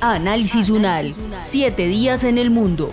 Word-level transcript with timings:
Análisis 0.00 0.70
UNAL, 0.70 1.12
siete 1.38 1.88
días 1.88 2.22
en 2.22 2.38
el 2.38 2.50
mundo. 2.50 2.88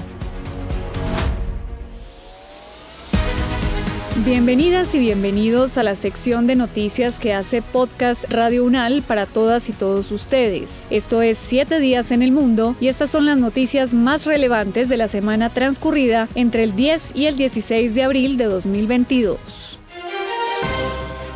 Bienvenidas 4.25 4.95
y 4.95 4.99
bienvenidos 4.99 5.77
a 5.77 5.83
la 5.83 5.95
sección 5.95 6.47
de 6.47 6.55
noticias 6.55 7.19
que 7.19 7.31
hace 7.31 7.61
Podcast 7.61 8.23
Radio 8.31 8.65
Unal 8.65 9.03
para 9.03 9.27
todas 9.27 9.69
y 9.69 9.73
todos 9.73 10.11
ustedes. 10.11 10.87
Esto 10.89 11.21
es 11.21 11.37
Siete 11.37 11.79
días 11.79 12.09
en 12.09 12.23
el 12.23 12.31
mundo 12.31 12.75
y 12.79 12.87
estas 12.87 13.11
son 13.11 13.27
las 13.27 13.37
noticias 13.37 13.93
más 13.93 14.25
relevantes 14.25 14.89
de 14.89 14.97
la 14.97 15.07
semana 15.07 15.51
transcurrida 15.51 16.27
entre 16.33 16.63
el 16.63 16.75
10 16.75 17.11
y 17.13 17.27
el 17.27 17.35
16 17.35 17.93
de 17.93 18.01
abril 18.01 18.37
de 18.37 18.45
2022 18.45 19.79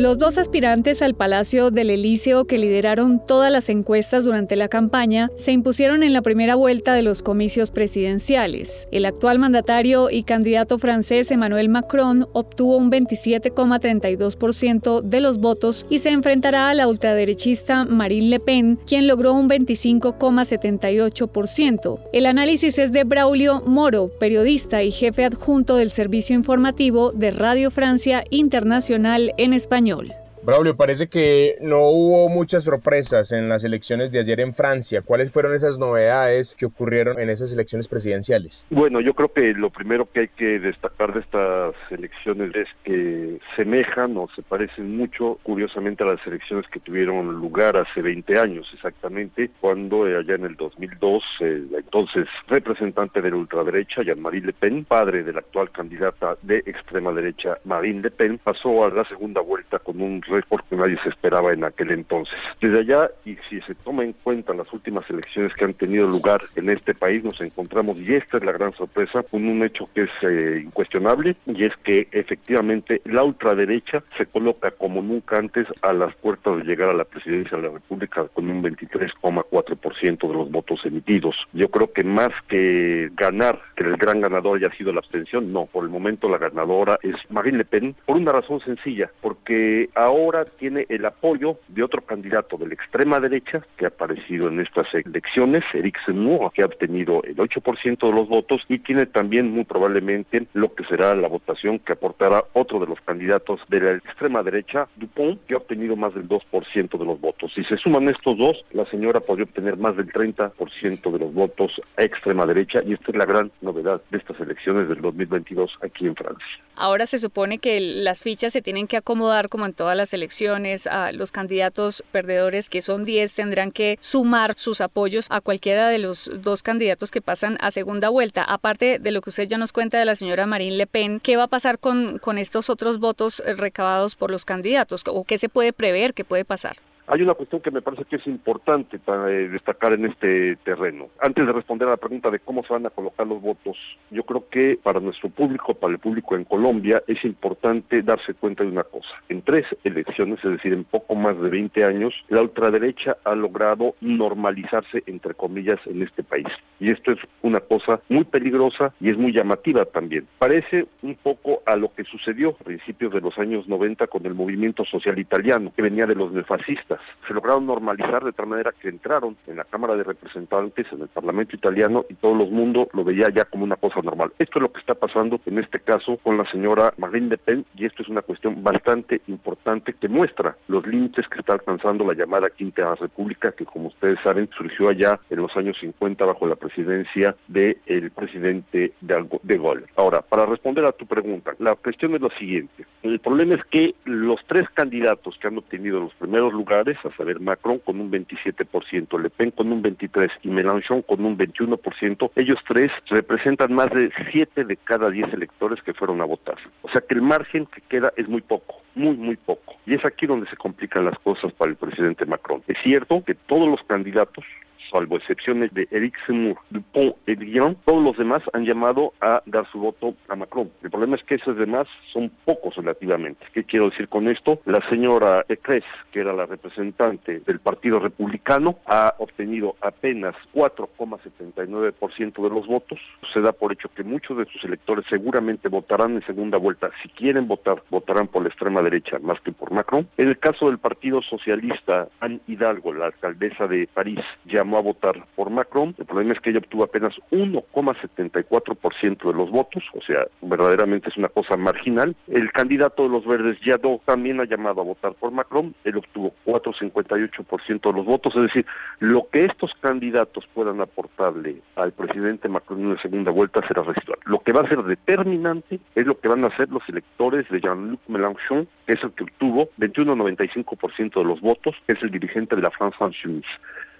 Los 0.00 0.16
dos 0.16 0.38
aspirantes 0.38 1.02
al 1.02 1.12
Palacio 1.12 1.70
del 1.70 1.90
Elíseo 1.90 2.46
que 2.46 2.56
lideraron 2.56 3.20
todas 3.26 3.52
las 3.52 3.68
encuestas 3.68 4.24
durante 4.24 4.56
la 4.56 4.68
campaña 4.68 5.30
se 5.36 5.52
impusieron 5.52 6.02
en 6.02 6.14
la 6.14 6.22
primera 6.22 6.54
vuelta 6.54 6.94
de 6.94 7.02
los 7.02 7.22
comicios 7.22 7.70
presidenciales. 7.70 8.88
El 8.92 9.04
actual 9.04 9.38
mandatario 9.38 10.08
y 10.08 10.22
candidato 10.22 10.78
francés 10.78 11.30
Emmanuel 11.30 11.68
Macron 11.68 12.26
obtuvo 12.32 12.78
un 12.78 12.90
27,32% 12.90 15.02
de 15.02 15.20
los 15.20 15.36
votos 15.36 15.84
y 15.90 15.98
se 15.98 16.08
enfrentará 16.08 16.70
a 16.70 16.74
la 16.74 16.88
ultraderechista 16.88 17.84
Marine 17.84 18.30
Le 18.30 18.40
Pen, 18.40 18.78
quien 18.86 19.06
logró 19.06 19.34
un 19.34 19.50
25,78%. 19.50 22.00
El 22.14 22.24
análisis 22.24 22.78
es 22.78 22.90
de 22.92 23.04
Braulio 23.04 23.62
Moro, 23.66 24.10
periodista 24.18 24.82
y 24.82 24.92
jefe 24.92 25.26
adjunto 25.26 25.76
del 25.76 25.90
servicio 25.90 26.34
informativo 26.34 27.12
de 27.12 27.32
Radio 27.32 27.70
Francia 27.70 28.24
Internacional 28.30 29.34
en 29.36 29.52
español 29.52 29.89
español. 29.90 30.29
Braulio, 30.42 30.74
parece 30.74 31.08
que 31.08 31.56
no 31.60 31.90
hubo 31.90 32.30
muchas 32.30 32.64
sorpresas 32.64 33.30
en 33.32 33.50
las 33.50 33.62
elecciones 33.64 34.10
de 34.10 34.20
ayer 34.20 34.40
en 34.40 34.54
Francia. 34.54 35.02
¿Cuáles 35.02 35.30
fueron 35.30 35.54
esas 35.54 35.78
novedades 35.78 36.54
que 36.58 36.64
ocurrieron 36.64 37.20
en 37.20 37.28
esas 37.28 37.52
elecciones 37.52 37.88
presidenciales? 37.88 38.64
Bueno, 38.70 39.00
yo 39.02 39.12
creo 39.12 39.30
que 39.30 39.52
lo 39.52 39.68
primero 39.68 40.10
que 40.10 40.20
hay 40.20 40.28
que 40.28 40.58
destacar 40.58 41.12
de 41.12 41.20
estas 41.20 41.74
elecciones 41.90 42.54
es 42.54 42.68
que 42.84 43.38
semejan 43.54 44.16
o 44.16 44.28
se 44.34 44.42
parecen 44.42 44.96
mucho, 44.96 45.38
curiosamente, 45.42 46.04
a 46.04 46.06
las 46.06 46.26
elecciones 46.26 46.66
que 46.68 46.80
tuvieron 46.80 47.34
lugar 47.34 47.76
hace 47.76 48.00
20 48.00 48.38
años 48.38 48.66
exactamente, 48.72 49.50
cuando 49.60 50.08
eh, 50.08 50.16
allá 50.16 50.36
en 50.36 50.46
el 50.46 50.56
2002, 50.56 51.22
el 51.40 51.68
entonces 51.74 52.26
representante 52.48 53.20
de 53.20 53.30
la 53.30 53.36
ultraderecha, 53.36 54.02
Jean-Marie 54.02 54.40
Le 54.40 54.52
Pen, 54.54 54.84
padre 54.84 55.22
de 55.22 55.34
la 55.34 55.40
actual 55.40 55.70
candidata 55.70 56.36
de 56.40 56.58
extrema 56.58 57.12
derecha, 57.12 57.58
Marine 57.64 58.02
Le 58.02 58.10
Pen, 58.10 58.38
pasó 58.38 58.84
a 58.84 58.90
la 58.90 59.04
segunda 59.04 59.42
vuelta 59.42 59.78
con 59.78 60.00
un 60.00 60.22
récord 60.30 60.62
que 60.68 60.76
nadie 60.76 60.98
se 61.02 61.10
esperaba 61.10 61.52
en 61.52 61.64
aquel 61.64 61.90
entonces. 61.90 62.38
Desde 62.60 62.80
allá, 62.80 63.10
y 63.24 63.36
si 63.48 63.60
se 63.62 63.74
toma 63.74 64.04
en 64.04 64.12
cuenta 64.12 64.54
las 64.54 64.72
últimas 64.72 65.08
elecciones 65.10 65.54
que 65.54 65.64
han 65.64 65.74
tenido 65.74 66.06
lugar 66.08 66.40
en 66.56 66.70
este 66.70 66.94
país, 66.94 67.22
nos 67.22 67.40
encontramos, 67.40 67.98
y 67.98 68.14
esta 68.14 68.38
es 68.38 68.44
la 68.44 68.52
gran 68.52 68.72
sorpresa, 68.74 69.22
con 69.22 69.46
un 69.46 69.62
hecho 69.62 69.88
que 69.94 70.02
es 70.02 70.10
eh, 70.22 70.62
incuestionable, 70.64 71.36
y 71.46 71.64
es 71.64 71.76
que 71.82 72.08
efectivamente 72.12 73.02
la 73.04 73.22
ultraderecha 73.22 74.02
se 74.16 74.26
coloca 74.26 74.70
como 74.70 75.02
nunca 75.02 75.38
antes 75.38 75.66
a 75.82 75.92
las 75.92 76.14
puertas 76.16 76.58
de 76.58 76.64
llegar 76.64 76.88
a 76.88 76.94
la 76.94 77.04
presidencia 77.04 77.56
de 77.56 77.64
la 77.64 77.74
República 77.74 78.26
con 78.28 78.48
un 78.48 78.62
23,4% 78.62 80.28
de 80.28 80.34
los 80.34 80.50
votos 80.50 80.80
emitidos. 80.84 81.36
Yo 81.52 81.68
creo 81.70 81.92
que 81.92 82.04
más 82.04 82.30
que 82.48 83.10
ganar, 83.14 83.60
que 83.76 83.84
el 83.84 83.96
gran 83.96 84.20
ganador 84.20 84.58
haya 84.58 84.74
sido 84.74 84.92
la 84.92 85.00
abstención, 85.00 85.52
no, 85.52 85.66
por 85.66 85.84
el 85.84 85.90
momento 85.90 86.28
la 86.28 86.38
ganadora 86.38 86.98
es 87.02 87.14
Marine 87.28 87.58
Le 87.58 87.64
Pen, 87.64 87.94
por 88.06 88.16
una 88.16 88.32
razón 88.32 88.60
sencilla, 88.60 89.10
porque 89.20 89.90
ahora 89.94 90.19
ahora 90.20 90.44
tiene 90.44 90.86
el 90.88 91.04
apoyo 91.04 91.58
de 91.68 91.82
otro 91.82 92.02
candidato 92.02 92.56
de 92.56 92.68
la 92.68 92.74
extrema 92.74 93.20
derecha 93.20 93.64
que 93.76 93.86
ha 93.86 93.88
aparecido 93.88 94.48
en 94.48 94.60
estas 94.60 94.86
elecciones, 94.94 95.64
Eric 95.72 95.98
Zemmour, 96.04 96.52
que 96.52 96.62
ha 96.62 96.66
obtenido 96.66 97.22
el 97.24 97.36
8% 97.36 98.06
de 98.06 98.12
los 98.12 98.28
votos 98.28 98.62
y 98.68 98.78
tiene 98.78 99.06
también 99.06 99.50
muy 99.50 99.64
probablemente 99.64 100.46
lo 100.52 100.74
que 100.74 100.84
será 100.84 101.14
la 101.14 101.28
votación 101.28 101.78
que 101.78 101.92
aportará 101.92 102.44
otro 102.52 102.78
de 102.78 102.86
los 102.86 103.00
candidatos 103.00 103.60
de 103.68 103.80
la 103.80 103.92
extrema 103.92 104.42
derecha, 104.42 104.88
Dupont, 104.96 105.40
que 105.46 105.54
ha 105.54 105.58
obtenido 105.58 105.96
más 105.96 106.14
del 106.14 106.28
2% 106.28 106.98
de 106.98 107.04
los 107.04 107.20
votos. 107.20 107.52
Si 107.54 107.64
se 107.64 107.76
suman 107.76 108.08
estos 108.08 108.36
dos, 108.36 108.64
la 108.72 108.86
señora 108.86 109.20
podría 109.20 109.44
obtener 109.44 109.76
más 109.76 109.96
del 109.96 110.12
30% 110.12 111.10
de 111.10 111.18
los 111.18 111.32
votos 111.32 111.80
a 111.96 112.02
extrema 112.02 112.46
derecha 112.46 112.80
y 112.84 112.92
esta 112.92 113.10
es 113.10 113.16
la 113.16 113.24
gran 113.24 113.50
novedad 113.60 114.00
de 114.10 114.18
estas 114.18 114.38
elecciones 114.40 114.88
del 114.88 115.00
2022 115.00 115.70
aquí 115.82 116.06
en 116.06 116.14
Francia. 116.14 116.46
Ahora 116.76 117.06
se 117.06 117.18
supone 117.18 117.58
que 117.58 117.80
las 117.80 118.22
fichas 118.22 118.52
se 118.52 118.62
tienen 118.62 118.86
que 118.86 118.96
acomodar 118.96 119.48
como 119.48 119.66
en 119.66 119.74
todas 119.74 119.96
las 119.96 120.09
elecciones, 120.12 120.86
a 120.86 121.12
los 121.12 121.32
candidatos 121.32 122.04
perdedores, 122.12 122.68
que 122.68 122.82
son 122.82 123.04
10, 123.04 123.34
tendrán 123.34 123.72
que 123.72 123.98
sumar 124.00 124.54
sus 124.56 124.80
apoyos 124.80 125.26
a 125.30 125.40
cualquiera 125.40 125.88
de 125.88 125.98
los 125.98 126.30
dos 126.42 126.62
candidatos 126.62 127.10
que 127.10 127.22
pasan 127.22 127.56
a 127.60 127.70
segunda 127.70 128.08
vuelta. 128.08 128.42
Aparte 128.44 128.98
de 128.98 129.10
lo 129.10 129.20
que 129.20 129.30
usted 129.30 129.48
ya 129.48 129.58
nos 129.58 129.72
cuenta 129.72 129.98
de 129.98 130.04
la 130.04 130.16
señora 130.16 130.46
Marine 130.46 130.76
Le 130.76 130.86
Pen, 130.86 131.20
¿qué 131.20 131.36
va 131.36 131.44
a 131.44 131.48
pasar 131.48 131.78
con, 131.78 132.18
con 132.18 132.38
estos 132.38 132.70
otros 132.70 132.98
votos 132.98 133.42
recabados 133.56 134.16
por 134.16 134.30
los 134.30 134.44
candidatos? 134.44 135.02
¿O 135.06 135.24
qué 135.24 135.38
se 135.38 135.48
puede 135.48 135.72
prever 135.72 136.14
que 136.14 136.24
puede 136.24 136.44
pasar? 136.44 136.76
Hay 137.12 137.22
una 137.22 137.34
cuestión 137.34 137.60
que 137.60 137.72
me 137.72 137.82
parece 137.82 138.04
que 138.04 138.16
es 138.16 138.26
importante 138.28 139.00
eh, 139.04 139.48
destacar 139.50 139.94
en 139.94 140.04
este 140.04 140.54
terreno. 140.62 141.08
Antes 141.20 141.44
de 141.44 141.52
responder 141.52 141.88
a 141.88 141.90
la 141.90 141.96
pregunta 141.96 142.30
de 142.30 142.38
cómo 142.38 142.62
se 142.62 142.72
van 142.72 142.86
a 142.86 142.90
colocar 142.90 143.26
los 143.26 143.42
votos, 143.42 143.76
yo 144.12 144.22
creo 144.22 144.48
que 144.48 144.78
para 144.80 145.00
nuestro 145.00 145.28
público, 145.28 145.74
para 145.74 145.92
el 145.92 145.98
público 145.98 146.36
en 146.36 146.44
Colombia, 146.44 147.02
es 147.08 147.24
importante 147.24 148.02
darse 148.02 148.34
cuenta 148.34 148.62
de 148.62 148.70
una 148.70 148.84
cosa. 148.84 149.08
En 149.28 149.42
tres 149.42 149.66
elecciones, 149.82 150.38
es 150.44 150.52
decir, 150.52 150.72
en 150.72 150.84
poco 150.84 151.16
más 151.16 151.36
de 151.40 151.50
20 151.50 151.84
años, 151.84 152.14
la 152.28 152.42
ultraderecha 152.42 153.16
ha 153.24 153.34
logrado 153.34 153.96
normalizarse, 154.00 155.02
entre 155.06 155.34
comillas, 155.34 155.80
en 155.86 156.02
este 156.02 156.22
país. 156.22 156.46
Y 156.78 156.92
esto 156.92 157.10
es 157.10 157.18
una 157.42 157.58
cosa 157.58 158.00
muy 158.08 158.22
peligrosa 158.22 158.94
y 159.00 159.10
es 159.10 159.18
muy 159.18 159.32
llamativa 159.32 159.84
también. 159.84 160.28
Parece 160.38 160.86
un 161.02 161.16
poco 161.16 161.60
a 161.66 161.74
lo 161.74 161.92
que 161.92 162.04
sucedió 162.04 162.50
a 162.50 162.64
principios 162.64 163.12
de 163.12 163.20
los 163.20 163.36
años 163.36 163.66
90 163.66 164.06
con 164.06 164.24
el 164.26 164.34
movimiento 164.34 164.84
social 164.84 165.18
italiano, 165.18 165.72
que 165.74 165.82
venía 165.82 166.06
de 166.06 166.14
los 166.14 166.30
neofascistas 166.30 166.99
se 167.26 167.34
lograron 167.34 167.66
normalizar 167.66 168.24
de 168.24 168.32
tal 168.32 168.46
manera 168.46 168.72
que 168.72 168.88
entraron 168.88 169.36
en 169.46 169.56
la 169.56 169.64
Cámara 169.64 169.96
de 169.96 170.04
Representantes, 170.04 170.86
en 170.92 171.02
el 171.02 171.08
Parlamento 171.08 171.56
italiano, 171.56 172.04
y 172.08 172.14
todo 172.14 172.32
el 172.42 172.50
mundo 172.50 172.88
lo 172.92 173.04
veía 173.04 173.28
ya 173.30 173.44
como 173.44 173.64
una 173.64 173.76
cosa 173.76 174.00
normal. 174.02 174.32
Esto 174.38 174.58
es 174.58 174.62
lo 174.62 174.72
que 174.72 174.80
está 174.80 174.94
pasando 174.94 175.40
en 175.46 175.58
este 175.58 175.80
caso 175.80 176.16
con 176.18 176.36
la 176.36 176.50
señora 176.50 176.92
Marine 176.96 177.28
Le 177.28 177.38
Pen, 177.38 177.64
y 177.76 177.86
esto 177.86 178.02
es 178.02 178.08
una 178.08 178.22
cuestión 178.22 178.62
bastante 178.62 179.20
importante 179.26 179.92
que 179.94 180.08
muestra 180.08 180.56
los 180.68 180.86
límites 180.86 181.28
que 181.28 181.40
está 181.40 181.54
alcanzando 181.54 182.04
la 182.04 182.14
llamada 182.14 182.50
Quinta 182.50 182.94
República, 182.94 183.52
que 183.52 183.64
como 183.64 183.88
ustedes 183.88 184.18
saben 184.22 184.48
surgió 184.56 184.88
allá 184.88 185.20
en 185.30 185.38
los 185.38 185.56
años 185.56 185.76
50 185.80 186.24
bajo 186.24 186.46
la 186.46 186.56
presidencia 186.56 187.36
del 187.48 188.10
presidente 188.14 188.92
de 189.00 189.58
Gaulle. 189.58 189.86
Ahora, 189.96 190.22
para 190.22 190.46
responder 190.46 190.84
a 190.84 190.92
tu 190.92 191.06
pregunta, 191.06 191.54
la 191.58 191.74
cuestión 191.74 192.14
es 192.14 192.20
la 192.20 192.30
siguiente. 192.38 192.86
El 193.02 193.18
problema 193.20 193.54
es 193.54 193.64
que 193.64 193.94
los 194.04 194.40
tres 194.46 194.68
candidatos 194.70 195.38
que 195.38 195.48
han 195.48 195.58
obtenido 195.58 196.00
los 196.00 196.14
primeros 196.14 196.52
lugares 196.52 196.89
a 197.04 197.16
saber, 197.16 197.40
Macron 197.40 197.78
con 197.78 198.00
un 198.00 198.10
27%, 198.10 199.20
Le 199.20 199.30
Pen 199.30 199.50
con 199.50 199.72
un 199.72 199.82
23% 199.82 200.30
y 200.42 200.48
Mélenchon 200.48 201.02
con 201.02 201.24
un 201.24 201.36
21%, 201.36 202.30
ellos 202.36 202.58
tres 202.66 202.90
representan 203.06 203.72
más 203.72 203.90
de 203.90 204.10
7 204.30 204.64
de 204.64 204.76
cada 204.76 205.10
10 205.10 205.32
electores 205.32 205.82
que 205.82 205.94
fueron 205.94 206.20
a 206.20 206.24
votar. 206.24 206.56
O 206.82 206.90
sea 206.90 207.00
que 207.00 207.14
el 207.14 207.22
margen 207.22 207.66
que 207.66 207.80
queda 207.82 208.12
es 208.16 208.28
muy 208.28 208.40
poco, 208.40 208.76
muy, 208.94 209.16
muy 209.16 209.36
poco. 209.36 209.74
Y 209.86 209.94
es 209.94 210.04
aquí 210.04 210.26
donde 210.26 210.48
se 210.48 210.56
complican 210.56 211.04
las 211.04 211.18
cosas 211.18 211.52
para 211.52 211.70
el 211.70 211.76
presidente 211.76 212.26
Macron. 212.26 212.62
Es 212.66 212.76
cierto 212.82 213.22
que 213.24 213.34
todos 213.34 213.68
los 213.68 213.82
candidatos 213.86 214.44
salvo 214.90 215.16
excepciones 215.16 215.72
de 215.72 215.88
Eric 215.90 216.16
Zemmour, 216.26 216.56
Dupont 216.70 217.16
y 217.26 217.36
Guillaume, 217.36 217.76
todos 217.84 218.02
los 218.02 218.16
demás 218.16 218.42
han 218.52 218.64
llamado 218.64 219.12
a 219.20 219.42
dar 219.46 219.70
su 219.70 219.78
voto 219.78 220.14
a 220.28 220.36
Macron. 220.36 220.70
El 220.82 220.90
problema 220.90 221.16
es 221.16 221.24
que 221.24 221.36
esos 221.36 221.56
demás 221.56 221.86
son 222.12 222.30
pocos 222.44 222.76
relativamente. 222.76 223.46
¿Qué 223.52 223.64
quiero 223.64 223.90
decir 223.90 224.08
con 224.08 224.28
esto? 224.28 224.60
La 224.64 224.86
señora 224.88 225.44
Ecres, 225.48 225.84
que 226.12 226.20
era 226.20 226.32
la 226.32 226.46
representante 226.46 227.40
del 227.40 227.60
Partido 227.60 227.98
Republicano, 227.98 228.78
ha 228.86 229.14
obtenido 229.18 229.76
apenas 229.80 230.34
4,79% 230.54 232.42
de 232.42 232.50
los 232.50 232.66
votos. 232.66 232.98
Se 233.32 233.40
da 233.40 233.52
por 233.52 233.72
hecho 233.72 233.88
que 233.94 234.04
muchos 234.04 234.38
de 234.38 234.46
sus 234.46 234.64
electores 234.64 235.04
seguramente 235.08 235.68
votarán 235.68 236.14
en 236.14 236.26
segunda 236.26 236.58
vuelta. 236.58 236.90
Si 237.02 237.08
quieren 237.08 237.46
votar, 237.46 237.82
votarán 237.90 238.28
por 238.28 238.42
la 238.42 238.48
extrema 238.48 238.82
derecha 238.82 239.18
más 239.20 239.40
que 239.40 239.52
por 239.52 239.72
Macron. 239.72 240.08
En 240.16 240.28
el 240.28 240.38
caso 240.38 240.66
del 240.66 240.78
Partido 240.78 241.22
Socialista, 241.22 242.08
Anne 242.20 242.40
Hidalgo, 242.46 242.92
la 242.92 243.06
alcaldesa 243.06 243.66
de 243.66 243.88
París, 243.92 244.20
llamó 244.44 244.79
a 244.80 244.82
votar 244.82 245.24
por 245.36 245.50
Macron. 245.50 245.94
El 245.98 246.06
problema 246.06 246.32
es 246.32 246.40
que 246.40 246.50
ella 246.50 246.58
obtuvo 246.58 246.84
apenas 246.84 247.14
1,74% 247.30 249.26
de 249.26 249.32
los 249.32 249.50
votos, 249.50 249.84
o 249.94 250.00
sea, 250.02 250.26
verdaderamente 250.42 251.08
es 251.08 251.16
una 251.16 251.28
cosa 251.28 251.56
marginal. 251.56 252.16
El 252.26 252.50
candidato 252.52 253.04
de 253.04 253.08
los 253.10 253.26
verdes, 253.26 253.58
Jadot, 253.62 254.04
también 254.04 254.40
ha 254.40 254.44
llamado 254.44 254.80
a 254.80 254.84
votar 254.84 255.14
por 255.14 255.30
Macron. 255.30 255.74
Él 255.84 255.96
obtuvo 255.96 256.34
4,58% 256.44 257.80
de 257.80 257.92
los 257.92 258.04
votos, 258.04 258.34
es 258.36 258.42
decir, 258.42 258.66
lo 258.98 259.28
que 259.30 259.44
estos 259.44 259.72
candidatos 259.80 260.48
puedan 260.52 260.80
aportarle 260.80 261.62
al 261.76 261.92
presidente 261.92 262.48
Macron 262.48 262.80
en 262.80 262.94
la 262.94 263.02
segunda 263.02 263.30
vuelta 263.30 263.66
será 263.66 263.82
residual. 263.82 264.18
Lo 264.24 264.40
que 264.40 264.52
va 264.52 264.62
a 264.62 264.68
ser 264.68 264.82
determinante 264.82 265.80
es 265.94 266.06
lo 266.06 266.18
que 266.18 266.28
van 266.28 266.44
a 266.44 266.48
hacer 266.48 266.68
los 266.70 266.82
electores 266.88 267.48
de 267.50 267.60
Jean-Luc 267.60 268.00
Mélenchon, 268.08 268.68
que 268.86 268.94
es 268.94 269.02
el 269.02 269.12
que 269.12 269.24
obtuvo 269.24 269.70
21,95% 269.78 271.14
de 271.14 271.24
los 271.24 271.40
votos, 271.40 271.74
que 271.86 271.92
es 271.92 272.02
el 272.02 272.10
dirigente 272.10 272.56
de 272.56 272.62
la 272.62 272.70
France 272.70 272.96
Insoumise. 273.00 273.48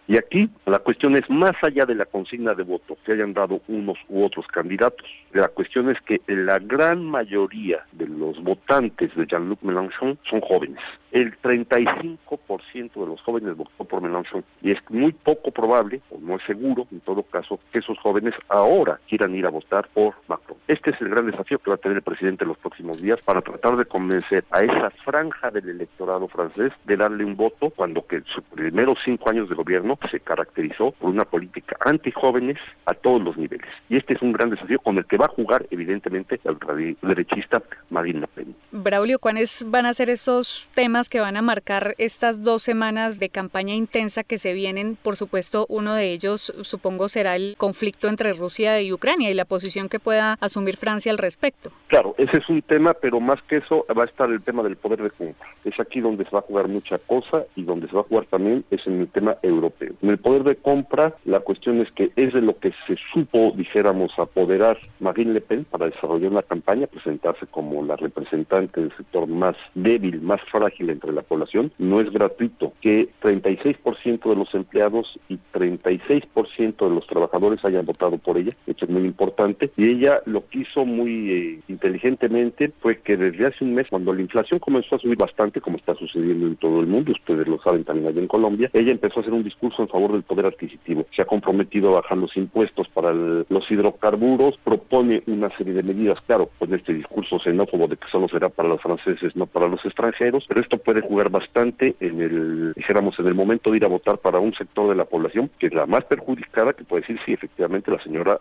Y 0.06 0.16
aquí 0.16 0.50
la 0.66 0.80
cuestión 0.80 1.16
es 1.16 1.28
más 1.30 1.54
allá 1.62 1.86
de 1.86 1.94
la 1.94 2.04
consigna 2.04 2.54
de 2.54 2.64
voto 2.64 2.96
que 3.04 3.12
hayan 3.12 3.32
dado 3.32 3.60
unos 3.68 3.96
u 4.08 4.24
otros 4.24 4.46
candidatos. 4.48 5.06
La 5.32 5.48
cuestión 5.48 5.88
es 5.88 6.00
que 6.00 6.20
la 6.26 6.58
gran 6.58 7.04
mayoría 7.04 7.84
de 7.92 8.08
los 8.08 8.42
votantes 8.42 9.14
de 9.14 9.26
Jean-Luc 9.26 9.62
Mélenchon 9.62 10.18
son 10.28 10.40
jóvenes. 10.40 10.80
El 11.12 11.40
35% 11.40 12.92
de 12.94 13.06
los 13.06 13.20
jóvenes 13.22 13.56
votó 13.56 13.84
por 13.84 14.00
Mélenchon 14.00 14.44
y 14.62 14.72
es 14.72 14.78
muy 14.88 15.12
poco 15.12 15.52
probable, 15.52 16.00
o 16.10 16.18
no 16.18 16.36
es 16.36 16.42
seguro 16.44 16.86
en 16.90 17.00
todo 17.00 17.22
caso, 17.22 17.60
que 17.72 17.78
esos 17.78 17.98
jóvenes 17.98 18.34
ahora 18.48 19.00
quieran 19.08 19.34
ir 19.34 19.46
a 19.46 19.50
votar 19.50 19.88
por 19.94 20.14
Macron. 20.26 20.58
Este 20.66 20.90
es 20.90 21.00
el 21.00 21.08
gran 21.08 21.26
desafío 21.26 21.58
que 21.58 21.70
va 21.70 21.76
a 21.76 21.80
tener 21.80 21.98
el 21.98 22.02
presidente 22.02 22.44
en 22.44 22.48
los 22.48 22.58
próximos 22.58 23.00
días 23.00 23.20
para 23.24 23.42
tratar 23.42 23.76
de 23.76 23.84
convencer 23.84 24.44
a 24.50 24.62
esa 24.62 24.90
franja 25.04 25.50
del 25.50 25.68
electorado 25.68 26.28
francés 26.28 26.72
de 26.84 26.96
darle 26.96 27.24
un 27.24 27.36
voto 27.36 27.70
cuando 27.70 28.06
que 28.06 28.22
sus 28.22 28.42
primeros 28.44 28.98
cinco 29.04 29.30
años 29.30 29.48
de 29.48 29.54
gobierno 29.54 29.89
se 30.10 30.20
caracterizó 30.20 30.92
por 30.92 31.10
una 31.10 31.24
política 31.24 31.76
anti-jóvenes 31.84 32.58
a 32.86 32.94
todos 32.94 33.22
los 33.22 33.36
niveles. 33.36 33.68
Y 33.88 33.96
este 33.96 34.14
es 34.14 34.22
un 34.22 34.32
gran 34.32 34.50
desafío 34.50 34.78
con 34.78 34.98
el 34.98 35.06
que 35.06 35.16
va 35.16 35.26
a 35.26 35.28
jugar, 35.28 35.66
evidentemente, 35.70 36.40
el 36.44 36.52
ultraderechista 36.52 37.62
Marine 37.90 38.20
Le 38.20 38.26
Pen. 38.28 38.54
Braulio, 38.72 39.18
¿cuáles 39.18 39.64
van 39.66 39.86
a 39.86 39.94
ser 39.94 40.10
esos 40.10 40.68
temas 40.74 41.08
que 41.08 41.20
van 41.20 41.36
a 41.36 41.42
marcar 41.42 41.94
estas 41.98 42.42
dos 42.42 42.62
semanas 42.62 43.18
de 43.18 43.28
campaña 43.28 43.74
intensa 43.74 44.24
que 44.24 44.38
se 44.38 44.52
vienen? 44.52 44.96
Por 45.00 45.16
supuesto, 45.16 45.66
uno 45.68 45.94
de 45.94 46.12
ellos, 46.12 46.52
supongo, 46.62 47.08
será 47.08 47.36
el 47.36 47.54
conflicto 47.56 48.08
entre 48.08 48.32
Rusia 48.32 48.80
y 48.80 48.92
Ucrania 48.92 49.30
y 49.30 49.34
la 49.34 49.44
posición 49.44 49.88
que 49.88 50.00
pueda 50.00 50.38
asumir 50.40 50.76
Francia 50.76 51.12
al 51.12 51.18
respecto. 51.18 51.72
Claro, 51.88 52.14
ese 52.18 52.38
es 52.38 52.48
un 52.48 52.62
tema, 52.62 52.94
pero 52.94 53.20
más 53.20 53.42
que 53.42 53.56
eso 53.56 53.86
va 53.96 54.04
a 54.04 54.06
estar 54.06 54.30
el 54.30 54.42
tema 54.42 54.62
del 54.62 54.76
poder 54.76 55.02
de 55.02 55.10
compra. 55.10 55.48
Es 55.64 55.78
aquí 55.80 56.00
donde 56.00 56.24
se 56.24 56.30
va 56.30 56.40
a 56.40 56.42
jugar 56.42 56.68
mucha 56.68 56.98
cosa 56.98 57.44
y 57.56 57.62
donde 57.62 57.88
se 57.88 57.94
va 57.94 58.02
a 58.02 58.04
jugar 58.04 58.26
también 58.26 58.64
es 58.70 58.86
en 58.86 59.00
el 59.00 59.08
tema 59.08 59.36
europeo. 59.42 59.79
En 59.80 60.10
el 60.10 60.18
poder 60.18 60.44
de 60.44 60.56
compra, 60.56 61.14
la 61.24 61.40
cuestión 61.40 61.80
es 61.80 61.90
que 61.92 62.12
es 62.16 62.32
de 62.32 62.42
lo 62.42 62.58
que 62.58 62.72
se 62.86 62.96
supo, 63.12 63.52
dijéramos, 63.56 64.12
apoderar 64.18 64.78
Marine 64.98 65.34
Le 65.34 65.40
Pen 65.40 65.64
para 65.64 65.86
desarrollar 65.86 66.30
una 66.30 66.42
campaña, 66.42 66.86
presentarse 66.86 67.46
como 67.46 67.82
la 67.84 67.96
representante 67.96 68.80
del 68.80 68.96
sector 68.96 69.26
más 69.26 69.56
débil, 69.74 70.20
más 70.20 70.40
frágil 70.50 70.90
entre 70.90 71.12
la 71.12 71.22
población. 71.22 71.72
No 71.78 72.00
es 72.00 72.10
gratuito 72.10 72.72
que 72.80 73.08
36% 73.22 74.28
de 74.28 74.36
los 74.36 74.54
empleados 74.54 75.18
y 75.28 75.38
36% 75.52 76.88
de 76.88 76.94
los 76.94 77.06
trabajadores 77.06 77.64
hayan 77.64 77.86
votado 77.86 78.18
por 78.18 78.38
ella. 78.38 78.56
Esto 78.66 78.84
es 78.84 78.90
muy 78.90 79.04
importante. 79.04 79.70
Y 79.76 79.88
ella 79.88 80.20
lo 80.26 80.46
que 80.48 80.60
hizo 80.60 80.84
muy 80.84 81.30
eh, 81.30 81.60
inteligentemente 81.68 82.72
fue 82.80 83.00
que 83.00 83.16
desde 83.16 83.46
hace 83.46 83.64
un 83.64 83.74
mes, 83.74 83.86
cuando 83.88 84.12
la 84.12 84.20
inflación 84.20 84.60
comenzó 84.60 84.96
a 84.96 84.98
subir 84.98 85.16
bastante, 85.16 85.60
como 85.60 85.76
está 85.76 85.94
sucediendo 85.94 86.46
en 86.46 86.56
todo 86.56 86.80
el 86.80 86.86
mundo, 86.86 87.12
ustedes 87.12 87.46
lo 87.46 87.60
saben 87.62 87.84
también 87.84 88.08
allá 88.08 88.20
en 88.20 88.28
Colombia, 88.28 88.70
ella 88.72 88.92
empezó 88.92 89.20
a 89.20 89.22
hacer 89.22 89.32
un 89.32 89.44
discurso 89.44 89.69
en 89.78 89.88
favor 89.88 90.12
del 90.12 90.22
poder 90.22 90.46
adquisitivo. 90.46 91.06
Se 91.14 91.22
ha 91.22 91.24
comprometido 91.24 91.90
a 91.90 92.00
bajar 92.00 92.18
los 92.18 92.36
impuestos 92.36 92.88
para 92.88 93.12
los 93.12 93.70
hidrocarburos, 93.70 94.58
propone 94.64 95.22
una 95.26 95.54
serie 95.56 95.74
de 95.74 95.82
medidas, 95.82 96.20
claro, 96.26 96.50
pues 96.58 96.70
este 96.72 96.94
discurso 96.94 97.38
xenófobo 97.38 97.88
de 97.88 97.96
que 97.96 98.08
solo 98.10 98.28
será 98.28 98.48
para 98.48 98.68
los 98.68 98.80
franceses, 98.80 99.36
no 99.36 99.46
para 99.46 99.68
los 99.68 99.84
extranjeros, 99.84 100.44
pero 100.48 100.60
esto 100.60 100.78
puede 100.78 101.00
jugar 101.00 101.30
bastante 101.30 101.94
en 102.00 102.20
el, 102.20 102.72
dijéramos, 102.74 103.18
en 103.18 103.26
el 103.26 103.34
momento 103.34 103.70
de 103.70 103.78
ir 103.78 103.84
a 103.84 103.88
votar 103.88 104.18
para 104.18 104.38
un 104.38 104.54
sector 104.54 104.88
de 104.88 104.94
la 104.96 105.04
población 105.04 105.50
que 105.58 105.66
es 105.66 105.74
la 105.74 105.86
más 105.86 106.04
perjudicada, 106.04 106.72
que 106.72 106.84
puede 106.84 107.02
decir, 107.02 107.18
sí, 107.24 107.32
efectivamente 107.32 107.90
la 107.90 108.02
señora 108.02 108.40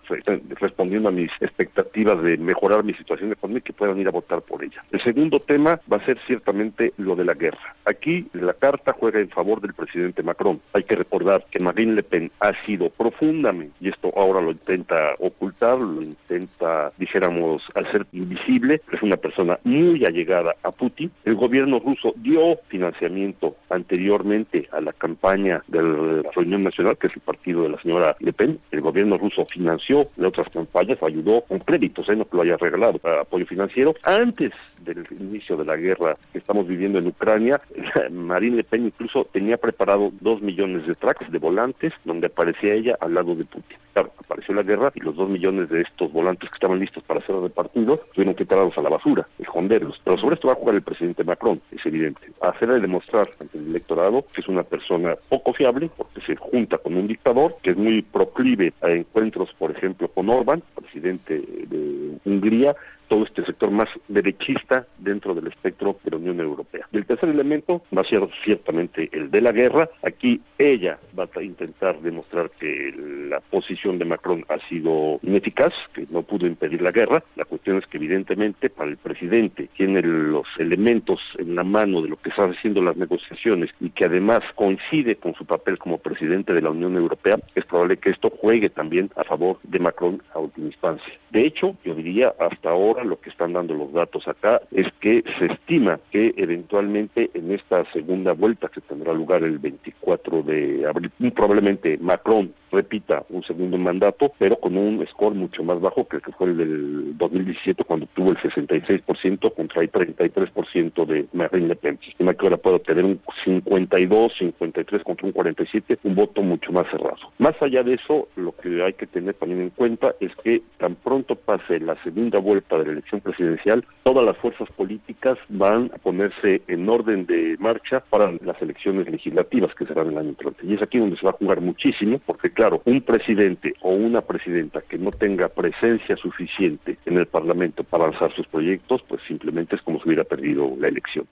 respondiendo 0.59 1.09
a 1.09 1.11
mis 1.11 1.31
expectativas 1.39 2.21
de 2.21 2.37
mejorar 2.37 2.83
mi 2.83 2.93
situación 2.93 3.31
económica 3.31 3.65
que 3.65 3.73
puedan 3.73 3.97
ir 3.99 4.07
a 4.07 4.11
votar 4.11 4.41
por 4.41 4.63
ella. 4.63 4.83
El 4.91 5.01
segundo 5.03 5.39
tema 5.39 5.79
va 5.91 5.97
a 5.97 6.05
ser 6.05 6.19
ciertamente 6.27 6.93
lo 6.97 7.15
de 7.15 7.25
la 7.25 7.33
guerra. 7.33 7.75
Aquí 7.85 8.27
la 8.33 8.53
carta 8.53 8.93
juega 8.93 9.19
en 9.19 9.29
favor 9.29 9.61
del 9.61 9.73
presidente 9.73 10.23
Macron. 10.23 10.61
Hay 10.73 10.83
que 10.83 10.95
recordar 11.19 11.45
que 11.51 11.59
Marine 11.59 11.93
Le 11.93 12.03
Pen 12.03 12.31
ha 12.39 12.53
sido 12.65 12.89
profundamente, 12.89 13.75
y 13.81 13.89
esto 13.89 14.11
ahora 14.15 14.41
lo 14.41 14.51
intenta 14.51 15.15
ocultar, 15.19 15.77
lo 15.77 16.01
intenta, 16.01 16.91
dijéramos, 16.97 17.63
hacer 17.75 18.05
invisible, 18.11 18.81
es 18.91 19.01
una 19.01 19.17
persona 19.17 19.59
muy 19.63 20.05
allegada 20.05 20.55
a 20.63 20.71
Putin. 20.71 21.11
El 21.25 21.35
gobierno 21.35 21.79
ruso 21.79 22.13
dio 22.17 22.57
financiamiento 22.67 23.55
anteriormente 23.69 24.67
a 24.71 24.81
la 24.81 24.93
campaña 24.93 25.63
de 25.67 25.81
la 25.81 26.31
Reunión 26.31 26.63
Nacional, 26.63 26.97
que 26.97 27.07
es 27.07 27.15
el 27.15 27.21
partido 27.21 27.63
de 27.63 27.69
la 27.69 27.81
señora 27.81 28.15
Le 28.19 28.33
Pen. 28.33 28.59
El 28.71 28.81
gobierno 28.81 29.17
ruso 29.17 29.45
financió 29.45 30.07
de 30.15 30.27
otras 30.27 30.49
campañas, 30.49 31.01
ayudó 31.03 31.41
con 31.41 31.59
créditos, 31.59 32.07
¿eh? 32.09 32.15
no 32.15 32.25
que 32.25 32.37
lo 32.37 32.43
haya 32.43 32.57
regalado, 32.57 32.99
para 32.99 33.21
apoyo 33.21 33.45
financiero. 33.45 33.93
Antes 34.03 34.51
del 34.79 35.05
inicio 35.19 35.57
de 35.57 35.65
la 35.65 35.75
guerra 35.75 36.13
que 36.31 36.39
estamos 36.39 36.67
viviendo 36.67 36.99
en 36.99 37.07
Ucrania, 37.07 37.59
Marine 38.11 38.57
Le 38.57 38.63
Pen 38.63 38.85
incluso 38.85 39.25
tenía 39.25 39.57
preparado 39.57 40.11
dos 40.21 40.41
millones 40.41 40.85
de 40.85 40.95
de 41.29 41.39
volantes 41.39 41.93
donde 42.05 42.27
aparecía 42.27 42.73
ella 42.73 42.97
al 42.99 43.13
lado 43.13 43.35
de 43.35 43.43
Putin. 43.45 43.77
Claro, 43.93 44.13
apareció 44.17 44.53
la 44.53 44.63
guerra 44.63 44.91
y 44.93 44.99
los 44.99 45.15
dos 45.15 45.27
millones 45.27 45.69
de 45.69 45.81
estos 45.81 46.11
volantes 46.11 46.49
que 46.49 46.55
estaban 46.55 46.79
listos 46.79 47.03
para 47.03 47.25
ser 47.25 47.35
repartidos 47.35 47.99
tuvieron 48.13 48.35
que 48.35 48.45
tirarlos 48.45 48.77
a 48.77 48.81
la 48.81 48.89
basura, 48.89 49.27
esconderlos. 49.39 49.99
Pero 50.03 50.17
sobre 50.17 50.35
esto 50.35 50.47
va 50.47 50.53
a 50.53 50.57
jugar 50.57 50.75
el 50.75 50.83
presidente 50.83 51.23
Macron, 51.23 51.61
es 51.71 51.83
evidente. 51.85 52.31
Hacerle 52.41 52.79
demostrar 52.79 53.27
ante 53.39 53.57
el 53.57 53.69
electorado 53.69 54.25
que 54.33 54.41
es 54.41 54.47
una 54.47 54.63
persona 54.63 55.15
poco 55.27 55.53
fiable 55.53 55.89
porque 55.97 56.21
se 56.21 56.35
junta 56.35 56.77
con 56.77 56.95
un 56.95 57.07
dictador 57.07 57.57
que 57.63 57.71
es 57.71 57.77
muy 57.77 58.01
proclive 58.03 58.73
a 58.81 58.89
encuentros, 58.89 59.51
por 59.57 59.71
ejemplo, 59.71 60.07
con 60.09 60.29
Orban, 60.29 60.61
presidente 60.75 61.39
de 61.39 62.17
Hungría, 62.25 62.75
todo 63.09 63.25
este 63.25 63.43
sector 63.43 63.71
más 63.71 63.89
derechista 64.07 64.87
dentro 64.97 65.35
del 65.35 65.47
espectro 65.47 65.97
de 66.03 66.11
la 66.11 66.17
Unión 66.17 66.39
Europea. 66.39 66.87
El 66.93 67.05
tercer 67.05 67.29
elemento 67.29 67.81
va 67.95 68.03
a 68.03 68.05
ser 68.05 68.21
ciertamente 68.45 69.09
el 69.11 69.29
de 69.29 69.41
la 69.41 69.51
guerra. 69.51 69.89
Aquí 70.03 70.41
ella 70.57 70.99
va 71.17 71.27
a 71.35 71.41
intentar 71.41 71.99
demostrar 71.99 72.51
que 72.51 72.93
la 73.29 73.41
posición 73.41 73.99
de 73.99 74.05
Macron 74.05 74.45
ha 74.47 74.59
sido 74.69 75.19
ineficaz, 75.23 75.73
que 75.93 76.05
no 76.09 76.21
pudo 76.21 76.47
impedir 76.47 76.81
la 76.81 76.91
guerra. 76.91 77.23
La 77.35 77.45
cuestión 77.45 77.77
es 77.77 77.87
que 77.87 77.97
evidentemente 77.97 78.69
para 78.69 78.89
el 78.89 78.97
presidente 78.97 79.69
tiene 79.75 80.01
los 80.01 80.45
elementos 80.57 81.19
en 81.37 81.55
la 81.55 81.63
mano 81.63 82.01
de 82.01 82.09
lo 82.09 82.17
que 82.17 82.29
están 82.29 82.51
haciendo 82.51 82.81
las 82.81 82.95
negociaciones 82.95 83.71
y 83.79 83.89
que 83.89 84.05
además 84.05 84.41
coincide 84.55 85.15
con 85.15 85.33
su 85.33 85.45
papel 85.45 85.77
como 85.79 85.97
presidente 85.97 86.53
de 86.53 86.61
la 86.61 86.69
Unión 86.69 86.95
Europea, 86.95 87.37
es 87.55 87.65
probable 87.65 87.97
que 87.97 88.11
esto 88.11 88.29
juegue 88.29 88.69
también 88.69 89.09
a 89.15 89.23
favor 89.23 89.57
de 89.63 89.79
Macron 89.79 90.21
a 90.33 90.39
última 90.39 90.67
instancia. 90.67 91.13
De 91.31 91.45
hecho, 91.45 91.75
yo 91.83 91.95
diría 91.95 92.33
hasta 92.39 92.69
ahora 92.69 92.98
lo 93.03 93.19
que 93.19 93.29
están 93.29 93.53
dando 93.53 93.73
los 93.73 93.91
datos 93.93 94.27
acá 94.27 94.61
es 94.71 94.87
que 94.99 95.23
se 95.37 95.45
estima 95.45 95.99
que 96.11 96.33
eventualmente 96.37 97.29
en 97.33 97.51
esta 97.51 97.83
segunda 97.91 98.33
vuelta 98.33 98.69
que 98.69 98.81
tendrá 98.81 99.13
lugar 99.13 99.43
el 99.43 99.59
24 99.59 100.43
de 100.43 100.87
abril, 100.87 101.11
probablemente 101.33 101.97
Macron 101.99 102.53
repita 102.71 103.23
un 103.29 103.43
segundo 103.43 103.77
mandato, 103.77 104.31
pero 104.37 104.59
con 104.59 104.77
un 104.77 105.05
score 105.07 105.35
mucho 105.35 105.63
más 105.63 105.79
bajo 105.79 106.07
que 106.07 106.17
el 106.17 106.21
que 106.21 106.31
fue 106.31 106.47
el 106.47 106.57
del 106.57 107.17
2017 107.17 107.83
cuando 107.83 108.07
tuvo 108.13 108.31
el 108.31 108.37
66% 108.37 109.53
contra 109.53 109.81
el 109.81 109.91
33% 109.91 111.05
de 111.05 111.27
Marine 111.33 111.67
Le 111.67 111.75
Pen. 111.75 111.99
Se 112.03 112.11
estima 112.11 112.33
que 112.33 112.45
ahora 112.45 112.57
puede 112.57 112.77
obtener 112.77 113.05
un 113.05 113.19
52, 113.43 114.33
53 114.37 115.03
contra 115.03 115.27
un 115.27 115.33
47, 115.33 115.99
un 116.03 116.15
voto 116.15 116.41
mucho 116.41 116.71
más 116.71 116.87
cerrado. 116.89 117.17
Más 117.37 117.55
allá 117.61 117.83
de 117.83 117.95
eso, 117.95 118.27
lo 118.35 118.55
que 118.55 118.83
hay 118.83 118.93
que 118.93 119.07
tener 119.07 119.33
también 119.35 119.61
en 119.61 119.69
cuenta 119.69 120.13
es 120.19 120.35
que 120.43 120.61
tan 120.77 120.95
pronto 120.95 121.35
pase 121.35 121.79
la 121.79 122.01
segunda 122.03 122.39
vuelta 122.39 122.77
de 122.77 122.85
la 122.85 122.91
elección 122.93 123.21
presidencial, 123.21 123.85
todas 124.03 124.25
las 124.25 124.37
fuerzas 124.37 124.69
políticas 124.71 125.37
van 125.49 125.91
a 125.93 125.97
ponerse 125.97 126.61
en 126.67 126.87
orden 126.87 127.25
de 127.25 127.57
marcha 127.59 128.01
para 128.09 128.31
las 128.31 128.61
elecciones 128.61 129.09
legislativas 129.09 129.73
que 129.75 129.85
serán 129.85 130.09
el 130.09 130.17
año 130.17 130.29
entrante. 130.29 130.65
Y 130.65 130.73
es 130.73 130.81
aquí 130.81 130.97
donde 130.97 131.17
se 131.17 131.25
va 131.25 131.31
a 131.31 131.37
jugar 131.39 131.61
muchísimo, 131.61 132.19
porque 132.25 132.51
claro, 132.59 132.81
un 132.83 133.01
presidente 133.01 133.73
o 133.79 133.91
una 133.91 134.19
presidenta 134.19 134.81
que 134.81 134.97
no 134.97 135.11
tenga 135.11 135.47
presencia 135.47 136.17
suficiente 136.17 136.97
en 137.05 137.17
el 137.17 137.25
Parlamento 137.25 137.85
para 137.85 138.09
lanzar 138.09 138.35
sus 138.35 138.47
proyectos, 138.47 139.01
pues 139.07 139.21
simplemente 139.25 139.77
es 139.77 139.81
como 139.81 139.97
si 139.99 140.09
hubiera 140.09 140.25
perdido 140.25 140.69
la 140.77 140.89
elección. 140.89 141.25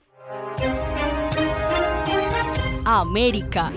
América. 2.86 3.70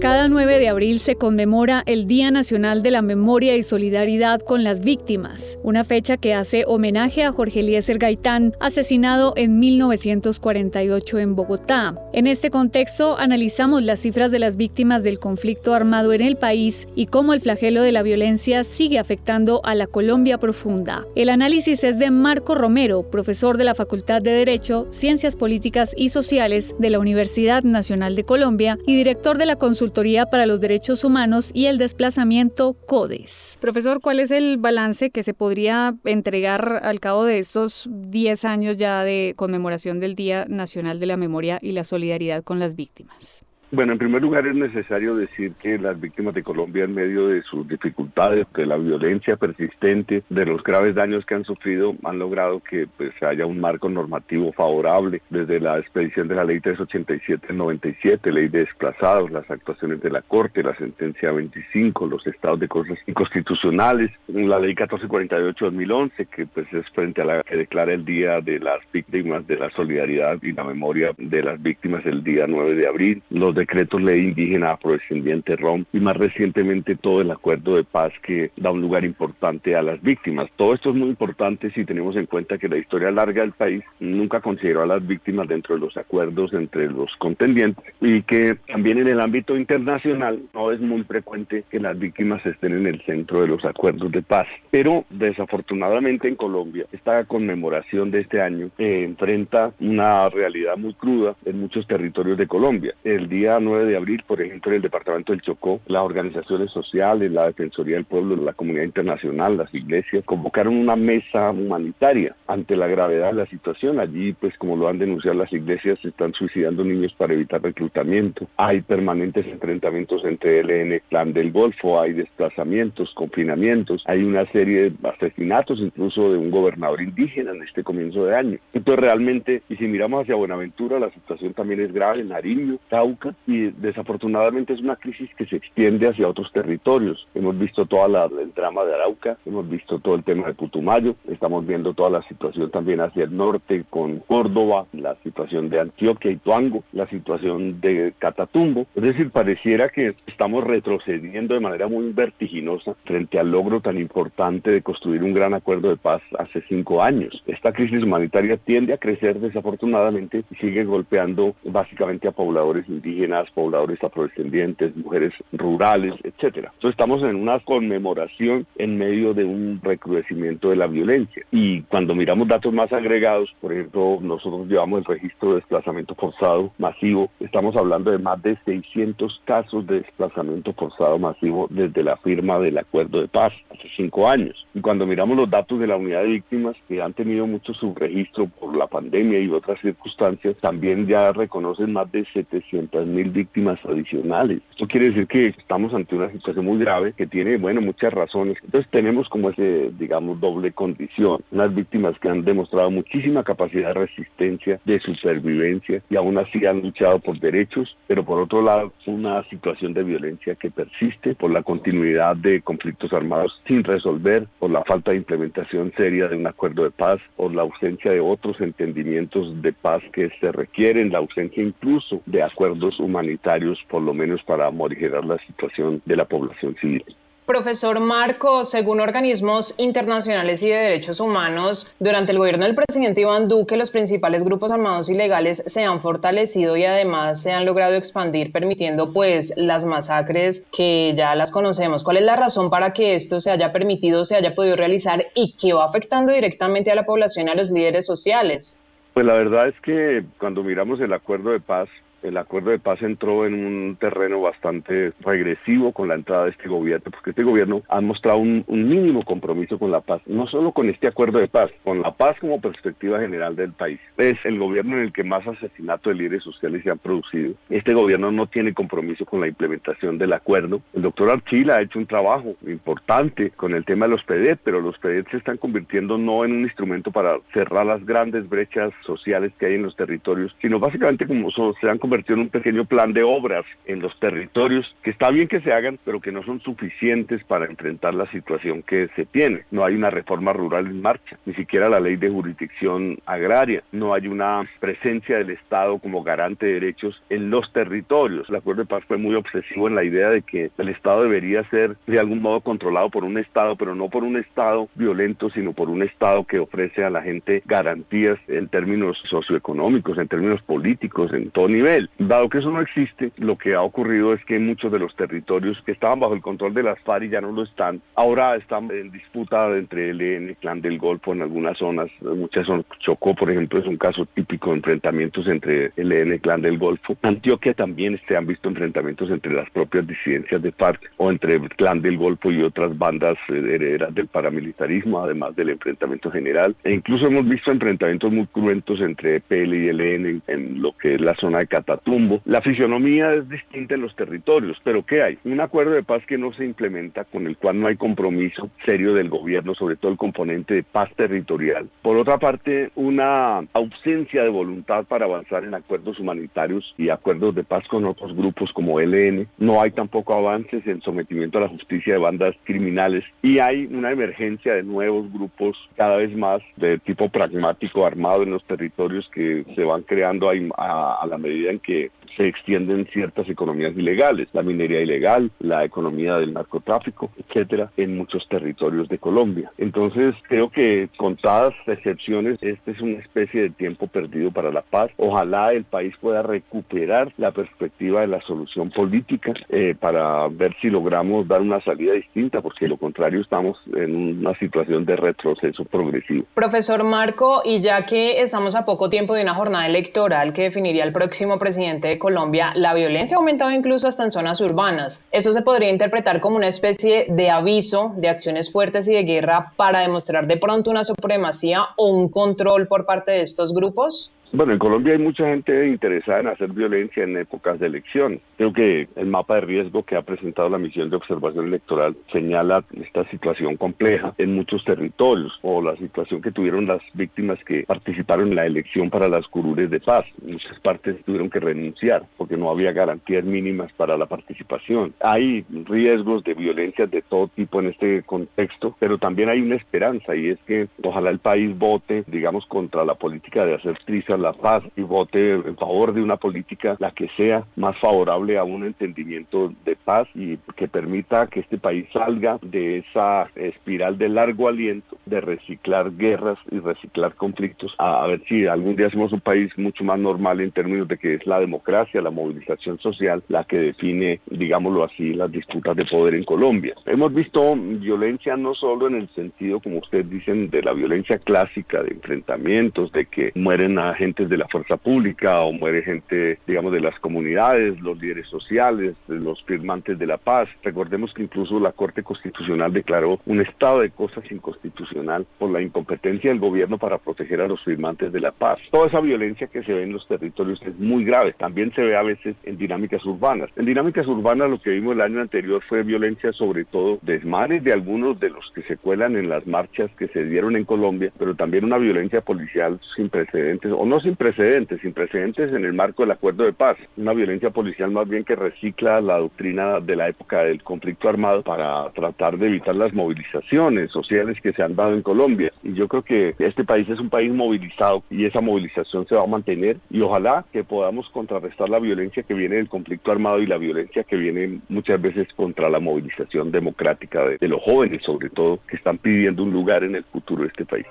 Cada 0.00 0.28
9 0.28 0.58
de 0.58 0.68
abril 0.68 1.00
se 1.00 1.16
conmemora 1.16 1.82
el 1.86 2.06
Día 2.06 2.30
Nacional 2.30 2.82
de 2.82 2.90
la 2.90 3.00
Memoria 3.00 3.56
y 3.56 3.62
Solidaridad 3.62 4.40
con 4.40 4.62
las 4.62 4.82
Víctimas, 4.82 5.58
una 5.62 5.84
fecha 5.84 6.18
que 6.18 6.34
hace 6.34 6.64
homenaje 6.66 7.24
a 7.24 7.32
Jorge 7.32 7.60
Eliezer 7.60 7.96
Gaitán, 7.96 8.52
asesinado 8.60 9.32
en 9.36 9.58
1948 9.58 11.18
en 11.18 11.34
Bogotá. 11.34 11.98
En 12.12 12.26
este 12.26 12.50
contexto, 12.50 13.16
analizamos 13.16 13.82
las 13.84 14.00
cifras 14.00 14.30
de 14.30 14.38
las 14.38 14.56
víctimas 14.56 15.02
del 15.02 15.18
conflicto 15.18 15.72
armado 15.72 16.12
en 16.12 16.20
el 16.20 16.36
país 16.36 16.86
y 16.94 17.06
cómo 17.06 17.32
el 17.32 17.40
flagelo 17.40 17.80
de 17.80 17.92
la 17.92 18.02
violencia 18.02 18.64
sigue 18.64 18.98
afectando 18.98 19.62
a 19.64 19.74
la 19.74 19.86
Colombia 19.86 20.36
profunda. 20.36 21.06
El 21.16 21.30
análisis 21.30 21.82
es 21.84 21.98
de 21.98 22.10
Marco 22.10 22.54
Romero, 22.54 23.10
profesor 23.10 23.56
de 23.56 23.64
la 23.64 23.74
Facultad 23.74 24.20
de 24.20 24.32
Derecho, 24.32 24.88
Ciencias 24.90 25.36
Políticas 25.36 25.94
y 25.96 26.10
Sociales 26.10 26.74
de 26.78 26.90
la 26.90 26.98
Universidad 26.98 27.62
Nacional 27.62 28.14
de 28.14 28.24
Colombia 28.24 28.78
y 28.86 28.94
director 28.94 29.38
de 29.38 29.46
la 29.46 29.56
consulta 29.56 29.85
para 30.30 30.46
los 30.46 30.60
Derechos 30.60 31.04
Humanos 31.04 31.50
y 31.54 31.66
el 31.66 31.78
Desplazamiento 31.78 32.74
CODES. 32.74 33.56
Profesor, 33.60 34.00
¿cuál 34.00 34.20
es 34.20 34.30
el 34.30 34.58
balance 34.58 35.10
que 35.10 35.22
se 35.22 35.32
podría 35.32 35.96
entregar 36.04 36.80
al 36.82 37.00
cabo 37.00 37.24
de 37.24 37.38
estos 37.38 37.88
10 37.90 38.44
años 38.44 38.76
ya 38.76 39.04
de 39.04 39.34
conmemoración 39.36 40.00
del 40.00 40.14
Día 40.14 40.44
Nacional 40.48 41.00
de 41.00 41.06
la 41.06 41.16
Memoria 41.16 41.58
y 41.62 41.72
la 41.72 41.84
Solidaridad 41.84 42.42
con 42.42 42.58
las 42.58 42.74
Víctimas? 42.74 43.45
Bueno, 43.72 43.92
en 43.92 43.98
primer 43.98 44.22
lugar 44.22 44.46
es 44.46 44.54
necesario 44.54 45.16
decir 45.16 45.54
que 45.60 45.76
las 45.76 46.00
víctimas 46.00 46.34
de 46.34 46.44
Colombia 46.44 46.84
en 46.84 46.94
medio 46.94 47.26
de 47.26 47.42
sus 47.42 47.66
dificultades, 47.66 48.46
de 48.54 48.64
la 48.64 48.76
violencia 48.76 49.36
persistente, 49.36 50.22
de 50.28 50.46
los 50.46 50.62
graves 50.62 50.94
daños 50.94 51.26
que 51.26 51.34
han 51.34 51.44
sufrido, 51.44 51.96
han 52.04 52.20
logrado 52.20 52.60
que 52.60 52.86
pues, 52.96 53.10
haya 53.24 53.44
un 53.44 53.60
marco 53.60 53.88
normativo 53.88 54.52
favorable. 54.52 55.20
Desde 55.30 55.58
la 55.58 55.78
expedición 55.78 56.28
de 56.28 56.36
la 56.36 56.44
ley 56.44 56.60
387-97, 56.60 58.30
ley 58.30 58.46
de 58.46 58.60
desplazados, 58.60 59.32
las 59.32 59.50
actuaciones 59.50 60.00
de 60.00 60.10
la 60.10 60.22
Corte, 60.22 60.62
la 60.62 60.76
sentencia 60.76 61.32
25, 61.32 62.06
los 62.06 62.24
estados 62.24 62.60
de 62.60 62.68
cosas 62.68 62.98
inconstitucionales, 63.06 64.12
la 64.28 64.60
ley 64.60 64.76
1448-2011, 64.76 66.26
que 66.28 66.46
pues 66.46 66.72
es 66.72 66.88
frente 66.90 67.22
a 67.22 67.24
la 67.24 67.42
que 67.42 67.56
declara 67.56 67.92
el 67.92 68.04
Día 68.04 68.40
de 68.40 68.60
las 68.60 68.78
Víctimas 68.92 69.44
de 69.48 69.56
la 69.56 69.70
Solidaridad 69.70 70.40
y 70.40 70.52
la 70.52 70.62
Memoria 70.62 71.10
de 71.18 71.42
las 71.42 71.60
Víctimas 71.60 72.06
el 72.06 72.22
día 72.22 72.46
9 72.46 72.76
de 72.76 72.86
abril, 72.86 73.22
decretos 73.56 74.00
ley 74.00 74.28
indígena 74.28 74.72
afrodescendiente 74.72 75.56
ROM 75.56 75.84
y 75.92 75.98
más 76.00 76.16
recientemente 76.16 76.94
todo 76.94 77.20
el 77.20 77.30
acuerdo 77.30 77.76
de 77.76 77.84
paz 77.84 78.12
que 78.22 78.50
da 78.56 78.70
un 78.70 78.80
lugar 78.80 79.04
importante 79.04 79.74
a 79.74 79.82
las 79.82 80.00
víctimas. 80.02 80.48
Todo 80.56 80.74
esto 80.74 80.90
es 80.90 80.96
muy 80.96 81.08
importante 81.08 81.70
si 81.70 81.84
tenemos 81.84 82.16
en 82.16 82.26
cuenta 82.26 82.58
que 82.58 82.68
la 82.68 82.76
historia 82.76 83.10
larga 83.10 83.42
del 83.42 83.52
país 83.52 83.82
nunca 83.98 84.40
consideró 84.40 84.82
a 84.82 84.86
las 84.86 85.06
víctimas 85.06 85.48
dentro 85.48 85.74
de 85.74 85.80
los 85.80 85.96
acuerdos 85.96 86.52
entre 86.52 86.88
los 86.88 87.10
contendientes 87.16 87.84
y 88.00 88.22
que 88.22 88.56
también 88.66 88.98
en 88.98 89.08
el 89.08 89.20
ámbito 89.20 89.56
internacional 89.56 90.40
no 90.54 90.70
es 90.70 90.80
muy 90.80 91.02
frecuente 91.04 91.64
que 91.70 91.80
las 91.80 91.98
víctimas 91.98 92.44
estén 92.44 92.74
en 92.74 92.86
el 92.86 93.02
centro 93.02 93.42
de 93.42 93.48
los 93.48 93.64
acuerdos 93.64 94.12
de 94.12 94.22
paz. 94.22 94.46
Pero 94.70 95.04
desafortunadamente 95.10 96.28
en 96.28 96.36
Colombia 96.36 96.86
esta 96.92 97.24
conmemoración 97.24 98.10
de 98.10 98.20
este 98.20 98.40
año 98.40 98.70
enfrenta 98.78 99.72
una 99.80 100.28
realidad 100.28 100.76
muy 100.76 100.94
cruda 100.94 101.34
en 101.44 101.60
muchos 101.60 101.86
territorios 101.86 102.36
de 102.38 102.46
Colombia. 102.46 102.94
El 103.04 103.28
día 103.28 103.45
9 103.60 103.86
de 103.86 103.96
abril, 103.96 104.22
por 104.26 104.40
ejemplo, 104.40 104.70
en 104.70 104.76
el 104.76 104.82
departamento 104.82 105.32
del 105.32 105.42
Chocó, 105.42 105.80
las 105.86 106.02
organizaciones 106.02 106.70
sociales, 106.70 107.30
la 107.30 107.46
Defensoría 107.46 107.96
del 107.96 108.04
Pueblo, 108.04 108.36
la 108.36 108.52
comunidad 108.52 108.84
internacional, 108.84 109.56
las 109.56 109.72
iglesias, 109.74 110.24
convocaron 110.24 110.76
una 110.76 110.96
mesa 110.96 111.50
humanitaria 111.50 112.34
ante 112.46 112.76
la 112.76 112.86
gravedad 112.86 113.28
de 113.28 113.38
la 113.38 113.46
situación. 113.46 114.00
Allí, 114.00 114.32
pues 114.32 114.56
como 114.58 114.76
lo 114.76 114.88
han 114.88 114.98
denunciado 114.98 115.36
las 115.38 115.52
iglesias, 115.52 115.98
se 116.02 116.08
están 116.08 116.32
suicidando 116.32 116.84
niños 116.84 117.14
para 117.16 117.34
evitar 117.34 117.62
reclutamiento. 117.62 118.46
Hay 118.56 118.80
permanentes 118.80 119.46
enfrentamientos 119.46 120.24
entre 120.24 120.60
ELN, 120.60 121.00
Clan 121.08 121.32
del 121.32 121.52
Golfo, 121.52 122.00
hay 122.00 122.12
desplazamientos, 122.12 123.12
confinamientos, 123.14 124.02
hay 124.06 124.22
una 124.24 124.44
serie 124.46 124.90
de 124.90 125.08
asesinatos 125.08 125.78
incluso 125.78 126.32
de 126.32 126.38
un 126.38 126.50
gobernador 126.50 127.00
indígena 127.00 127.52
en 127.52 127.62
este 127.62 127.84
comienzo 127.84 128.24
de 128.26 128.36
año. 128.36 128.58
Entonces 128.72 129.00
realmente, 129.00 129.62
y 129.68 129.76
si 129.76 129.86
miramos 129.86 130.22
hacia 130.22 130.34
Buenaventura, 130.34 130.98
la 130.98 131.10
situación 131.10 131.54
también 131.54 131.80
es 131.80 131.92
grave, 131.92 132.20
en 132.20 132.28
Nariño, 132.28 132.78
Cauca, 132.88 133.34
y 133.46 133.70
desafortunadamente 133.70 134.72
es 134.72 134.80
una 134.80 134.96
crisis 134.96 135.30
que 135.36 135.46
se 135.46 135.56
extiende 135.56 136.08
hacia 136.08 136.28
otros 136.28 136.50
territorios. 136.52 137.26
Hemos 137.34 137.58
visto 137.58 137.86
toda 137.86 138.08
la, 138.08 138.24
el 138.24 138.52
drama 138.54 138.84
de 138.84 138.94
Arauca, 138.94 139.36
hemos 139.46 139.68
visto 139.68 139.98
todo 139.98 140.14
el 140.14 140.24
tema 140.24 140.46
de 140.46 140.54
Putumayo, 140.54 141.14
estamos 141.28 141.66
viendo 141.66 141.94
toda 141.94 142.10
la 142.10 142.22
situación 142.22 142.70
también 142.70 143.00
hacia 143.00 143.24
el 143.24 143.36
norte 143.36 143.84
con 143.88 144.18
Córdoba, 144.20 144.86
la 144.92 145.16
situación 145.22 145.68
de 145.68 145.80
Antioquia 145.80 146.30
y 146.30 146.36
Tuango, 146.36 146.82
la 146.92 147.06
situación 147.06 147.80
de 147.80 148.14
Catatumbo. 148.18 148.86
Es 148.94 149.02
decir, 149.02 149.30
pareciera 149.30 149.88
que 149.88 150.14
estamos 150.26 150.64
retrocediendo 150.64 151.54
de 151.54 151.60
manera 151.60 151.88
muy 151.88 152.12
vertiginosa 152.12 152.94
frente 153.04 153.38
al 153.38 153.50
logro 153.50 153.80
tan 153.80 153.98
importante 153.98 154.70
de 154.70 154.82
construir 154.82 155.22
un 155.22 155.34
gran 155.34 155.54
acuerdo 155.54 155.90
de 155.90 155.96
paz 155.96 156.22
hace 156.38 156.62
cinco 156.68 157.02
años. 157.02 157.42
Esta 157.46 157.72
crisis 157.72 158.02
humanitaria 158.02 158.56
tiende 158.56 158.92
a 158.92 158.98
crecer 158.98 159.38
desafortunadamente 159.38 160.44
y 160.50 160.54
sigue 160.56 160.84
golpeando 160.84 161.54
básicamente 161.64 162.28
a 162.28 162.32
pobladores 162.32 162.88
indígenas 162.88 163.25
pobladores 163.54 164.02
afrodescendientes, 164.02 164.96
mujeres 164.96 165.32
rurales, 165.52 166.14
etcétera. 166.22 166.70
Entonces 166.74 166.92
estamos 166.92 167.22
en 167.22 167.36
una 167.36 167.58
conmemoración 167.60 168.66
en 168.76 168.98
medio 168.98 169.34
de 169.34 169.44
un 169.44 169.80
recrudecimiento 169.82 170.70
de 170.70 170.76
la 170.76 170.86
violencia. 170.86 171.44
Y 171.50 171.82
cuando 171.82 172.14
miramos 172.14 172.48
datos 172.48 172.72
más 172.72 172.92
agregados, 172.92 173.54
por 173.60 173.72
ejemplo, 173.72 174.18
nosotros 174.20 174.66
llevamos 174.66 175.00
el 175.00 175.04
registro 175.04 175.50
de 175.50 175.56
desplazamiento 175.56 176.14
forzado 176.14 176.72
masivo, 176.78 177.30
estamos 177.40 177.76
hablando 177.76 178.10
de 178.10 178.18
más 178.18 178.42
de 178.42 178.56
600 178.64 179.42
casos 179.44 179.86
de 179.86 180.00
desplazamiento 180.00 180.72
forzado 180.72 181.18
masivo 181.18 181.66
desde 181.70 182.02
la 182.02 182.16
firma 182.16 182.58
del 182.58 182.78
acuerdo 182.78 183.20
de 183.20 183.28
paz 183.28 183.52
hace 183.70 183.88
cinco 183.96 184.28
años. 184.28 184.66
Y 184.74 184.80
cuando 184.80 185.06
miramos 185.06 185.36
los 185.36 185.50
datos 185.50 185.78
de 185.78 185.86
la 185.86 185.96
unidad 185.96 186.22
de 186.22 186.28
víctimas, 186.28 186.76
que 186.88 187.00
han 187.00 187.12
tenido 187.12 187.46
mucho 187.46 187.72
subregistro 187.74 188.46
por 188.46 188.76
la 188.76 188.86
pandemia 188.86 189.40
y 189.40 189.48
otras 189.48 189.80
circunstancias, 189.80 190.56
también 190.60 191.06
ya 191.06 191.32
reconocen 191.32 191.92
más 191.92 192.10
de 192.12 192.24
700 192.32 193.06
mil 193.16 193.30
víctimas 193.30 193.78
adicionales. 193.84 194.60
Esto 194.70 194.86
quiere 194.86 195.06
decir 195.06 195.26
que 195.26 195.46
estamos 195.48 195.94
ante 195.94 196.14
una 196.14 196.30
situación 196.30 196.66
muy 196.66 196.78
grave 196.78 197.14
que 197.16 197.26
tiene, 197.26 197.56
bueno, 197.56 197.80
muchas 197.80 198.12
razones. 198.12 198.58
Entonces 198.62 198.90
tenemos 198.90 199.28
como 199.28 199.50
ese, 199.50 199.90
digamos, 199.98 200.38
doble 200.40 200.72
condición. 200.72 201.40
Unas 201.50 201.74
víctimas 201.74 202.18
que 202.18 202.28
han 202.28 202.44
demostrado 202.44 202.90
muchísima 202.90 203.42
capacidad 203.42 203.88
de 203.88 204.06
resistencia, 204.06 204.80
de 204.84 205.00
supervivencia 205.00 206.02
y 206.10 206.16
aún 206.16 206.36
así 206.38 206.64
han 206.66 206.82
luchado 206.82 207.18
por 207.18 207.38
derechos, 207.40 207.96
pero 208.06 208.24
por 208.24 208.38
otro 208.38 208.62
lado 208.62 208.92
una 209.06 209.42
situación 209.44 209.94
de 209.94 210.02
violencia 210.02 210.54
que 210.54 210.70
persiste 210.70 211.34
por 211.34 211.50
la 211.50 211.62
continuidad 211.62 212.36
de 212.36 212.60
conflictos 212.60 213.12
armados 213.12 213.60
sin 213.66 213.82
resolver, 213.84 214.46
por 214.58 214.70
la 214.70 214.84
falta 214.84 215.12
de 215.12 215.18
implementación 215.18 215.92
seria 215.96 216.28
de 216.28 216.36
un 216.36 216.46
acuerdo 216.46 216.84
de 216.84 216.90
paz, 216.90 217.20
por 217.36 217.54
la 217.54 217.62
ausencia 217.62 218.10
de 218.10 218.20
otros 218.20 218.60
entendimientos 218.60 219.62
de 219.62 219.72
paz 219.72 220.02
que 220.12 220.30
se 220.40 220.52
requieren, 220.52 221.12
la 221.12 221.18
ausencia 221.18 221.62
incluso 221.62 222.20
de 222.26 222.42
acuerdos 222.42 222.98
humanitarios, 223.06 223.78
por 223.88 224.02
lo 224.02 224.12
menos 224.12 224.42
para 224.42 224.70
morigerar 224.70 225.24
la 225.24 225.38
situación 225.38 226.02
de 226.04 226.16
la 226.16 226.24
población 226.24 226.76
civil. 226.80 227.04
Profesor 227.46 228.00
Marco, 228.00 228.64
según 228.64 229.00
organismos 229.00 229.76
internacionales 229.78 230.64
y 230.64 230.68
de 230.68 230.74
derechos 230.74 231.20
humanos, 231.20 231.94
durante 232.00 232.32
el 232.32 232.38
gobierno 232.38 232.64
del 232.64 232.74
presidente 232.74 233.20
Iván 233.20 233.46
Duque, 233.46 233.76
los 233.76 233.92
principales 233.92 234.42
grupos 234.42 234.72
armados 234.72 235.08
ilegales 235.08 235.62
se 235.64 235.84
han 235.84 236.00
fortalecido 236.00 236.76
y 236.76 236.84
además 236.84 237.40
se 237.40 237.52
han 237.52 237.64
logrado 237.64 237.94
expandir, 237.94 238.50
permitiendo 238.50 239.12
pues 239.12 239.54
las 239.56 239.86
masacres 239.86 240.66
que 240.76 241.14
ya 241.16 241.36
las 241.36 241.52
conocemos. 241.52 242.02
¿Cuál 242.02 242.16
es 242.16 242.24
la 242.24 242.34
razón 242.34 242.68
para 242.68 242.92
que 242.92 243.14
esto 243.14 243.38
se 243.38 243.52
haya 243.52 243.72
permitido, 243.72 244.24
se 244.24 244.34
haya 244.34 244.56
podido 244.56 244.74
realizar 244.74 245.26
y 245.36 245.52
que 245.52 245.72
va 245.72 245.84
afectando 245.84 246.32
directamente 246.32 246.90
a 246.90 246.96
la 246.96 247.06
población 247.06 247.46
y 247.46 247.50
a 247.50 247.54
los 247.54 247.70
líderes 247.70 248.06
sociales? 248.06 248.82
Pues 249.14 249.24
la 249.24 249.34
verdad 249.34 249.68
es 249.68 249.80
que 249.80 250.24
cuando 250.38 250.64
miramos 250.64 251.00
el 251.00 251.12
acuerdo 251.12 251.52
de 251.52 251.60
paz, 251.60 251.88
el 252.26 252.36
acuerdo 252.36 252.70
de 252.70 252.78
paz 252.78 253.00
entró 253.02 253.46
en 253.46 253.54
un 253.54 253.96
terreno 253.96 254.40
bastante 254.40 255.12
regresivo 255.20 255.92
con 255.92 256.08
la 256.08 256.14
entrada 256.14 256.44
de 256.44 256.50
este 256.50 256.68
gobierno, 256.68 257.10
porque 257.10 257.30
este 257.30 257.42
gobierno 257.42 257.82
ha 257.88 258.00
mostrado 258.00 258.38
un, 258.38 258.64
mínimo 258.66 259.24
compromiso 259.24 259.78
con 259.78 259.90
la 259.90 260.00
paz, 260.00 260.20
no 260.26 260.46
solo 260.46 260.72
con 260.72 260.88
este 260.88 261.08
acuerdo 261.08 261.38
de 261.38 261.48
paz, 261.48 261.70
con 261.82 262.02
la 262.02 262.12
paz 262.12 262.36
como 262.40 262.60
perspectiva 262.60 263.20
general 263.20 263.56
del 263.56 263.72
país. 263.72 263.98
Es 264.16 264.36
el 264.44 264.58
gobierno 264.58 264.96
en 264.96 265.04
el 265.04 265.12
que 265.12 265.24
más 265.24 265.46
asesinatos 265.46 266.12
de 266.12 266.22
líderes 266.22 266.44
sociales 266.44 266.82
se 266.82 266.90
han 266.90 266.98
producido. 266.98 267.54
Este 267.68 267.94
gobierno 267.94 268.30
no 268.30 268.46
tiene 268.46 268.74
compromiso 268.74 269.24
con 269.24 269.40
la 269.40 269.48
implementación 269.48 270.18
del 270.18 270.32
acuerdo. 270.32 270.80
El 270.94 271.02
doctor 271.02 271.30
Archila 271.30 271.76
ha 271.76 271.82
hecho 271.82 271.98
un 271.98 272.06
trabajo 272.06 272.54
importante 272.66 273.50
con 273.50 273.74
el 273.74 273.84
tema 273.84 274.06
de 274.06 274.12
los 274.12 274.24
PEDET, 274.24 274.60
pero 274.62 274.80
los 274.80 274.98
PEDET 274.98 275.30
se 275.30 275.38
están 275.38 275.56
convirtiendo 275.56 276.18
no 276.18 276.44
en 276.44 276.52
un 276.52 276.62
instrumento 276.62 277.10
para 277.10 277.38
cerrar 277.52 277.86
las 277.86 278.04
grandes 278.04 278.48
brechas 278.48 278.92
sociales 279.04 279.52
que 279.58 279.66
hay 279.66 279.74
en 279.74 279.82
los 279.82 279.96
territorios, 279.96 280.54
sino 280.60 280.78
básicamente 280.78 281.26
como 281.26 281.50
se 281.50 281.90
han 281.90 281.98
convertido 281.98 282.15
en 282.28 282.40
un 282.40 282.48
pequeño 282.48 282.84
plan 282.84 283.12
de 283.12 283.22
obras 283.22 283.64
en 283.84 284.00
los 284.00 284.18
territorios, 284.18 284.94
que 285.02 285.10
está 285.10 285.30
bien 285.30 285.48
que 285.48 285.60
se 285.60 285.72
hagan, 285.72 285.98
pero 286.04 286.20
que 286.20 286.32
no 286.32 286.42
son 286.42 286.60
suficientes 286.60 287.44
para 287.44 287.66
enfrentar 287.66 288.14
la 288.14 288.30
situación 288.30 288.82
que 288.82 289.08
se 289.14 289.26
tiene. 289.26 289.64
No 289.70 289.84
hay 289.84 289.94
una 289.94 290.10
reforma 290.10 290.52
rural 290.52 290.86
en 290.86 291.02
marcha, 291.02 291.38
ni 291.44 291.54
siquiera 291.54 291.88
la 291.88 292.00
ley 292.00 292.16
de 292.16 292.30
jurisdicción 292.30 293.18
agraria, 293.26 293.82
no 293.92 294.14
hay 294.14 294.28
una 294.28 294.68
presencia 294.80 295.38
del 295.38 295.50
Estado 295.50 295.98
como 295.98 296.22
garante 296.22 296.66
de 296.66 296.74
derechos 296.74 297.22
en 297.28 297.50
los 297.50 297.72
territorios. 297.72 298.48
El 298.48 298.56
acuerdo 298.56 298.82
de 298.82 298.88
paz 298.88 299.04
fue 299.06 299.18
muy 299.18 299.34
obsesivo 299.34 299.88
en 299.88 299.94
la 299.94 300.04
idea 300.04 300.30
de 300.30 300.42
que 300.42 300.70
el 300.78 300.88
Estado 300.88 301.22
debería 301.22 301.68
ser 301.70 301.96
de 302.06 302.18
algún 302.18 302.40
modo 302.40 302.60
controlado 302.60 303.10
por 303.10 303.24
un 303.24 303.38
Estado, 303.38 303.76
pero 303.76 303.94
no 303.94 304.08
por 304.08 304.24
un 304.24 304.36
Estado 304.36 304.88
violento, 304.94 305.50
sino 305.50 305.72
por 305.72 305.90
un 305.90 306.02
Estado 306.02 306.44
que 306.44 306.58
ofrece 306.58 307.04
a 307.04 307.10
la 307.10 307.22
gente 307.22 307.62
garantías 307.66 308.38
en 308.48 308.68
términos 308.68 309.18
socioeconómicos, 309.28 310.18
en 310.18 310.28
términos 310.28 310.62
políticos, 310.62 311.32
en 311.32 311.50
todo 311.50 311.68
nivel. 311.68 311.95
Dado 312.18 312.48
que 312.48 312.58
eso 312.58 312.70
no 312.70 312.80
existe, 312.80 313.32
lo 313.38 313.56
que 313.56 313.74
ha 313.74 313.82
ocurrido 313.82 314.32
es 314.32 314.44
que 314.44 314.58
muchos 314.58 314.92
de 314.92 314.98
los 314.98 315.14
territorios 315.16 315.80
que 315.84 315.92
estaban 315.92 316.20
bajo 316.20 316.34
el 316.34 316.40
control 316.40 316.74
de 316.74 316.82
las 316.82 316.98
FARC 317.00 317.30
ya 317.30 317.40
no 317.40 317.52
lo 317.52 317.62
están. 317.62 318.00
Ahora 318.14 318.56
están 318.56 318.90
en 318.90 319.10
disputa 319.10 319.68
entre 319.76 320.10
el 320.10 320.20
EN, 320.20 320.56
Clan 320.60 320.80
del 320.80 320.98
Golfo 320.98 321.32
en 321.32 321.42
algunas 321.42 321.78
zonas. 321.78 322.08
Muchas 322.20 322.66
zonas. 322.66 322.84
Chocó, 322.98 323.34
por 323.34 323.50
ejemplo, 323.50 323.78
es 323.78 323.86
un 323.86 323.96
caso 323.96 324.26
típico 324.26 324.70
de 324.70 324.76
enfrentamientos 324.76 325.46
entre 325.46 325.92
el 325.96 326.12
EN, 326.12 326.38
Clan 326.38 326.62
del 326.62 326.78
Golfo. 326.78 327.16
Antioquia 327.22 327.74
también 327.74 328.20
se 328.26 328.36
han 328.36 328.46
visto 328.46 328.68
enfrentamientos 328.68 329.30
entre 329.30 329.54
las 329.54 329.68
propias 329.70 330.06
disidencias 330.06 330.62
de 330.62 330.72
FARC 330.72 331.00
o 331.16 331.30
entre 331.30 331.54
el 331.54 331.68
Clan 331.70 332.02
del 332.02 332.16
Golfo 332.16 332.50
y 332.50 332.62
otras 332.62 332.96
bandas 332.96 333.36
herederas 333.48 334.14
del 334.14 334.26
paramilitarismo, 334.26 335.22
además 335.22 335.54
del 335.56 335.70
enfrentamiento 335.70 336.30
general. 336.30 336.74
E 336.84 336.92
incluso 336.92 337.26
hemos 337.26 337.48
visto 337.48 337.70
enfrentamientos 337.70 338.32
muy 338.32 338.46
cruentos 338.46 339.00
entre 339.00 339.40
PL 339.40 339.76
y 339.76 339.88
el 339.88 340.00
EN 340.00 340.42
en, 340.46 340.82
lo 340.82 340.96
que 340.96 341.14
es 341.14 341.20
la 341.20 341.34
zona 341.34 341.58
de 341.58 341.66
Catatumbo. 341.86 342.40
La 342.44 342.60
fisionomía 342.60 343.32
es 343.32 343.48
distinta 343.48 343.94
en 343.94 344.02
los 344.02 344.14
territorios, 344.16 344.78
pero 344.82 345.04
¿qué 345.04 345.22
hay? 345.22 345.38
Un 345.44 345.60
acuerdo 345.60 345.92
de 345.92 346.02
paz 346.02 346.22
que 346.26 346.36
no 346.36 346.52
se 346.52 346.64
implementa, 346.64 347.24
con 347.24 347.46
el 347.46 347.56
cual 347.56 347.80
no 347.80 347.86
hay 347.86 347.96
compromiso 347.96 348.70
serio 348.84 349.14
del 349.14 349.28
gobierno, 349.28 349.74
sobre 349.74 349.96
todo 349.96 350.10
el 350.10 350.18
componente 350.18 350.74
de 350.74 350.82
paz 350.82 351.10
territorial. 351.16 351.88
Por 352.02 352.16
otra 352.16 352.38
parte, 352.38 352.90
una 352.96 353.58
ausencia 353.72 354.42
de 354.42 354.48
voluntad 354.48 355.04
para 355.04 355.26
avanzar 355.26 355.64
en 355.64 355.74
acuerdos 355.74 356.18
humanitarios 356.18 356.94
y 356.98 357.08
acuerdos 357.08 357.54
de 357.54 357.64
paz 357.64 357.86
con 357.88 358.04
otros 358.04 358.34
grupos 358.34 358.72
como 358.72 359.00
LN. 359.00 359.46
No 359.58 359.80
hay 359.80 359.92
tampoco 359.92 360.34
avances 360.34 360.86
en 360.86 361.00
sometimiento 361.02 361.58
a 361.58 361.62
la 361.62 361.68
justicia 361.68 362.14
de 362.14 362.18
bandas 362.18 362.54
criminales 362.64 363.24
y 363.42 363.58
hay 363.60 363.86
una 363.86 364.10
emergencia 364.10 364.74
de 364.74 364.82
nuevos 364.82 365.32
grupos 365.32 365.76
cada 365.96 366.16
vez 366.16 366.36
más 366.36 366.60
de 366.76 366.98
tipo 366.98 367.28
pragmático 367.28 368.04
armado 368.04 368.42
en 368.42 368.50
los 368.50 368.64
territorios 368.64 369.28
que 369.32 369.64
se 369.74 369.84
van 369.84 370.02
creando 370.02 370.50
a, 370.50 371.22
a 371.22 371.26
la 371.26 371.38
medida 371.38 371.70
en 371.70 371.75
que 371.80 372.10
se 372.36 372.46
extienden 372.48 373.06
ciertas 373.12 373.48
economías 373.48 373.96
ilegales, 373.96 374.48
la 374.52 374.62
minería 374.62 375.00
ilegal, 375.00 375.50
la 375.58 375.84
economía 375.84 376.36
del 376.36 376.54
narcotráfico, 376.54 377.30
etcétera, 377.36 377.90
en 377.96 378.16
muchos 378.16 378.48
territorios 378.48 379.08
de 379.08 379.18
Colombia. 379.18 379.70
Entonces, 379.78 380.34
creo 380.48 380.70
que 380.70 381.08
contadas 381.16 381.74
excepciones, 381.86 382.58
este 382.60 382.92
es 382.92 383.00
una 383.00 383.18
especie 383.18 383.62
de 383.62 383.70
tiempo 383.70 384.06
perdido 384.06 384.50
para 384.50 384.70
la 384.70 384.82
paz. 384.82 385.10
Ojalá 385.16 385.72
el 385.72 385.84
país 385.84 386.14
pueda 386.20 386.42
recuperar 386.42 387.32
la 387.36 387.52
perspectiva 387.52 388.20
de 388.20 388.26
la 388.26 388.40
solución 388.42 388.90
política 388.90 389.52
eh, 389.68 389.94
para 389.98 390.48
ver 390.48 390.74
si 390.80 390.90
logramos 390.90 391.48
dar 391.48 391.60
una 391.60 391.80
salida 391.80 392.12
distinta, 392.12 392.60
porque 392.60 392.84
de 392.84 392.90
lo 392.90 392.96
contrario 392.96 393.40
estamos 393.40 393.78
en 393.94 394.38
una 394.40 394.54
situación 394.58 395.04
de 395.04 395.16
retroceso 395.16 395.84
progresivo. 395.84 396.44
Profesor 396.54 397.04
Marco, 397.04 397.62
y 397.64 397.80
ya 397.80 398.06
que 398.06 398.40
estamos 398.40 398.74
a 398.74 398.84
poco 398.84 399.10
tiempo 399.10 399.34
de 399.34 399.42
una 399.42 399.54
jornada 399.54 399.86
electoral 399.86 400.52
que 400.52 400.62
definiría 400.62 401.04
el 401.04 401.12
próximo 401.12 401.58
presidente 401.58 402.08
de 402.08 402.18
Colombia, 402.26 402.72
la 402.74 402.92
violencia 402.92 403.36
ha 403.36 403.38
aumentado 403.38 403.70
incluso 403.70 404.08
hasta 404.08 404.24
en 404.24 404.32
zonas 404.32 404.60
urbanas. 404.60 405.24
Eso 405.30 405.52
se 405.52 405.62
podría 405.62 405.90
interpretar 405.90 406.40
como 406.40 406.56
una 406.56 406.66
especie 406.66 407.26
de 407.28 407.50
aviso 407.50 408.14
de 408.16 408.28
acciones 408.28 408.72
fuertes 408.72 409.06
y 409.06 409.14
de 409.14 409.22
guerra 409.22 409.72
para 409.76 410.00
demostrar 410.00 410.48
de 410.48 410.56
pronto 410.56 410.90
una 410.90 411.04
supremacía 411.04 411.84
o 411.94 412.08
un 412.08 412.28
control 412.28 412.88
por 412.88 413.06
parte 413.06 413.30
de 413.30 413.42
estos 413.42 413.72
grupos. 413.72 414.32
Bueno, 414.52 414.72
en 414.72 414.78
Colombia 414.78 415.12
hay 415.12 415.18
mucha 415.18 415.48
gente 415.48 415.88
interesada 415.88 416.40
en 416.40 416.46
hacer 416.46 416.70
violencia 416.72 417.24
en 417.24 417.36
épocas 417.36 417.80
de 417.80 417.88
elección. 417.88 418.40
Creo 418.56 418.72
que 418.72 419.08
el 419.16 419.26
mapa 419.26 419.56
de 419.56 419.62
riesgo 419.62 420.04
que 420.04 420.14
ha 420.16 420.22
presentado 420.22 420.68
la 420.68 420.78
misión 420.78 421.10
de 421.10 421.16
observación 421.16 421.66
electoral 421.66 422.16
señala 422.32 422.84
esta 422.94 423.28
situación 423.28 423.76
compleja 423.76 424.34
en 424.38 424.54
muchos 424.54 424.84
territorios 424.84 425.52
o 425.62 425.82
la 425.82 425.96
situación 425.96 426.40
que 426.40 426.52
tuvieron 426.52 426.86
las 426.86 427.00
víctimas 427.12 427.58
que 427.64 427.82
participaron 427.82 428.48
en 428.48 428.54
la 428.54 428.66
elección 428.66 429.10
para 429.10 429.28
las 429.28 429.46
curules 429.48 429.90
de 429.90 429.98
paz. 429.98 430.24
Muchas 430.40 430.78
partes 430.78 431.22
tuvieron 431.24 431.50
que 431.50 431.60
renunciar 431.60 432.24
porque 432.36 432.56
no 432.56 432.70
había 432.70 432.92
garantías 432.92 433.44
mínimas 433.44 433.92
para 433.94 434.16
la 434.16 434.26
participación. 434.26 435.12
Hay 435.20 435.64
riesgos 435.84 436.44
de 436.44 436.54
violencia 436.54 437.06
de 437.08 437.20
todo 437.20 437.48
tipo 437.48 437.80
en 437.80 437.88
este 437.88 438.22
contexto, 438.22 438.96
pero 439.00 439.18
también 439.18 439.48
hay 439.48 439.60
una 439.60 439.74
esperanza 439.74 440.36
y 440.36 440.50
es 440.50 440.58
que 440.66 440.86
ojalá 441.02 441.30
el 441.30 441.40
país 441.40 441.76
vote, 441.76 442.22
digamos, 442.28 442.64
contra 442.66 443.04
la 443.04 443.16
política 443.16 443.66
de 443.66 443.74
hacer 443.74 443.98
trizas 444.06 444.35
la 444.38 444.52
paz 444.52 444.82
y 444.96 445.02
vote 445.02 445.54
en 445.54 445.76
favor 445.76 446.12
de 446.12 446.22
una 446.22 446.36
política, 446.36 446.96
la 446.98 447.10
que 447.10 447.28
sea 447.36 447.64
más 447.76 447.98
favorable 447.98 448.58
a 448.58 448.64
un 448.64 448.84
entendimiento 448.84 449.72
de 449.84 449.96
paz 449.96 450.28
y 450.34 450.56
que 450.76 450.88
permita 450.88 451.46
que 451.46 451.60
este 451.60 451.78
país 451.78 452.06
salga 452.12 452.58
de 452.62 452.98
esa 452.98 453.48
espiral 453.54 454.18
de 454.18 454.28
largo 454.28 454.68
aliento 454.68 455.16
de 455.26 455.40
reciclar 455.40 456.16
guerras 456.16 456.58
y 456.70 456.78
reciclar 456.78 457.34
conflictos, 457.34 457.94
a, 457.98 458.26
ver 458.26 458.42
si 458.48 458.66
algún 458.66 458.96
día 458.96 459.06
hacemos 459.06 459.32
un 459.32 459.40
país 459.40 459.70
mucho 459.76 460.04
más 460.04 460.18
normal 460.18 460.60
en 460.60 460.70
términos 460.70 461.08
de 461.08 461.18
que 461.18 461.34
es 461.34 461.46
la 461.46 461.60
democracia, 461.60 462.20
la 462.20 462.30
movilización 462.30 462.98
social, 462.98 463.42
la 463.48 463.64
que 463.64 463.78
define, 463.78 464.40
digámoslo 464.46 465.04
así, 465.04 465.34
las 465.34 465.50
disputas 465.50 465.96
de 465.96 466.04
poder 466.04 466.34
en 466.34 466.44
Colombia. 466.44 466.94
Hemos 467.06 467.32
visto 467.34 467.74
violencia 467.76 468.56
no 468.56 468.74
solo 468.74 469.08
en 469.08 469.16
el 469.16 469.28
sentido, 469.34 469.80
como 469.80 469.98
ustedes 469.98 470.28
dicen, 470.28 470.70
de 470.70 470.82
la 470.82 470.92
violencia 470.92 471.38
clásica, 471.38 472.02
de 472.02 472.12
enfrentamientos, 472.12 473.12
de 473.12 473.26
que 473.26 473.52
mueren 473.54 473.98
a 473.98 474.14
gente 474.14 474.25
de 474.26 474.56
la 474.56 474.66
fuerza 474.66 474.96
pública 474.96 475.60
o 475.60 475.72
muere 475.72 476.02
gente, 476.02 476.58
digamos, 476.66 476.92
de 476.92 477.00
las 477.00 477.18
comunidades, 477.20 478.00
los 478.00 478.20
líderes 478.20 478.48
sociales, 478.48 479.14
los 479.28 479.62
firmantes 479.62 480.18
de 480.18 480.26
la 480.26 480.36
paz. 480.36 480.68
Recordemos 480.82 481.32
que 481.32 481.44
incluso 481.44 481.78
la 481.78 481.92
Corte 481.92 482.24
Constitucional 482.24 482.92
declaró 482.92 483.38
un 483.46 483.60
estado 483.60 484.00
de 484.00 484.10
cosas 484.10 484.50
inconstitucional 484.50 485.46
por 485.58 485.70
la 485.70 485.80
incompetencia 485.80 486.50
del 486.50 486.58
gobierno 486.58 486.98
para 486.98 487.18
proteger 487.18 487.60
a 487.60 487.68
los 487.68 487.84
firmantes 487.84 488.32
de 488.32 488.40
la 488.40 488.50
paz. 488.50 488.78
Toda 488.90 489.06
esa 489.06 489.20
violencia 489.20 489.68
que 489.68 489.84
se 489.84 489.94
ve 489.94 490.02
en 490.02 490.12
los 490.12 490.26
territorios 490.26 490.82
es 490.82 490.98
muy 490.98 491.24
grave. 491.24 491.54
También 491.56 491.92
se 491.94 492.02
ve 492.02 492.16
a 492.16 492.22
veces 492.22 492.56
en 492.64 492.76
dinámicas 492.76 493.24
urbanas. 493.24 493.70
En 493.76 493.86
dinámicas 493.86 494.26
urbanas 494.26 494.68
lo 494.68 494.80
que 494.80 494.90
vimos 494.90 495.14
el 495.14 495.20
año 495.20 495.40
anterior 495.40 495.82
fue 495.88 496.02
violencia 496.02 496.52
sobre 496.52 496.84
todo 496.84 497.20
desmanes 497.22 497.84
de 497.84 497.92
algunos 497.92 498.40
de 498.40 498.50
los 498.50 498.72
que 498.74 498.82
se 498.82 498.96
cuelan 498.96 499.36
en 499.36 499.48
las 499.48 499.68
marchas 499.68 500.10
que 500.18 500.26
se 500.28 500.44
dieron 500.44 500.74
en 500.74 500.84
Colombia, 500.84 501.30
pero 501.38 501.54
también 501.54 501.84
una 501.84 501.98
violencia 501.98 502.40
policial 502.40 502.98
sin 503.14 503.28
precedentes 503.28 503.92
o 503.92 504.04
no 504.04 504.15
sin 504.20 504.36
precedentes, 504.36 505.00
sin 505.00 505.12
precedentes 505.12 505.72
en 505.72 505.84
el 505.84 505.92
marco 505.92 506.22
del 506.22 506.32
acuerdo 506.32 506.64
de 506.64 506.72
paz. 506.72 506.96
Una 507.16 507.32
violencia 507.32 507.70
policial 507.70 508.10
más 508.10 508.28
bien 508.28 508.44
que 508.44 508.56
recicla 508.56 509.20
la 509.20 509.38
doctrina 509.38 510.00
de 510.00 510.16
la 510.16 510.28
época 510.28 510.62
del 510.62 510.82
conflicto 510.82 511.28
armado 511.28 511.62
para 511.62 512.10
tratar 512.10 512.58
de 512.58 512.68
evitar 512.68 512.94
las 512.94 513.12
movilizaciones 513.12 514.10
sociales 514.10 514.60
que 514.60 514.72
se 514.72 514.82
han 514.82 514.96
dado 514.96 515.14
en 515.14 515.22
Colombia. 515.22 515.72
Y 515.82 515.94
yo 515.94 516.08
creo 516.08 516.22
que 516.22 516.54
este 516.58 516.84
país 516.84 517.08
es 517.08 517.20
un 517.20 517.30
país 517.30 517.52
movilizado 517.52 518.22
y 518.30 518.44
esa 518.44 518.60
movilización 518.60 519.26
se 519.26 519.34
va 519.34 519.44
a 519.44 519.46
mantener 519.46 519.98
y 520.10 520.20
ojalá 520.20 520.64
que 520.72 520.84
podamos 520.84 521.28
contrarrestar 521.30 521.88
la 521.88 521.98
violencia 521.98 522.42
que 522.42 522.54
viene 522.54 522.76
del 522.76 522.88
conflicto 522.88 523.32
armado 523.32 523.60
y 523.60 523.66
la 523.66 523.78
violencia 523.78 524.24
que 524.24 524.36
viene 524.36 524.80
muchas 524.88 525.20
veces 525.20 525.48
contra 525.54 525.88
la 525.88 526.00
movilización 526.00 526.70
democrática 526.70 527.44
de, 527.44 527.58
de 527.58 527.68
los 527.68 527.82
jóvenes 527.82 528.22
sobre 528.22 528.50
todo 528.50 528.80
que 528.86 528.96
están 528.96 529.18
pidiendo 529.18 529.62
un 529.62 529.72
lugar 529.72 530.04
en 530.04 530.16
el 530.16 530.24
futuro 530.24 530.62
de 530.62 530.68
este 530.68 530.84
país. 530.84 531.06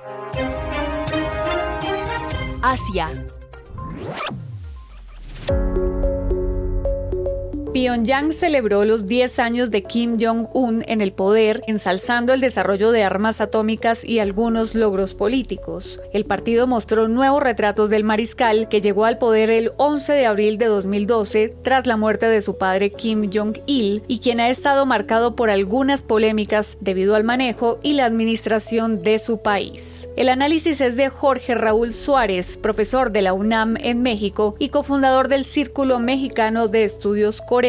Asia. 2.65 3.08
Pyongyang 7.76 8.32
celebró 8.32 8.86
los 8.86 9.06
10 9.06 9.38
años 9.40 9.70
de 9.70 9.84
Kim 9.84 10.16
Jong-un 10.18 10.86
en 10.88 11.02
el 11.02 11.12
poder, 11.12 11.62
ensalzando 11.68 12.32
el 12.32 12.40
desarrollo 12.40 12.92
de 12.92 13.04
armas 13.04 13.42
atómicas 13.42 14.06
y 14.06 14.20
algunos 14.20 14.76
logros 14.76 15.14
políticos. 15.14 16.00
El 16.14 16.24
partido 16.24 16.68
mostró 16.68 17.10
nuevos 17.10 17.44
retratos 17.44 17.90
del 17.90 18.06
mariscal 18.06 18.70
que 18.70 18.80
llegó 18.80 19.04
al 19.04 19.18
poder 19.18 19.52
el 19.52 19.74
11 19.76 20.14
de 20.14 20.26
abril 20.26 20.58
de 20.58 20.68
2012 20.68 21.54
tras 21.64 21.86
la 21.86 21.98
muerte 21.98 22.28
de 22.28 22.42
su 22.42 22.58
padre 22.58 22.92
Kim 22.92 23.30
Jong-il 23.30 24.04
y 24.08 24.20
quien 24.20 24.40
ha 24.40 24.48
estado 24.48 24.86
marcado 24.86 25.36
por 25.36 25.50
algunas 25.50 26.02
polémicas 26.02 26.78
debido 26.80 27.14
al 27.14 27.26
manejo 27.26 27.80
y 27.84 27.96
la 27.96 28.06
administración 28.06 29.04
de 29.04 29.20
su 29.20 29.42
país. 29.42 30.08
El 30.16 30.30
análisis 30.30 30.80
es 30.80 30.96
de 30.96 31.10
Jorge 31.10 31.56
Raúl 31.56 31.94
Suárez, 31.94 32.56
profesor 32.56 33.12
de 33.12 33.22
la 33.22 33.34
UNAM 33.34 33.76
en 33.82 34.02
México 34.02 34.56
y 34.60 34.70
cofundador 34.70 35.28
del 35.28 35.44
Círculo 35.44 36.00
Mexicano 36.00 36.70
de 36.70 36.86
Estudios 36.86 37.42
Coreanos. 37.42 37.64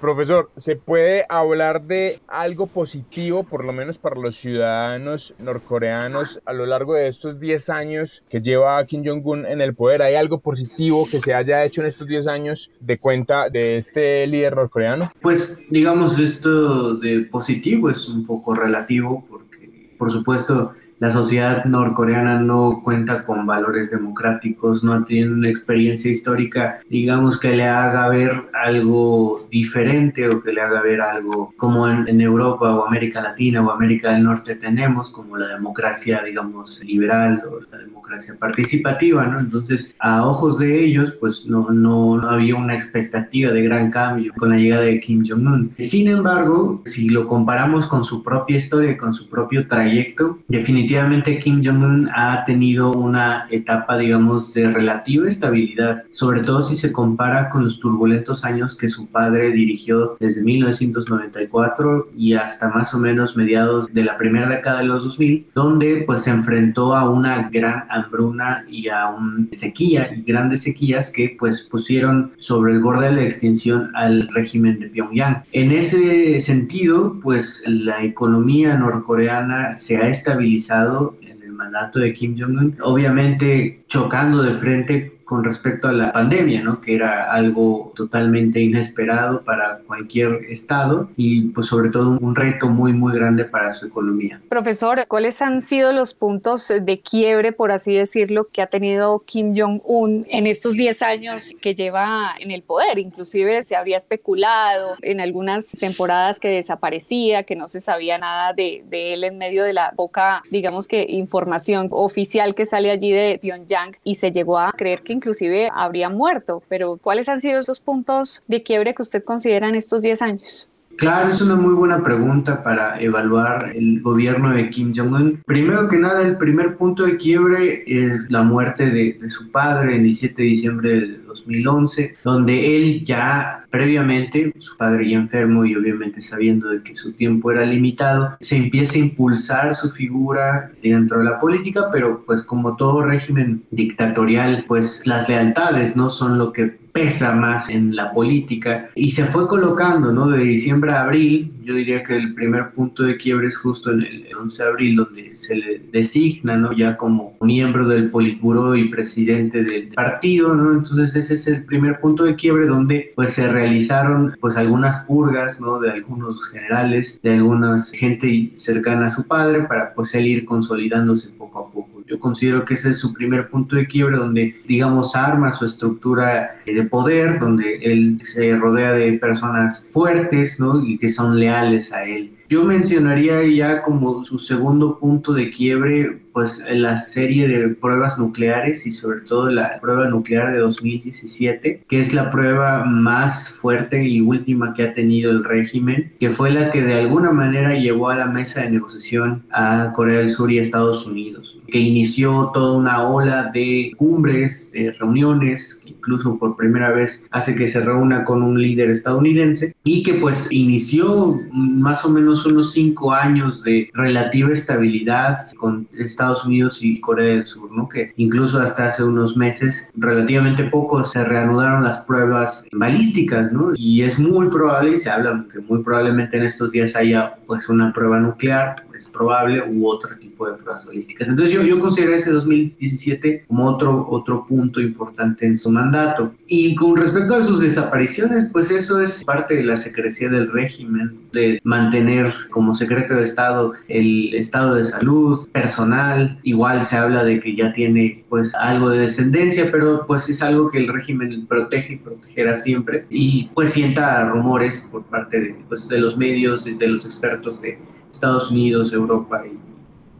Profesor, 0.00 0.50
¿se 0.56 0.76
puede 0.76 1.24
hablar 1.28 1.82
de 1.82 2.20
algo 2.26 2.66
positivo, 2.66 3.44
por 3.44 3.64
lo 3.64 3.72
menos 3.72 3.98
para 3.98 4.20
los 4.20 4.36
ciudadanos 4.36 5.34
norcoreanos, 5.38 6.40
a 6.44 6.52
lo 6.52 6.66
largo 6.66 6.94
de 6.94 7.08
estos 7.08 7.40
10 7.40 7.70
años 7.70 8.22
que 8.28 8.42
lleva 8.42 8.84
Kim 8.84 9.02
Jong-un 9.04 9.46
en 9.46 9.60
el 9.60 9.74
poder? 9.74 10.02
¿Hay 10.02 10.14
algo 10.14 10.40
positivo 10.40 11.06
que 11.10 11.20
se 11.20 11.32
haya 11.32 11.64
hecho 11.64 11.80
en 11.80 11.86
estos 11.86 12.06
10 12.06 12.26
años 12.26 12.70
de 12.80 12.98
cuenta 12.98 13.48
de 13.48 13.78
este 13.78 14.26
líder 14.26 14.56
norcoreano? 14.56 15.12
Pues 15.22 15.62
digamos, 15.70 16.18
esto 16.18 16.94
de 16.94 17.20
positivo 17.30 17.88
es 17.88 18.08
un 18.08 18.26
poco 18.26 18.54
relativo, 18.54 19.24
porque 19.28 19.94
por 19.96 20.10
supuesto 20.10 20.74
la 21.04 21.10
sociedad 21.10 21.66
norcoreana 21.66 22.40
no 22.40 22.80
cuenta 22.82 23.24
con 23.24 23.44
valores 23.44 23.90
democráticos, 23.90 24.82
no 24.82 25.04
tiene 25.04 25.32
una 25.32 25.50
experiencia 25.50 26.10
histórica, 26.10 26.80
digamos, 26.88 27.38
que 27.38 27.54
le 27.54 27.64
haga 27.64 28.08
ver 28.08 28.32
algo 28.54 29.46
diferente 29.50 30.26
o 30.30 30.42
que 30.42 30.54
le 30.54 30.62
haga 30.62 30.80
ver 30.80 31.02
algo 31.02 31.52
como 31.58 31.86
en, 31.88 32.14
Europa 32.22 32.74
o 32.74 32.86
América 32.86 33.20
Latina 33.20 33.60
o 33.60 33.70
América 33.70 34.12
del 34.12 34.22
Norte 34.22 34.54
tenemos, 34.54 35.10
como 35.10 35.36
la 35.36 35.48
democracia, 35.48 36.22
digamos, 36.24 36.82
liberal 36.82 37.42
o 37.50 37.60
la 37.70 37.76
democracia 37.76 38.34
participativa, 38.38 39.26
¿no? 39.26 39.40
Entonces, 39.40 39.94
a 39.98 40.26
ojos 40.26 40.58
de 40.58 40.84
ellos, 40.84 41.12
pues 41.20 41.44
no, 41.44 41.68
no, 41.70 42.16
no 42.16 42.30
había 42.30 42.56
una 42.56 42.72
expectativa 42.72 43.52
de 43.52 43.60
gran 43.60 43.90
cambio 43.90 44.32
con 44.38 44.48
la 44.48 44.56
llegada 44.56 44.84
de 44.84 45.00
Kim 45.00 45.22
Jong-un. 45.22 45.74
Sin 45.78 46.08
embargo, 46.08 46.80
si 46.86 47.10
lo 47.10 47.28
comparamos 47.28 47.86
con 47.86 48.06
su 48.06 48.22
propia 48.22 48.56
historia 48.56 48.96
con 48.96 49.12
su 49.12 49.28
propio 49.28 49.68
trayecto, 49.68 50.38
definitivamente 50.48 50.93
definitivamente 50.94 51.40
Kim 51.40 51.60
Jong-un 51.62 52.08
ha 52.14 52.44
tenido 52.44 52.92
una 52.92 53.46
etapa, 53.50 53.98
digamos, 53.98 54.54
de 54.54 54.70
relativa 54.70 55.26
estabilidad, 55.26 56.04
sobre 56.10 56.40
todo 56.40 56.62
si 56.62 56.76
se 56.76 56.92
compara 56.92 57.50
con 57.50 57.64
los 57.64 57.80
turbulentos 57.80 58.44
años 58.44 58.76
que 58.76 58.88
su 58.88 59.08
padre 59.08 59.50
dirigió 59.50 60.16
desde 60.20 60.42
1994 60.42 62.10
y 62.16 62.34
hasta 62.34 62.68
más 62.68 62.94
o 62.94 63.00
menos 63.00 63.36
mediados 63.36 63.92
de 63.92 64.04
la 64.04 64.16
primera 64.16 64.48
década 64.48 64.78
de 64.78 64.84
los 64.84 65.02
2000, 65.02 65.48
donde 65.54 66.04
pues 66.06 66.22
se 66.22 66.30
enfrentó 66.30 66.94
a 66.94 67.10
una 67.10 67.48
gran 67.48 67.84
hambruna 67.90 68.64
y 68.68 68.88
a 68.88 69.08
una 69.08 69.46
sequía 69.50 70.14
y 70.14 70.22
grandes 70.22 70.62
sequías 70.62 71.12
que 71.12 71.34
pues 71.38 71.62
pusieron 71.62 72.32
sobre 72.36 72.72
el 72.72 72.80
borde 72.80 73.06
de 73.06 73.16
la 73.16 73.22
extinción 73.22 73.90
al 73.94 74.28
régimen 74.28 74.78
de 74.78 74.88
Pyongyang. 74.88 75.42
En 75.50 75.72
ese 75.72 76.38
sentido, 76.38 77.18
pues 77.20 77.64
la 77.66 78.04
economía 78.04 78.76
norcoreana 78.76 79.72
se 79.72 79.96
ha 79.96 80.08
estabilizado 80.08 80.73
en 81.20 81.42
el 81.42 81.52
mandato 81.52 82.00
de 82.00 82.12
Kim 82.12 82.34
Jong-un, 82.36 82.76
obviamente 82.82 83.83
chocando 83.94 84.42
de 84.42 84.54
frente 84.54 85.14
con 85.24 85.42
respecto 85.42 85.88
a 85.88 85.92
la 85.92 86.12
pandemia, 86.12 86.62
¿no? 86.62 86.80
que 86.80 86.94
era 86.94 87.32
algo 87.32 87.92
totalmente 87.96 88.60
inesperado 88.60 89.42
para 89.42 89.78
cualquier 89.86 90.44
estado 90.50 91.08
y 91.16 91.46
pues 91.48 91.68
sobre 91.68 91.90
todo 91.90 92.18
un 92.20 92.36
reto 92.36 92.68
muy 92.68 92.92
muy 92.92 93.14
grande 93.14 93.44
para 93.44 93.72
su 93.72 93.86
economía. 93.86 94.40
Profesor, 94.48 95.04
¿cuáles 95.08 95.40
han 95.40 95.62
sido 95.62 95.92
los 95.92 96.14
puntos 96.14 96.70
de 96.80 97.00
quiebre, 97.00 97.52
por 97.52 97.70
así 97.70 97.94
decirlo, 97.94 98.46
que 98.52 98.62
ha 98.62 98.66
tenido 98.66 99.20
Kim 99.20 99.54
Jong-un 99.56 100.26
en 100.28 100.46
estos 100.46 100.74
10 100.74 101.02
años 101.02 101.52
que 101.60 101.74
lleva 101.74 102.34
en 102.38 102.50
el 102.50 102.62
poder? 102.62 102.98
Inclusive 102.98 103.62
se 103.62 103.76
habría 103.76 103.96
especulado 103.96 104.96
en 105.02 105.20
algunas 105.20 105.70
temporadas 105.70 106.38
que 106.38 106.48
desaparecía, 106.48 107.44
que 107.44 107.56
no 107.56 107.68
se 107.68 107.80
sabía 107.80 108.18
nada 108.18 108.52
de, 108.52 108.84
de 108.88 109.14
él 109.14 109.24
en 109.24 109.38
medio 109.38 109.64
de 109.64 109.72
la 109.72 109.92
poca, 109.96 110.42
digamos 110.50 110.86
que 110.86 111.06
información 111.08 111.88
oficial 111.90 112.54
que 112.54 112.66
sale 112.66 112.90
allí 112.90 113.10
de 113.10 113.38
Pyongyang 113.40 113.83
y 114.02 114.16
se 114.16 114.32
llegó 114.32 114.58
a 114.58 114.72
creer 114.72 115.02
que 115.02 115.12
inclusive 115.12 115.70
habría 115.72 116.08
muerto. 116.08 116.62
Pero 116.68 116.98
¿cuáles 117.02 117.28
han 117.28 117.40
sido 117.40 117.60
esos 117.60 117.80
puntos 117.80 118.42
de 118.46 118.62
quiebre 118.62 118.94
que 118.94 119.02
usted 119.02 119.24
considera 119.24 119.68
en 119.68 119.74
estos 119.74 120.02
10 120.02 120.22
años? 120.22 120.68
Claro, 120.96 121.28
es 121.28 121.42
una 121.42 121.56
muy 121.56 121.74
buena 121.74 122.02
pregunta 122.02 122.62
para 122.62 123.00
evaluar 123.00 123.72
el 123.74 124.00
gobierno 124.00 124.54
de 124.54 124.70
Kim 124.70 124.92
Jong-un. 124.94 125.42
Primero 125.44 125.88
que 125.88 125.98
nada, 125.98 126.22
el 126.22 126.36
primer 126.36 126.76
punto 126.76 127.04
de 127.04 127.16
quiebre 127.16 127.84
es 127.86 128.30
la 128.30 128.42
muerte 128.42 128.90
de, 128.90 129.18
su 129.28 129.50
padre 129.50 129.96
el 129.96 130.04
17 130.04 130.40
de 130.40 130.48
diciembre 130.48 131.00
de 131.00 131.18
2011, 131.18 132.16
donde 132.22 132.76
él 132.76 133.02
ya 133.02 133.64
previamente, 133.70 134.52
su 134.58 134.76
padre 134.76 135.10
ya 135.10 135.16
enfermo 135.16 135.64
y 135.64 135.74
obviamente 135.74 136.22
sabiendo 136.22 136.68
de 136.68 136.82
que 136.82 136.94
su 136.94 137.16
tiempo 137.16 137.50
era 137.50 137.66
limitado, 137.66 138.36
se 138.40 138.56
empieza 138.56 138.96
a 138.96 139.02
impulsar 139.02 139.74
su 139.74 139.90
figura 139.90 140.70
dentro 140.80 141.18
de 141.18 141.24
la 141.24 141.40
política, 141.40 141.88
pero 141.92 142.22
pues 142.24 142.44
como 142.44 142.76
todo 142.76 143.02
régimen 143.02 143.64
dictatorial, 143.72 144.64
pues 144.68 145.06
las 145.08 145.28
lealtades 145.28 145.96
no 145.96 146.08
son 146.08 146.38
lo 146.38 146.52
que 146.52 146.83
pesa 146.94 147.34
más 147.34 147.70
en 147.70 147.96
la 147.96 148.12
política 148.12 148.88
y 148.94 149.10
se 149.10 149.24
fue 149.24 149.48
colocando, 149.48 150.12
¿no? 150.12 150.28
De 150.28 150.38
diciembre 150.44 150.92
a 150.92 151.02
abril, 151.02 151.52
yo 151.64 151.74
diría 151.74 152.04
que 152.04 152.16
el 152.16 152.34
primer 152.34 152.70
punto 152.70 153.02
de 153.02 153.16
quiebre 153.16 153.48
es 153.48 153.58
justo 153.58 153.90
en 153.90 154.02
el 154.02 154.28
11 154.32 154.62
de 154.62 154.68
abril, 154.68 154.96
donde 154.96 155.34
se 155.34 155.56
le 155.56 155.82
designa, 155.90 156.56
¿no? 156.56 156.72
Ya 156.72 156.96
como 156.96 157.36
miembro 157.40 157.88
del 157.88 158.10
Politburo 158.10 158.76
y 158.76 158.88
presidente 158.90 159.64
del 159.64 159.88
partido, 159.88 160.54
¿no? 160.54 160.70
Entonces 160.70 161.16
ese 161.16 161.34
es 161.34 161.48
el 161.48 161.64
primer 161.64 161.98
punto 161.98 162.22
de 162.22 162.36
quiebre 162.36 162.68
donde 162.68 163.12
pues 163.16 163.30
se 163.30 163.50
realizaron 163.50 164.36
pues 164.40 164.56
algunas 164.56 165.04
purgas, 165.04 165.60
¿no? 165.60 165.80
De 165.80 165.90
algunos 165.90 166.48
generales, 166.48 167.20
de 167.24 167.34
algunas 167.34 167.90
gente 167.90 168.52
cercana 168.54 169.06
a 169.06 169.10
su 169.10 169.26
padre 169.26 169.64
para 169.64 169.92
pues 169.94 170.14
él 170.14 170.28
ir 170.28 170.44
consolidándose 170.44 171.30
poco 171.30 171.58
a 171.58 171.70
poco. 171.72 171.93
Yo 172.06 172.18
considero 172.18 172.64
que 172.64 172.74
ese 172.74 172.90
es 172.90 172.98
su 172.98 173.14
primer 173.14 173.48
punto 173.48 173.76
de 173.76 173.86
quiebre 173.86 174.18
donde, 174.18 174.56
digamos, 174.66 175.16
arma 175.16 175.52
su 175.52 175.64
estructura 175.64 176.58
de 176.66 176.82
poder, 176.82 177.38
donde 177.38 177.76
él 177.76 178.18
se 178.22 178.54
rodea 178.56 178.92
de 178.92 179.14
personas 179.14 179.88
fuertes, 179.90 180.60
¿no? 180.60 180.84
Y 180.84 180.98
que 180.98 181.08
son 181.08 181.38
leales 181.38 181.92
a 181.92 182.04
él. 182.04 182.36
Yo 182.48 182.64
mencionaría 182.64 183.42
ya 183.46 183.82
como 183.82 184.24
su 184.24 184.38
segundo 184.38 184.98
punto 184.98 185.32
de 185.32 185.50
quiebre, 185.50 186.20
pues 186.34 186.62
la 186.68 187.00
serie 187.00 187.46
de 187.46 187.68
pruebas 187.68 188.18
nucleares 188.18 188.86
y 188.86 188.92
sobre 188.92 189.20
todo 189.20 189.48
la 189.50 189.78
prueba 189.80 190.08
nuclear 190.08 190.52
de 190.52 190.58
2017, 190.58 191.84
que 191.88 191.98
es 191.98 192.12
la 192.12 192.30
prueba 192.30 192.84
más 192.84 193.50
fuerte 193.50 194.02
y 194.02 194.20
última 194.20 194.74
que 194.74 194.82
ha 194.82 194.92
tenido 194.92 195.30
el 195.30 195.44
régimen, 195.44 196.12
que 196.18 196.30
fue 196.30 196.50
la 196.50 196.70
que 196.70 196.82
de 196.82 196.94
alguna 196.94 197.30
manera 197.30 197.74
llevó 197.74 198.10
a 198.10 198.16
la 198.16 198.26
mesa 198.26 198.62
de 198.62 198.70
negociación 198.72 199.44
a 199.52 199.92
Corea 199.94 200.18
del 200.18 200.28
Sur 200.28 200.50
y 200.50 200.58
Estados 200.58 201.06
Unidos, 201.06 201.56
que 201.68 201.78
inició 201.78 202.50
toda 202.52 202.76
una 202.76 203.08
ola 203.08 203.50
de 203.54 203.92
cumbres, 203.96 204.72
de 204.72 204.90
reuniones, 204.90 205.82
incluso 205.86 206.36
por 206.36 206.56
primera 206.56 206.90
vez 206.90 207.24
hace 207.30 207.54
que 207.54 207.68
se 207.68 207.80
reúna 207.80 208.24
con 208.24 208.42
un 208.42 208.60
líder 208.60 208.90
estadounidense 208.90 209.76
y 209.84 210.02
que 210.02 210.14
pues 210.14 210.48
inició 210.50 211.40
más 211.52 212.04
o 212.04 212.10
menos 212.10 212.33
unos 212.46 212.72
cinco 212.72 213.12
años 213.12 213.62
de 213.62 213.90
relativa 213.94 214.52
estabilidad 214.52 215.36
con 215.56 215.86
Estados 215.98 216.44
Unidos 216.44 216.78
y 216.82 217.00
Corea 217.00 217.34
del 217.34 217.44
Sur, 217.44 217.70
¿no? 217.70 217.88
Que 217.88 218.12
incluso 218.16 218.60
hasta 218.60 218.88
hace 218.88 219.04
unos 219.04 219.36
meses, 219.36 219.90
relativamente 219.96 220.64
poco, 220.64 221.04
se 221.04 221.24
reanudaron 221.24 221.84
las 221.84 221.98
pruebas 222.00 222.66
balísticas, 222.72 223.52
¿no? 223.52 223.72
Y 223.76 224.02
es 224.02 224.18
muy 224.18 224.48
probable, 224.48 224.92
y 224.92 224.96
se 224.96 225.10
habla 225.10 225.44
que 225.52 225.60
muy 225.60 225.82
probablemente 225.82 226.36
en 226.36 226.44
estos 226.44 226.70
días 226.70 226.96
haya 226.96 227.36
pues 227.46 227.68
una 227.68 227.92
prueba 227.92 228.18
nuclear, 228.18 228.84
es 229.04 229.10
probable, 229.10 229.62
u 229.66 229.86
otro 229.86 230.16
tipo 230.18 230.46
de 230.46 230.54
pruebas 230.54 230.86
balísticas. 230.86 231.28
Entonces 231.28 231.54
yo, 231.54 231.62
yo 231.62 231.78
considero 231.78 232.14
ese 232.14 232.30
2017 232.30 233.44
como 233.46 233.64
otro, 233.64 234.06
otro 234.10 234.44
punto 234.46 234.80
importante 234.80 235.46
en 235.46 235.58
su 235.58 235.70
mandato. 235.70 236.34
Y 236.46 236.74
con 236.74 236.96
respecto 236.96 237.34
a 237.34 237.42
sus 237.42 237.60
desapariciones, 237.60 238.48
pues 238.52 238.70
eso 238.70 239.00
es 239.00 239.22
parte 239.24 239.54
de 239.54 239.64
la 239.64 239.76
secrecía 239.76 240.28
del 240.28 240.50
régimen, 240.50 241.14
de 241.32 241.60
mantener 241.64 242.32
como 242.50 242.74
secreto 242.74 243.14
de 243.14 243.24
Estado 243.24 243.74
el 243.88 244.34
estado 244.34 244.74
de 244.74 244.84
salud 244.84 245.48
personal. 245.50 246.38
Igual 246.42 246.84
se 246.84 246.96
habla 246.96 247.24
de 247.24 247.40
que 247.40 247.54
ya 247.54 247.72
tiene 247.72 248.24
pues 248.28 248.54
algo 248.54 248.90
de 248.90 249.00
descendencia, 249.00 249.70
pero 249.70 250.06
pues 250.06 250.28
es 250.28 250.42
algo 250.42 250.70
que 250.70 250.78
el 250.78 250.88
régimen 250.88 251.46
protege 251.46 251.94
y 251.94 251.96
protegerá 251.96 252.56
siempre. 252.56 253.06
Y 253.10 253.50
pues 253.54 253.72
sienta 253.72 254.28
rumores 254.28 254.88
por 254.90 255.04
parte 255.04 255.40
de, 255.40 255.56
pues, 255.68 255.88
de 255.88 255.98
los 255.98 256.16
medios, 256.16 256.64
de 256.64 256.88
los 256.88 257.04
expertos 257.04 257.60
de 257.60 257.78
Estados 258.14 258.48
Unidos, 258.48 258.92
Europa 258.92 259.44
y 259.44 259.58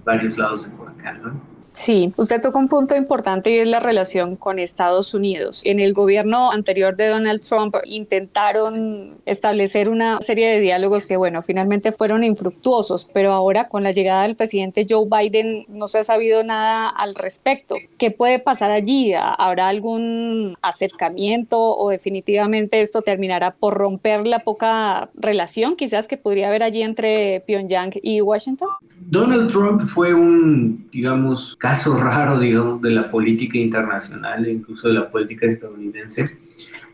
varios 0.04 0.36
lados 0.36 0.64
de 0.64 0.68
por 0.70 0.92
¿no? 1.22 1.53
Sí, 1.74 2.12
usted 2.16 2.40
tocó 2.40 2.60
un 2.60 2.68
punto 2.68 2.94
importante 2.94 3.50
y 3.50 3.58
es 3.58 3.66
la 3.66 3.80
relación 3.80 4.36
con 4.36 4.60
Estados 4.60 5.12
Unidos. 5.12 5.60
En 5.64 5.80
el 5.80 5.92
gobierno 5.92 6.52
anterior 6.52 6.94
de 6.94 7.08
Donald 7.08 7.40
Trump 7.40 7.74
intentaron 7.84 9.18
establecer 9.26 9.88
una 9.88 10.20
serie 10.20 10.48
de 10.50 10.60
diálogos 10.60 11.08
que, 11.08 11.16
bueno, 11.16 11.42
finalmente 11.42 11.90
fueron 11.90 12.22
infructuosos, 12.22 13.08
pero 13.12 13.32
ahora 13.32 13.66
con 13.66 13.82
la 13.82 13.90
llegada 13.90 14.22
del 14.22 14.36
presidente 14.36 14.86
Joe 14.88 15.08
Biden 15.10 15.64
no 15.68 15.88
se 15.88 15.98
ha 15.98 16.04
sabido 16.04 16.44
nada 16.44 16.88
al 16.88 17.16
respecto. 17.16 17.74
¿Qué 17.98 18.12
puede 18.12 18.38
pasar 18.38 18.70
allí? 18.70 19.12
¿Habrá 19.16 19.66
algún 19.66 20.56
acercamiento 20.62 21.58
o 21.58 21.90
definitivamente 21.90 22.78
esto 22.78 23.02
terminará 23.02 23.50
por 23.50 23.74
romper 23.74 24.24
la 24.24 24.38
poca 24.44 25.10
relación 25.14 25.74
quizás 25.74 26.06
que 26.06 26.18
podría 26.18 26.46
haber 26.46 26.62
allí 26.62 26.82
entre 26.82 27.40
Pyongyang 27.40 27.94
y 28.00 28.20
Washington? 28.20 28.68
Donald 29.06 29.50
Trump 29.50 29.86
fue 29.86 30.14
un, 30.14 30.88
digamos, 30.90 31.56
caso 31.58 31.96
raro, 32.02 32.38
digamos, 32.38 32.80
de 32.82 32.90
la 32.90 33.10
política 33.10 33.58
internacional 33.58 34.48
incluso 34.48 34.88
de 34.88 34.94
la 34.94 35.10
política 35.10 35.46
estadounidense. 35.46 36.38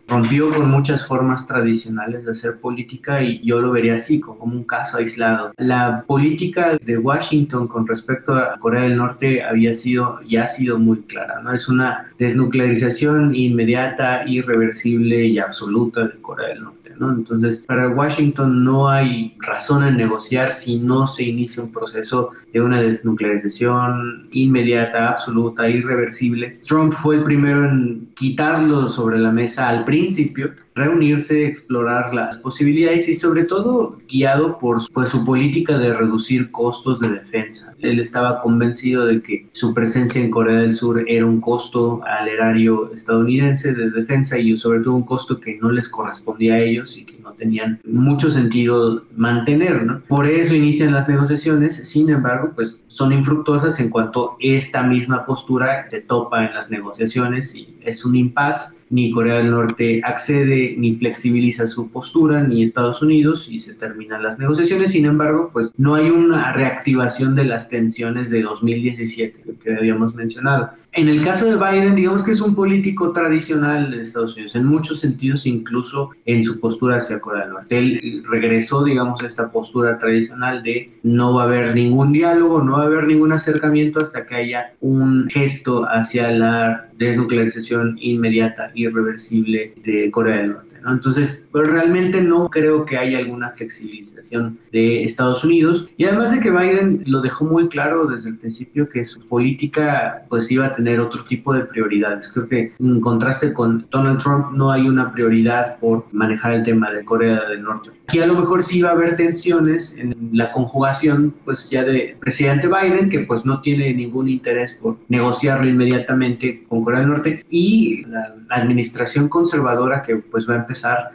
Rompió 0.08 0.50
con 0.50 0.68
muchas 0.68 1.06
formas 1.06 1.46
tradicionales 1.46 2.24
de 2.24 2.32
hacer 2.32 2.58
política 2.58 3.22
y 3.22 3.40
yo 3.46 3.60
lo 3.60 3.70
vería 3.70 3.94
así, 3.94 4.18
como 4.18 4.42
un 4.42 4.64
caso 4.64 4.98
aislado. 4.98 5.52
La 5.56 6.02
política 6.04 6.76
de 6.82 6.98
Washington 6.98 7.68
con 7.68 7.86
respecto 7.86 8.34
a 8.34 8.58
Corea 8.58 8.82
del 8.82 8.96
Norte 8.96 9.44
había 9.44 9.72
sido, 9.72 10.20
ya 10.22 10.44
ha 10.44 10.46
sido 10.48 10.80
muy 10.80 11.02
clara, 11.02 11.40
¿no? 11.40 11.52
Es 11.52 11.68
una 11.68 12.10
desnuclearización 12.18 13.36
inmediata, 13.36 14.26
irreversible 14.26 15.26
y 15.26 15.38
absoluta 15.38 16.08
de 16.08 16.20
Corea 16.20 16.48
del 16.48 16.64
Norte. 16.64 16.79
Entonces, 17.08 17.60
para 17.60 17.88
Washington 17.88 18.62
no 18.62 18.88
hay 18.88 19.34
razón 19.38 19.84
en 19.84 19.96
negociar 19.96 20.52
si 20.52 20.78
no 20.78 21.06
se 21.06 21.24
inicia 21.24 21.62
un 21.62 21.72
proceso 21.72 22.32
de 22.52 22.60
una 22.60 22.80
desnuclearización 22.80 24.28
inmediata, 24.32 25.10
absoluta, 25.10 25.68
irreversible. 25.68 26.60
Trump 26.66 26.92
fue 26.94 27.16
el 27.16 27.24
primero 27.24 27.64
en 27.64 28.08
quitarlo 28.14 28.88
sobre 28.88 29.18
la 29.18 29.32
mesa 29.32 29.68
al 29.68 29.84
principio 29.84 30.52
reunirse, 30.74 31.46
explorar 31.46 32.14
las 32.14 32.38
posibilidades 32.38 33.08
y 33.08 33.14
sobre 33.14 33.44
todo 33.44 33.98
guiado 34.08 34.58
por 34.58 34.78
pues, 34.92 35.08
su 35.10 35.24
política 35.24 35.78
de 35.78 35.92
reducir 35.92 36.50
costos 36.50 37.00
de 37.00 37.10
defensa. 37.10 37.74
Él 37.80 37.98
estaba 38.00 38.40
convencido 38.40 39.04
de 39.04 39.20
que 39.20 39.48
su 39.52 39.74
presencia 39.74 40.22
en 40.22 40.30
Corea 40.30 40.60
del 40.60 40.72
Sur 40.72 41.04
era 41.06 41.26
un 41.26 41.40
costo 41.40 42.00
al 42.04 42.28
erario 42.28 42.92
estadounidense 42.92 43.74
de 43.74 43.90
defensa 43.90 44.38
y 44.38 44.56
sobre 44.56 44.80
todo 44.80 44.94
un 44.94 45.04
costo 45.04 45.40
que 45.40 45.58
no 45.58 45.70
les 45.70 45.88
correspondía 45.88 46.54
a 46.54 46.60
ellos 46.60 46.96
y 46.96 47.04
que 47.04 47.19
tenían 47.40 47.80
mucho 47.84 48.30
sentido 48.30 49.04
mantener. 49.16 49.84
¿no? 49.84 50.00
Por 50.06 50.26
eso 50.26 50.54
inician 50.54 50.92
las 50.92 51.08
negociaciones, 51.08 51.88
sin 51.88 52.10
embargo, 52.10 52.52
pues 52.54 52.84
son 52.86 53.12
infructuosas 53.12 53.80
en 53.80 53.88
cuanto 53.88 54.36
esta 54.38 54.82
misma 54.82 55.24
postura 55.26 55.86
se 55.88 56.02
topa 56.02 56.46
en 56.46 56.54
las 56.54 56.70
negociaciones 56.70 57.54
y 57.56 57.76
es 57.80 58.04
un 58.04 58.14
impasse 58.14 58.79
ni 58.90 59.10
Corea 59.12 59.36
del 59.36 59.50
Norte 59.50 60.02
accede 60.04 60.74
ni 60.76 60.96
flexibiliza 60.96 61.66
su 61.66 61.90
postura, 61.90 62.42
ni 62.42 62.62
Estados 62.62 63.00
Unidos, 63.02 63.48
y 63.48 63.60
se 63.60 63.74
terminan 63.74 64.22
las 64.22 64.38
negociaciones. 64.38 64.92
Sin 64.92 65.06
embargo, 65.06 65.50
pues 65.52 65.72
no 65.78 65.94
hay 65.94 66.10
una 66.10 66.52
reactivación 66.52 67.34
de 67.34 67.44
las 67.44 67.68
tensiones 67.68 68.30
de 68.30 68.42
2017, 68.42 69.44
que 69.62 69.74
habíamos 69.74 70.14
mencionado. 70.14 70.70
En 70.92 71.08
el 71.08 71.22
caso 71.22 71.46
de 71.46 71.56
Biden, 71.56 71.94
digamos 71.94 72.24
que 72.24 72.32
es 72.32 72.40
un 72.40 72.56
político 72.56 73.12
tradicional 73.12 73.92
de 73.92 74.02
Estados 74.02 74.34
Unidos, 74.34 74.56
en 74.56 74.64
muchos 74.64 74.98
sentidos, 74.98 75.46
incluso 75.46 76.10
en 76.26 76.42
su 76.42 76.58
postura 76.58 76.96
hacia 76.96 77.20
Corea 77.20 77.44
del 77.44 77.52
Norte. 77.52 77.78
Él 77.78 78.24
regresó, 78.28 78.82
digamos, 78.82 79.22
a 79.22 79.28
esta 79.28 79.52
postura 79.52 79.98
tradicional 79.98 80.64
de 80.64 80.90
no 81.04 81.34
va 81.34 81.42
a 81.42 81.46
haber 81.46 81.76
ningún 81.76 82.12
diálogo, 82.12 82.60
no 82.62 82.72
va 82.72 82.82
a 82.82 82.86
haber 82.86 83.04
ningún 83.04 83.32
acercamiento 83.32 84.00
hasta 84.00 84.26
que 84.26 84.34
haya 84.34 84.72
un 84.80 85.28
gesto 85.30 85.84
hacia 85.84 86.32
la 86.32 86.88
desnuclearización 86.98 87.96
inmediata, 88.00 88.72
irreversible 88.88 89.74
de 89.76 90.10
Corea 90.10 90.36
del 90.38 90.52
Norte. 90.52 90.69
Entonces, 90.86 91.46
pues 91.50 91.68
realmente 91.68 92.22
no 92.22 92.48
creo 92.48 92.84
que 92.84 92.96
haya 92.96 93.18
alguna 93.18 93.50
flexibilización 93.50 94.58
de 94.72 95.04
Estados 95.04 95.44
Unidos. 95.44 95.88
Y 95.96 96.04
además 96.04 96.32
de 96.32 96.40
que 96.40 96.50
Biden 96.50 97.02
lo 97.06 97.20
dejó 97.20 97.44
muy 97.44 97.68
claro 97.68 98.06
desde 98.06 98.30
el 98.30 98.38
principio 98.38 98.88
que 98.88 99.04
su 99.04 99.20
política 99.20 100.24
pues 100.28 100.50
iba 100.50 100.66
a 100.66 100.74
tener 100.74 101.00
otro 101.00 101.24
tipo 101.24 101.52
de 101.52 101.64
prioridades. 101.64 102.32
Creo 102.32 102.48
que 102.48 102.72
en 102.78 103.00
contraste 103.00 103.52
con 103.52 103.86
Donald 103.90 104.20
Trump 104.20 104.52
no 104.52 104.70
hay 104.70 104.88
una 104.88 105.12
prioridad 105.12 105.78
por 105.78 106.06
manejar 106.12 106.52
el 106.52 106.62
tema 106.62 106.90
de 106.90 107.04
Corea 107.04 107.48
del 107.48 107.62
Norte. 107.62 107.90
Aquí 108.08 108.20
a 108.20 108.26
lo 108.26 108.34
mejor 108.34 108.62
sí 108.62 108.82
va 108.82 108.90
a 108.90 108.92
haber 108.92 109.16
tensiones 109.16 109.96
en 109.96 110.30
la 110.32 110.50
conjugación 110.50 111.32
pues 111.44 111.70
ya 111.70 111.84
de 111.84 112.16
presidente 112.18 112.68
Biden 112.68 113.08
que 113.08 113.20
pues 113.20 113.44
no 113.44 113.60
tiene 113.60 113.94
ningún 113.94 114.28
interés 114.28 114.78
por 114.80 114.96
negociarlo 115.08 115.68
inmediatamente 115.68 116.64
con 116.68 116.82
Corea 116.82 117.00
del 117.00 117.08
Norte 117.08 117.44
y 117.48 118.04
la 118.06 118.34
administración 118.48 119.28
conservadora 119.28 120.02
que 120.02 120.16
pues 120.16 120.48
va 120.48 120.54
a 120.54 120.58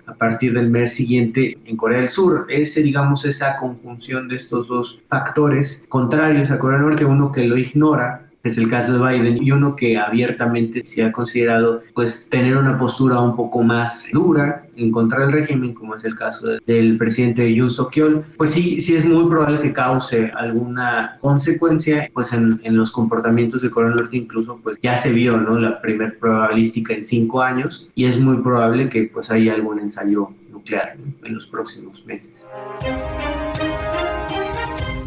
a 0.05 0.13
partir 0.17 0.53
del 0.53 0.69
mes 0.69 0.93
siguiente 0.93 1.57
en 1.65 1.77
Corea 1.77 1.99
del 1.99 2.09
Sur. 2.09 2.45
Es, 2.49 2.75
digamos, 2.75 3.25
esa 3.25 3.57
conjunción 3.57 4.27
de 4.27 4.35
estos 4.35 4.67
dos 4.67 5.01
factores 5.07 5.85
contrarios 5.89 6.51
a 6.51 6.59
Corea 6.59 6.79
del 6.79 6.89
Norte, 6.89 7.05
uno 7.05 7.31
que 7.31 7.45
lo 7.45 7.57
ignora 7.57 8.24
es 8.45 8.57
el 8.59 8.69
caso 8.69 8.93
de 8.93 8.99
Biden 8.99 9.43
y 9.43 9.51
uno 9.51 9.75
que 9.75 9.97
abiertamente 9.97 10.85
se 10.85 11.03
ha 11.03 11.11
considerado 11.11 11.81
pues 11.93 12.29
tener 12.29 12.55
una 12.57 12.77
postura 12.77 13.19
un 13.19 13.35
poco 13.35 13.63
más 13.63 14.09
dura 14.13 14.67
en 14.75 14.91
contra 14.91 15.21
del 15.21 15.31
régimen 15.31 15.73
como 15.73 15.95
es 15.95 16.05
el 16.05 16.15
caso 16.15 16.47
del 16.65 16.97
presidente 16.97 17.53
Yoon 17.53 17.71
Suk 17.71 17.93
Yeol 17.93 18.23
pues 18.37 18.51
sí 18.51 18.79
sí 18.81 18.95
es 18.95 19.05
muy 19.05 19.27
probable 19.27 19.61
que 19.61 19.73
cause 19.73 20.31
alguna 20.35 21.17
consecuencia 21.21 22.07
pues 22.13 22.33
en, 22.33 22.61
en 22.63 22.77
los 22.77 22.91
comportamientos 22.91 23.63
de 23.63 23.71
Corea 23.71 23.89
del 23.89 23.97
Norte 23.97 24.17
incluso 24.17 24.59
pues 24.61 24.77
ya 24.81 24.95
se 24.95 25.11
vio 25.11 25.37
no 25.37 25.57
la 25.59 25.81
primer 25.81 26.19
probabilística 26.19 26.93
en 26.93 27.03
cinco 27.03 27.41
años 27.41 27.89
y 27.95 28.05
es 28.05 28.19
muy 28.19 28.37
probable 28.37 28.89
que 28.89 29.09
pues 29.11 29.31
haya 29.31 29.53
algún 29.53 29.79
ensayo 29.79 30.29
nuclear 30.51 30.97
en 31.23 31.33
los 31.33 31.47
próximos 31.47 32.05
meses. 32.05 32.45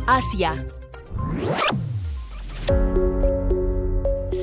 Asia 0.07 0.55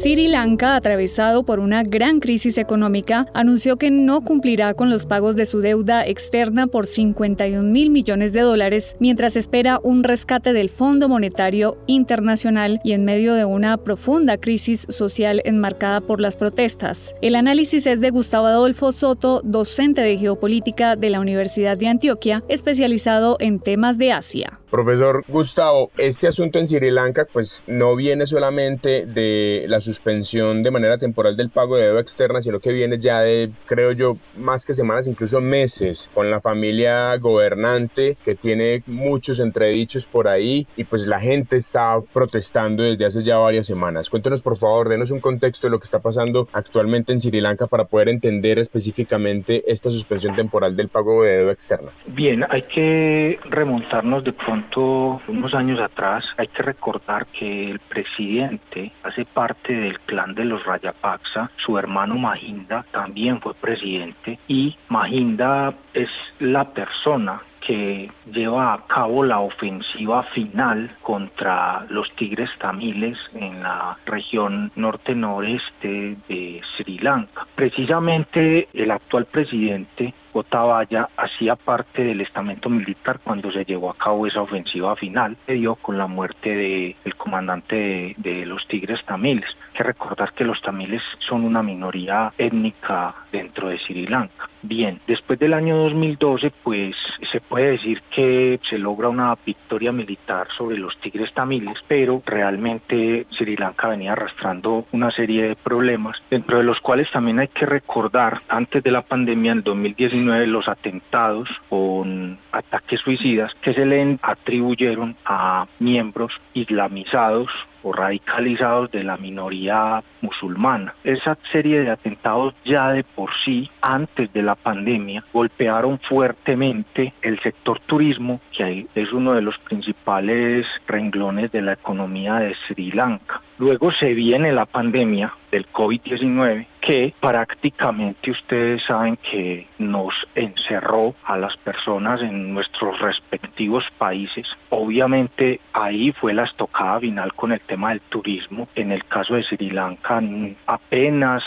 Sri 0.06 0.28
Lanka, 0.28 0.76
atravesado 0.76 1.42
por 1.46 1.60
una 1.60 1.82
gran 1.82 2.20
crisis 2.20 2.60
económica, 2.60 3.26
anunció 3.34 3.78
que 3.78 3.90
no 3.90 4.22
cumplirá 4.22 4.76
con 4.76 4.92
los 4.92 5.08
pagos 5.08 5.36
de 5.36 5.48
su 5.48 5.62
deuda 5.62 6.06
externa 6.06 6.68
por 6.68 6.86
51 6.86 7.64
mil 7.64 7.90
millones 7.90 8.32
de 8.32 8.42
dólares, 8.42 8.96
mientras 9.00 9.36
espera 9.36 9.80
un 9.82 10.04
rescate 10.04 10.54
del 10.54 10.70
Fondo 10.70 11.10
Monetario 11.10 11.80
Internacional 11.88 12.80
y 12.84 12.92
en 12.92 13.04
medio 13.04 13.34
de 13.34 13.46
una 13.46 13.78
profunda 13.78 14.38
crisis 14.38 14.86
social 14.90 15.42
enmarcada 15.44 16.02
por 16.02 16.22
las 16.22 16.38
protestas. 16.38 17.16
El 17.24 17.34
análisis 17.34 17.88
es 17.88 18.00
de 18.00 18.12
Gustavo 18.12 18.46
Adolfo 18.46 18.92
Soto, 18.92 19.42
docente 19.44 20.02
de 20.02 20.20
geopolítica 20.20 20.96
de 20.96 21.10
la 21.10 21.20
Universidad 21.20 21.78
de 21.78 21.88
Antioquia, 21.88 22.44
especializado 22.48 23.38
en 23.40 23.60
temas 23.60 23.98
de 23.98 24.12
Asia. 24.12 24.60
Profesor 24.70 25.24
Gustavo, 25.30 25.90
este 25.98 26.28
asunto 26.28 26.60
en 26.60 26.68
Sri 26.68 26.92
Lanka 26.92 27.26
pues 27.32 27.64
no 27.66 27.96
viene 27.96 28.28
solamente 28.28 29.06
de 29.06 29.64
la 29.70 29.80
suspensión 29.96 30.62
de 30.62 30.72
manera 30.72 30.98
temporal 30.98 31.38
del 31.38 31.50
pago 31.50 31.78
de 31.78 31.86
deuda 31.86 32.02
externa, 32.02 32.42
sino 32.42 32.60
que 32.60 32.72
viene 32.72 32.98
ya 33.00 33.22
de, 33.22 33.50
creo 33.66 33.94
yo, 33.94 34.18
más 34.38 34.66
que 34.66 34.74
semanas, 34.74 35.08
incluso 35.08 35.40
meses, 35.40 36.10
con 36.14 36.30
la 36.30 36.42
familia 36.42 37.16
gobernante 37.18 38.18
que 38.26 38.36
tiene 38.36 38.84
muchos 38.88 39.40
entredichos 39.40 40.06
por 40.06 40.28
ahí 40.28 40.68
y 40.76 40.84
pues 40.84 41.08
la 41.08 41.20
gente 41.20 41.56
está 41.56 42.00
protestando 42.14 42.84
desde 42.84 43.06
hace 43.06 43.22
ya 43.22 43.38
varias 43.38 43.66
semanas. 43.66 44.10
Cuéntenos 44.10 44.42
por 44.42 44.58
favor, 44.58 44.90
denos 44.90 45.12
un 45.12 45.20
contexto 45.20 45.68
de 45.68 45.72
lo 45.72 45.80
que 45.80 45.86
está 45.86 46.00
pasando 46.00 46.48
actualmente 46.52 47.14
en 47.14 47.20
Sri 47.20 47.40
Lanka 47.40 47.68
para 47.68 47.86
poder 47.86 48.10
entender 48.10 48.60
específicamente 48.60 49.64
esta 49.72 49.90
suspensión 49.90 50.36
temporal 50.36 50.76
del 50.76 50.90
pago 50.90 51.24
de 51.24 51.38
deuda 51.38 51.54
externa. 51.54 51.92
Bien, 52.08 52.46
hay 52.50 52.64
que 52.64 53.40
remontarnos 53.46 54.24
de 54.24 54.34
pronto 54.34 55.22
unos 55.28 55.54
años 55.54 55.80
atrás, 55.80 56.26
hay 56.38 56.48
que 56.48 56.64
recordar 56.64 57.28
que 57.28 57.72
el 57.72 57.80
presidente 57.80 58.92
hace 59.04 59.26
parte 59.26 59.75
del 59.76 60.00
clan 60.00 60.34
de 60.36 60.46
los 60.46 60.66
Rayapaksa, 60.66 61.52
su 61.58 61.78
hermano 61.78 62.16
Mahinda 62.16 62.86
también 62.92 63.40
fue 63.42 63.54
presidente 63.54 64.40
y 64.48 64.76
Mahinda 64.90 65.74
es 65.94 66.10
la 66.40 66.66
persona 66.66 67.42
que 67.66 68.12
lleva 68.32 68.74
a 68.74 68.82
cabo 68.86 69.24
la 69.24 69.40
ofensiva 69.40 70.24
final 70.24 70.92
contra 71.02 71.86
los 71.90 72.12
tigres 72.12 72.50
tamiles 72.60 73.18
en 73.34 73.64
la 73.64 73.98
región 74.06 74.72
norte-noreste 74.76 76.16
de 76.28 76.62
Sri 76.78 77.00
Lanka. 77.00 77.48
Precisamente 77.56 78.68
el 78.74 78.92
actual 78.92 79.26
presidente 79.26 80.14
Gotabaya 80.36 81.08
hacía 81.16 81.56
parte 81.56 82.04
del 82.04 82.20
estamento 82.20 82.70
militar 82.70 83.22
cuando 83.24 83.54
se 83.54 83.64
llevó 83.64 83.90
a 83.90 83.96
cabo 83.96 84.28
esa 84.28 84.42
ofensiva 84.42 84.94
final, 84.98 85.38
que 85.48 85.54
dio 85.54 85.76
con 85.76 85.98
la 85.98 86.08
muerte 86.08 86.94
del 87.04 87.16
comandante 87.16 87.76
de, 87.76 88.16
de, 88.18 88.46
los 88.46 88.68
tigres 88.68 89.00
tamiles. 89.06 89.46
Hay 89.68 89.78
que 89.78 89.84
recordar 89.84 90.34
que 90.34 90.44
los 90.44 90.62
tamiles 90.62 91.02
son 91.20 91.46
una 91.46 91.64
minoría 91.64 92.34
étnica 92.38 93.16
dentro 93.32 93.70
de 93.70 93.80
Sri 93.80 94.08
Lanka. 94.08 94.50
bien. 94.62 95.00
Después 95.08 95.40
del 95.40 95.54
año 95.54 95.78
2012, 95.78 96.52
pues 96.64 96.96
se 97.32 97.40
puede 97.40 97.72
decir 97.72 98.02
que 98.10 98.60
se 98.68 98.78
logra 98.78 99.10
una 99.10 99.36
victoria 99.46 99.92
militar 99.92 100.48
sobre 100.58 100.78
los 100.78 100.98
tigres 101.00 101.34
tamiles, 101.34 101.78
pero 101.88 102.22
realmente 102.26 103.26
Sri 103.32 103.56
Lanka 103.56 103.90
venía 103.90 104.14
arrastrando 104.14 104.86
una 104.92 105.12
serie 105.12 105.50
de 105.50 105.56
problemas, 105.56 106.18
dentro 106.30 106.58
de 106.58 106.64
los 106.64 106.82
cuales 106.82 107.10
también 107.12 107.40
hay 107.40 107.48
que 107.48 107.66
recordar, 107.66 108.42
antes 108.50 108.84
de 108.84 108.92
la 108.92 109.02
pandemia, 109.02 109.52
en 109.54 109.64
2019, 109.64 110.25
los 110.26 110.68
atentados 110.68 111.50
con 111.70 112.38
ataques 112.52 113.02
suicidas 113.02 113.54
que 113.62 113.74
se 113.74 113.86
le 113.86 114.18
atribuyeron 114.22 115.16
a 115.26 115.68
miembros 115.80 116.32
islamizados 116.54 117.50
o 117.86 117.94
radicalizados 117.94 118.92
de 118.92 119.04
la 119.04 119.16
minoría 119.16 120.04
musulmana. 120.22 120.96
Esa 121.04 121.38
serie 121.52 121.82
de 121.82 121.92
atentados 121.92 122.56
ya 122.66 122.90
de 122.90 123.04
por 123.04 123.30
sí, 123.44 123.70
antes 123.80 124.34
de 124.34 124.42
la 124.42 124.56
pandemia, 124.56 125.24
golpearon 125.32 126.00
fuertemente 126.00 127.14
el 127.22 127.40
sector 127.42 127.80
turismo, 127.80 128.42
que 128.52 128.88
es 128.96 129.14
uno 129.14 129.34
de 129.34 129.44
los 129.44 129.60
principales 129.60 130.66
renglones 130.88 131.52
de 131.52 131.62
la 131.62 131.74
economía 131.74 132.36
de 132.36 132.56
Sri 132.68 132.92
Lanka. 132.92 133.42
Luego 133.60 133.92
se 133.92 134.16
viene 134.16 134.52
la 134.52 134.66
pandemia 134.66 135.34
del 135.52 135.68
COVID-19 135.72 136.66
que 136.86 137.16
prácticamente 137.20 138.30
ustedes 138.30 138.84
saben 138.84 139.18
que 139.18 139.68
nos 139.80 140.14
encerró 140.36 141.16
a 141.24 141.36
las 141.36 141.58
personas 141.58 142.22
en 142.22 142.54
nuestros 142.54 143.00
respectivos 143.00 143.84
países. 143.98 144.46
Obviamente 144.70 145.60
ahí 145.74 146.12
fue 146.12 146.36
la 146.36 146.44
estocada 146.44 147.00
final 147.00 147.34
con 147.34 147.52
el 147.52 147.60
tema 147.60 147.90
del 147.90 148.02
turismo. 148.02 148.68
En 148.76 148.92
el 148.92 149.04
caso 149.06 149.34
de 149.34 149.44
Sri 149.44 149.72
Lanka 149.72 150.22
apenas 150.68 151.44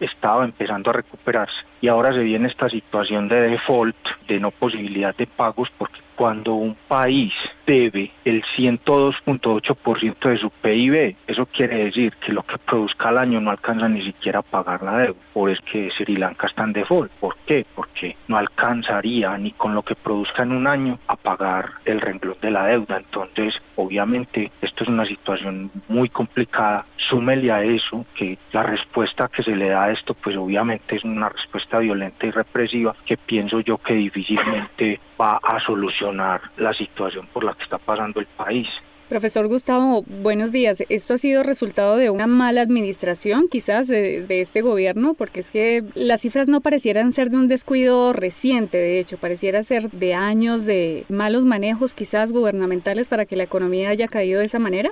estaba 0.00 0.44
empezando 0.44 0.90
a 0.90 0.94
recuperarse 0.94 1.56
y 1.80 1.88
ahora 1.88 2.12
se 2.12 2.22
viene 2.22 2.48
esta 2.48 2.68
situación 2.68 3.28
de 3.28 3.40
default, 3.40 3.96
de 4.28 4.38
no 4.38 4.50
posibilidad 4.50 5.16
de 5.16 5.26
pagos 5.26 5.70
porque 5.78 6.03
cuando 6.16 6.54
un 6.54 6.76
país 6.88 7.32
debe 7.66 8.10
el 8.24 8.42
102.8% 8.56 10.28
de 10.28 10.38
su 10.38 10.50
PIB, 10.50 11.16
eso 11.26 11.46
quiere 11.46 11.84
decir 11.84 12.12
que 12.14 12.32
lo 12.32 12.42
que 12.42 12.58
produzca 12.58 13.08
al 13.08 13.18
año 13.18 13.40
no 13.40 13.50
alcanza 13.50 13.88
ni 13.88 14.02
siquiera 14.04 14.40
a 14.40 14.42
pagar 14.42 14.82
la 14.82 14.98
deuda. 14.98 15.18
Por 15.32 15.50
eso 15.50 15.62
que 15.70 15.90
Sri 15.90 16.16
Lanka 16.16 16.46
está 16.46 16.64
en 16.64 16.72
default. 16.72 17.10
¿Por 17.12 17.36
qué? 17.46 17.66
Porque 17.74 18.16
no 18.28 18.36
alcanzaría 18.36 19.36
ni 19.38 19.50
con 19.52 19.74
lo 19.74 19.82
que 19.82 19.94
produzca 19.94 20.42
en 20.42 20.52
un 20.52 20.66
año 20.66 20.98
a 21.06 21.16
pagar 21.16 21.70
el 21.84 22.00
renglón 22.00 22.36
de 22.40 22.50
la 22.50 22.66
deuda. 22.66 22.98
Entonces, 22.98 23.54
obviamente, 23.76 24.52
esto 24.62 24.84
es 24.84 24.88
una 24.90 25.06
situación 25.06 25.70
muy 25.88 26.08
complicada. 26.08 26.86
Súmele 26.96 27.50
a 27.50 27.62
eso 27.62 28.06
que 28.14 28.38
la 28.52 28.62
respuesta 28.62 29.28
que 29.28 29.42
se 29.42 29.56
le 29.56 29.70
da 29.70 29.84
a 29.84 29.90
esto, 29.92 30.14
pues 30.14 30.36
obviamente 30.36 30.96
es 30.96 31.04
una 31.04 31.28
respuesta 31.28 31.78
violenta 31.78 32.26
y 32.26 32.30
represiva 32.30 32.94
que 33.04 33.16
pienso 33.16 33.60
yo 33.60 33.78
que 33.78 33.94
difícilmente 33.94 35.00
va 35.20 35.38
a 35.42 35.60
solucionar 35.60 36.40
la 36.56 36.72
situación 36.72 37.26
por 37.32 37.44
la 37.44 37.54
que 37.54 37.64
está 37.64 37.78
pasando 37.78 38.20
el 38.20 38.26
país. 38.26 38.68
Profesor 39.08 39.46
Gustavo, 39.48 40.02
buenos 40.02 40.50
días. 40.50 40.82
¿Esto 40.88 41.14
ha 41.14 41.18
sido 41.18 41.42
resultado 41.42 41.96
de 41.98 42.08
una 42.08 42.26
mala 42.26 42.62
administración 42.62 43.48
quizás 43.50 43.86
de, 43.86 44.24
este 44.28 44.62
gobierno? 44.62 45.12
Porque 45.12 45.40
es 45.40 45.50
que 45.50 45.84
las 45.94 46.22
cifras 46.22 46.48
no 46.48 46.62
parecieran 46.62 47.12
ser 47.12 47.28
de 47.28 47.36
un 47.36 47.46
descuido 47.46 48.14
reciente, 48.14 48.78
de 48.78 48.98
hecho, 48.98 49.18
pareciera 49.18 49.62
ser 49.62 49.90
de 49.90 50.14
años 50.14 50.64
de 50.64 51.04
malos 51.10 51.44
manejos 51.44 51.92
quizás 51.92 52.32
gubernamentales 52.32 53.06
para 53.06 53.26
que 53.26 53.36
la 53.36 53.44
economía 53.44 53.90
haya 53.90 54.08
caído 54.08 54.40
de 54.40 54.46
esa 54.46 54.58
manera. 54.58 54.90